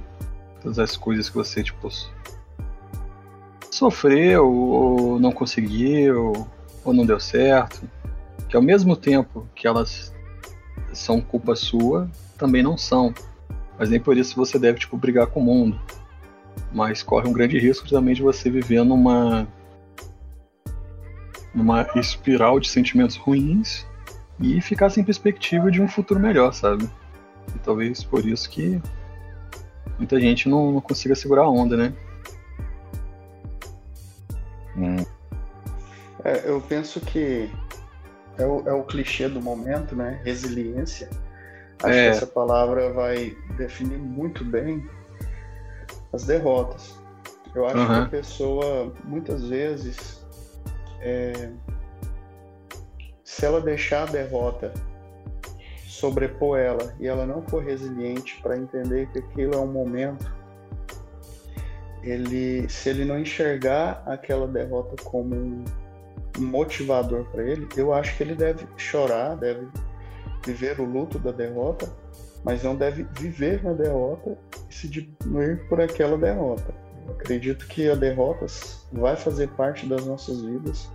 todas 0.61 0.81
as 0.81 0.97
coisas 0.97 1.31
que 1.31 1.37
você 1.37 1.63
tipo 1.63 1.89
sofreu 3.71 4.51
ou 4.51 5.21
não 5.21 5.31
conseguiu 5.31 6.45
ou 6.85 6.93
não 6.93 7.07
deu 7.07 7.21
certo, 7.21 7.89
que 8.49 8.57
ao 8.57 8.63
mesmo 8.63 8.97
tempo 8.97 9.47
que 9.55 9.69
elas 9.69 10.13
são 10.97 11.21
culpa 11.21 11.55
sua, 11.55 12.11
também 12.37 12.63
não 12.63 12.77
são. 12.77 13.15
Mas 13.79 13.91
nem 13.91 14.01
por 14.01 14.17
isso 14.17 14.37
você 14.37 14.59
deve, 14.59 14.79
tipo, 14.79 14.97
brigar 14.97 15.27
com 15.27 15.41
o 15.41 15.45
mundo. 15.45 15.81
Mas 16.73 17.03
corre 17.03 17.29
um 17.29 17.33
grande 17.33 17.59
risco 17.59 17.89
também 17.89 18.15
de 18.15 18.23
você 18.23 18.51
viver 18.51 18.83
numa. 18.85 19.47
numa 21.55 21.87
espiral 21.97 22.59
de 22.59 22.69
sentimentos 22.69 23.17
ruins 23.17 23.87
e 24.41 24.61
ficar 24.61 24.91
sem 24.91 25.05
perspectiva 25.05 25.71
de 25.71 25.81
um 25.81 25.89
futuro 25.89 26.21
melhor, 26.21 26.53
sabe? 26.53 26.89
E 27.55 27.59
talvez 27.59 28.03
por 28.03 28.27
isso 28.27 28.49
que 28.51 28.81
muita 29.99 30.21
gente 30.21 30.49
não, 30.49 30.73
não 30.73 30.81
consiga 30.81 31.15
segurar 31.15 31.43
a 31.45 31.51
onda, 31.51 31.77
né? 31.77 31.95
Hum. 34.77 35.05
É, 36.25 36.51
eu 36.51 36.61
penso 36.61 37.01
que 37.01 37.51
é 38.39 38.47
o, 38.47 38.69
é 38.69 38.73
o 38.73 38.83
clichê 38.85 39.29
do 39.29 39.41
momento, 39.41 39.95
né? 39.95 40.21
Resiliência 40.25 41.09
Acho 41.83 41.93
é. 41.93 42.11
que 42.11 42.17
essa 42.17 42.27
palavra 42.27 42.93
vai 42.93 43.37
definir 43.57 43.99
muito 43.99 44.45
bem 44.45 44.89
as 46.13 46.25
derrotas. 46.25 46.99
Eu 47.55 47.67
acho 47.67 47.79
uhum. 47.79 47.87
que 47.87 47.93
a 47.93 48.07
pessoa, 48.07 48.95
muitas 49.05 49.49
vezes, 49.49 50.25
é, 51.01 51.51
se 53.25 53.45
ela 53.45 53.61
deixar 53.61 54.09
a 54.09 54.13
derrota 54.13 54.73
sobrepor 55.87 56.59
ela 56.59 56.95
e 57.01 57.07
ela 57.07 57.25
não 57.25 57.43
for 57.43 57.63
resiliente 57.63 58.39
para 58.43 58.57
entender 58.57 59.09
que 59.11 59.19
aquilo 59.19 59.55
é 59.55 59.59
um 59.59 59.67
momento, 59.67 60.31
ele, 62.03 62.69
se 62.69 62.91
ele 62.91 63.05
não 63.05 63.19
enxergar 63.19 64.03
aquela 64.07 64.47
derrota 64.47 65.03
como 65.03 65.35
um 65.35 65.65
motivador 66.39 67.25
para 67.27 67.43
ele, 67.43 67.69
eu 67.77 67.93
acho 67.93 68.17
que 68.17 68.23
ele 68.23 68.35
deve 68.35 68.67
chorar, 68.77 69.37
deve 69.37 69.67
viver 70.45 70.81
o 70.81 70.85
luto 70.85 71.19
da 71.19 71.33
derrota, 71.33 71.93
mas 72.45 72.63
não 72.63 72.77
deve 72.77 73.07
viver 73.19 73.63
na 73.63 73.73
derrota 73.73 74.39
e 74.71 74.75
se 74.75 74.89
diminuir 74.89 75.69
por 75.69 75.81
aquela 75.81 76.17
derrota. 76.17 76.75
Acredito 77.11 77.67
que 77.67 77.89
a 77.89 77.95
derrota 77.95 78.47
vai 78.93 79.17
fazer 79.17 79.49
parte 79.51 79.87
das 79.87 80.07
nossas 80.07 80.43
vidas 80.43 80.91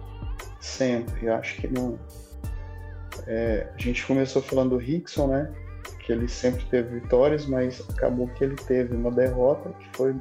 sempre. 0.60 1.26
Eu 1.26 1.36
acho 1.36 1.56
que 1.62 1.68
não. 1.68 2.00
É, 3.28 3.68
a 3.74 3.78
gente 3.78 4.06
começou 4.06 4.42
falando 4.42 4.72
do 4.72 4.78
Rickson, 4.78 5.28
né? 5.28 5.52
Que 6.00 6.14
ele 6.14 6.28
sempre 6.28 6.64
teve 6.66 7.00
vitórias, 7.00 7.46
mas 7.46 7.84
acabou 7.90 8.28
que 8.30 8.44
ele 8.44 8.56
teve 8.56 8.96
uma 8.96 9.12
derrota 9.12 9.70
que 9.80 9.90
foi 9.96 10.16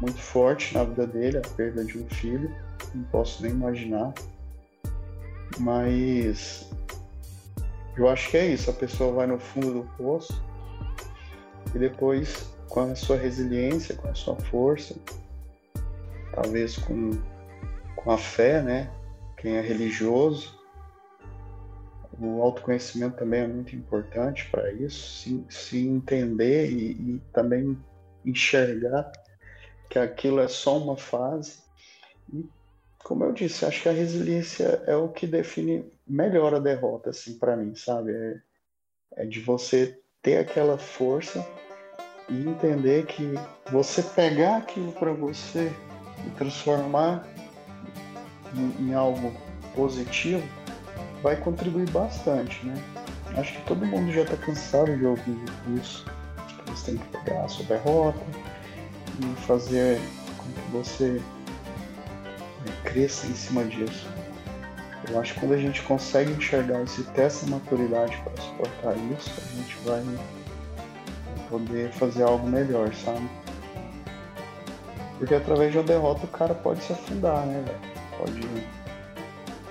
muito 0.00 0.18
forte 0.18 0.74
na 0.74 0.84
vida 0.84 1.06
dele, 1.06 1.38
a 1.38 1.56
perda 1.56 1.84
de 1.84 1.98
um 1.98 2.06
filho. 2.08 2.54
Não 2.94 3.04
posso 3.04 3.42
nem 3.42 3.52
imaginar. 3.52 4.12
Mas 5.58 6.70
eu 7.96 8.08
acho 8.08 8.30
que 8.30 8.36
é 8.36 8.46
isso, 8.46 8.70
a 8.70 8.74
pessoa 8.74 9.12
vai 9.12 9.26
no 9.26 9.38
fundo 9.38 9.72
do 9.72 9.90
poço 9.96 10.40
e 11.74 11.78
depois, 11.78 12.48
com 12.68 12.80
a 12.80 12.94
sua 12.94 13.16
resiliência, 13.16 13.96
com 13.96 14.08
a 14.08 14.14
sua 14.14 14.36
força, 14.36 14.94
talvez 16.32 16.76
com, 16.76 17.10
com 17.96 18.10
a 18.10 18.18
fé, 18.18 18.62
né? 18.62 18.90
Quem 19.36 19.56
é 19.56 19.60
religioso, 19.60 20.58
o 22.20 22.42
autoconhecimento 22.42 23.16
também 23.16 23.40
é 23.40 23.46
muito 23.46 23.76
importante 23.76 24.48
para 24.50 24.72
isso, 24.72 25.22
se, 25.22 25.44
se 25.48 25.86
entender 25.86 26.70
e, 26.70 26.92
e 26.92 27.22
também 27.32 27.78
enxergar 28.24 29.10
que 29.88 29.98
aquilo 29.98 30.40
é 30.40 30.48
só 30.48 30.78
uma 30.78 30.96
fase. 30.96 31.58
E, 32.32 32.48
como 33.08 33.24
eu 33.24 33.32
disse, 33.32 33.64
acho 33.64 33.80
que 33.80 33.88
a 33.88 33.92
resiliência 33.92 34.82
é 34.86 34.94
o 34.94 35.08
que 35.08 35.26
define 35.26 35.90
melhor 36.06 36.54
a 36.54 36.58
derrota, 36.58 37.08
assim, 37.08 37.38
para 37.38 37.56
mim, 37.56 37.74
sabe? 37.74 38.12
É, 38.12 39.22
é 39.22 39.24
de 39.24 39.40
você 39.40 39.98
ter 40.20 40.36
aquela 40.36 40.76
força 40.76 41.42
e 42.28 42.46
entender 42.46 43.06
que 43.06 43.32
você 43.72 44.02
pegar 44.02 44.58
aquilo 44.58 44.92
para 44.92 45.10
você 45.10 45.72
e 46.26 46.30
transformar 46.32 47.26
em, 48.54 48.90
em, 48.90 48.92
algo 48.92 49.32
positivo 49.74 50.46
vai 51.22 51.34
contribuir 51.40 51.88
bastante, 51.90 52.66
né? 52.66 52.74
Acho 53.38 53.54
que 53.54 53.64
todo 53.64 53.86
mundo 53.86 54.12
já 54.12 54.20
está 54.20 54.36
cansado 54.36 54.94
de 54.94 55.06
ouvir 55.06 55.38
isso. 55.80 56.04
Você 56.66 56.92
tem 56.92 57.00
que 57.00 57.18
pegar 57.24 57.46
a 57.46 57.48
sua 57.48 57.64
derrota 57.64 58.20
e 59.18 59.40
fazer 59.46 59.98
com 60.36 60.52
que 60.52 60.70
você 60.72 61.22
cresça 62.98 63.28
em 63.28 63.34
cima 63.34 63.64
disso. 63.64 64.08
Eu 65.08 65.20
acho 65.20 65.34
que 65.34 65.40
quando 65.40 65.54
a 65.54 65.58
gente 65.58 65.80
consegue 65.82 66.32
enxergar 66.32 66.82
isso 66.82 67.00
e 67.00 67.04
ter 67.04 67.22
essa 67.22 67.46
maturidade 67.46 68.16
para 68.24 68.42
suportar 68.42 68.96
isso, 69.12 69.32
a 69.38 69.56
gente 69.56 69.76
vai 69.84 70.02
poder 71.48 71.92
fazer 71.92 72.24
algo 72.24 72.46
melhor, 72.46 72.92
sabe? 72.94 73.28
Porque 75.16 75.34
através 75.34 75.72
de 75.72 75.78
uma 75.78 75.84
derrota 75.84 76.24
o 76.24 76.28
cara 76.28 76.54
pode 76.54 76.82
se 76.82 76.92
afundar, 76.92 77.46
né, 77.46 77.62
velho? 77.64 77.78
Pode 78.18 78.48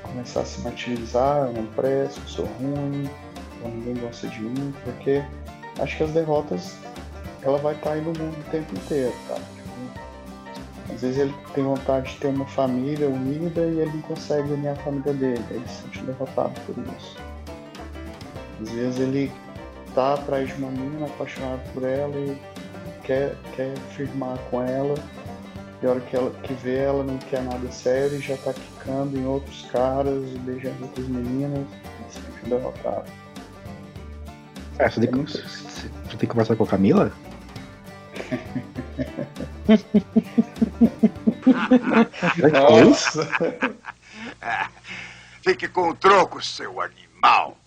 começar 0.01 0.41
a 0.41 0.45
se 0.45 0.61
martirizar, 0.61 1.47
eu 1.47 1.53
não 1.53 1.65
presto, 1.67 2.21
eu 2.21 2.27
sou 2.27 2.45
ruim, 2.45 3.09
ninguém 3.65 3.95
gosta 3.95 4.27
de 4.27 4.39
mim, 4.39 4.73
porque 4.85 5.21
acho 5.79 5.97
que 5.97 6.03
as 6.03 6.11
derrotas 6.11 6.75
ela 7.41 7.57
vai 7.57 7.75
estar 7.75 7.91
aí 7.91 8.01
no 8.01 8.13
mundo 8.13 8.37
o 8.39 8.51
tempo 8.51 8.73
inteiro, 8.73 9.13
tá? 9.27 9.37
Às 10.97 11.01
vezes 11.01 11.19
ele 11.19 11.35
tem 11.53 11.63
vontade 11.63 12.11
de 12.11 12.17
ter 12.17 12.27
uma 12.27 12.47
família 12.47 13.07
unida 13.07 13.61
e 13.61 13.81
ele 13.81 13.91
não 13.91 14.01
consegue 14.01 14.51
unir 14.51 14.69
a 14.69 14.75
família 14.77 15.13
dele. 15.13 15.45
Ele 15.51 15.67
se 15.67 15.83
sente 15.83 16.01
derrotado 16.01 16.59
por 16.61 16.75
isso. 16.97 17.15
Às 18.59 18.71
vezes 18.71 18.99
ele 18.99 19.31
tá 19.93 20.15
atrás 20.15 20.47
de 20.47 20.55
uma 20.55 20.71
menina, 20.71 21.05
apaixonado 21.05 21.61
por 21.71 21.83
ela 21.83 22.17
e 22.17 22.35
quer, 23.03 23.35
quer 23.55 23.77
firmar 23.95 24.39
com 24.49 24.63
ela. 24.63 24.95
E 25.83 25.85
a 25.85 25.91
hora 25.91 25.99
que, 25.99 26.15
ela, 26.15 26.31
que 26.41 26.53
vê 26.55 26.77
ela 26.77 27.03
não 27.03 27.19
quer 27.19 27.43
nada 27.43 27.71
sério 27.71 28.17
e 28.17 28.19
já 28.19 28.35
tá 28.37 28.51
quicando 28.51 29.19
em 29.19 29.25
outros 29.27 29.67
caras 29.71 30.23
e 30.33 30.39
beijando 30.39 30.81
outras 30.81 31.07
meninas 31.07 31.67
e 32.09 32.11
se 32.11 32.19
sentindo 32.21 32.57
derrotado. 32.57 33.05
É, 34.79 34.89
você, 34.89 34.99
tem 34.99 35.11
que, 35.11 35.31
você 35.31 35.89
tem 36.09 36.17
que 36.17 36.25
conversar 36.25 36.55
com 36.55 36.63
a 36.63 36.67
Camila? 36.67 37.11
Nossa! 42.51 43.27
Fique 45.43 45.67
com 45.67 45.89
o 45.89 45.95
troco, 45.95 46.43
seu 46.43 46.79
animal. 46.81 47.57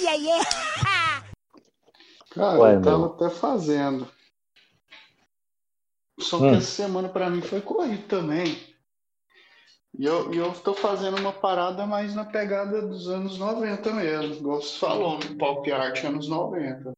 Yeah, 0.00 0.16
yeah. 0.16 1.24
Cara, 2.30 2.58
Ué, 2.58 2.74
eu 2.76 2.82
tava 2.82 2.98
meu. 2.98 3.14
até 3.14 3.30
fazendo. 3.30 4.08
Só 6.18 6.38
que 6.38 6.44
Hum. 6.44 6.56
essa 6.56 6.70
semana 6.70 7.08
pra 7.08 7.30
mim 7.30 7.42
foi 7.42 7.60
corrido 7.60 8.06
também. 8.08 8.73
E 9.96 10.04
eu, 10.04 10.32
e 10.34 10.38
eu 10.38 10.52
tô 10.52 10.74
fazendo 10.74 11.18
uma 11.18 11.32
parada 11.32 11.86
mais 11.86 12.14
na 12.14 12.24
pegada 12.24 12.82
dos 12.82 13.08
anos 13.08 13.38
90 13.38 13.92
mesmo. 13.92 14.34
Igual 14.34 14.60
você 14.60 14.78
falou, 14.78 15.18
no 15.18 15.36
pop 15.36 15.70
art 15.70 16.02
anos 16.04 16.28
90. 16.28 16.92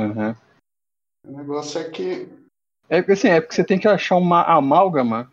Uhum. 0.00 0.34
O 1.26 1.36
negócio 1.38 1.80
é 1.80 1.84
que. 1.84 2.28
É 2.90 3.00
porque 3.00 3.12
assim, 3.12 3.28
é 3.28 3.40
porque 3.40 3.54
você 3.54 3.64
tem 3.64 3.78
que 3.78 3.88
achar 3.88 4.16
uma 4.16 4.42
amálgama, 4.42 5.32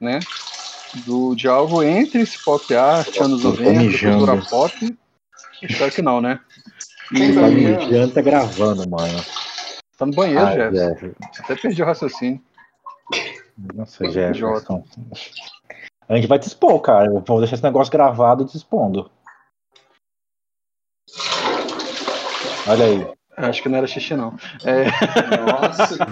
né? 0.00 0.20
Do, 1.04 1.34
de 1.34 1.46
algo 1.46 1.82
entre 1.82 2.22
esse 2.22 2.42
pop 2.42 2.74
art, 2.74 3.14
anos 3.20 3.44
Eu 3.44 3.52
tô 3.52 3.62
90, 3.62 3.78
mijando. 3.82 4.26
cultura 4.26 4.46
pop. 4.48 4.98
Espero 5.62 5.92
que 5.92 6.00
não, 6.00 6.20
né? 6.20 6.40
Quem 7.10 7.34
Tá 7.34 7.42
ganhar? 7.42 7.78
mijando, 7.80 8.14
tá 8.14 8.22
gravando, 8.22 8.88
mano. 8.88 9.22
Tá 9.98 10.06
no 10.06 10.14
banheiro, 10.14 10.46
Ai, 10.46 10.54
Jefferson. 10.56 10.88
Jefferson. 10.88 11.42
Até 11.42 11.56
perdi 11.56 11.82
o 11.82 11.86
raciocínio. 11.86 12.42
Nossa, 13.74 14.10
Jefferson. 14.10 14.84
A 16.08 16.16
gente 16.16 16.26
vai 16.26 16.38
te 16.38 16.48
expor, 16.48 16.80
cara. 16.80 17.06
Eu 17.06 17.20
vou 17.20 17.38
deixar 17.38 17.56
esse 17.56 17.64
negócio 17.64 17.92
gravado 17.92 18.44
te 18.44 18.56
expondo. 18.56 19.10
Olha 22.66 22.84
aí. 22.84 23.06
Acho 23.36 23.62
que 23.62 23.68
não 23.68 23.78
era 23.78 23.86
xixi, 23.86 24.16
não. 24.16 24.36
É, 24.64 24.86
Nossa, 25.36 25.96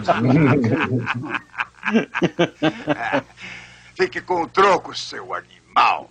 Fique 3.94 4.20
com 4.20 4.42
o 4.42 4.48
troco, 4.48 4.96
seu 4.96 5.34
animal. 5.34 6.10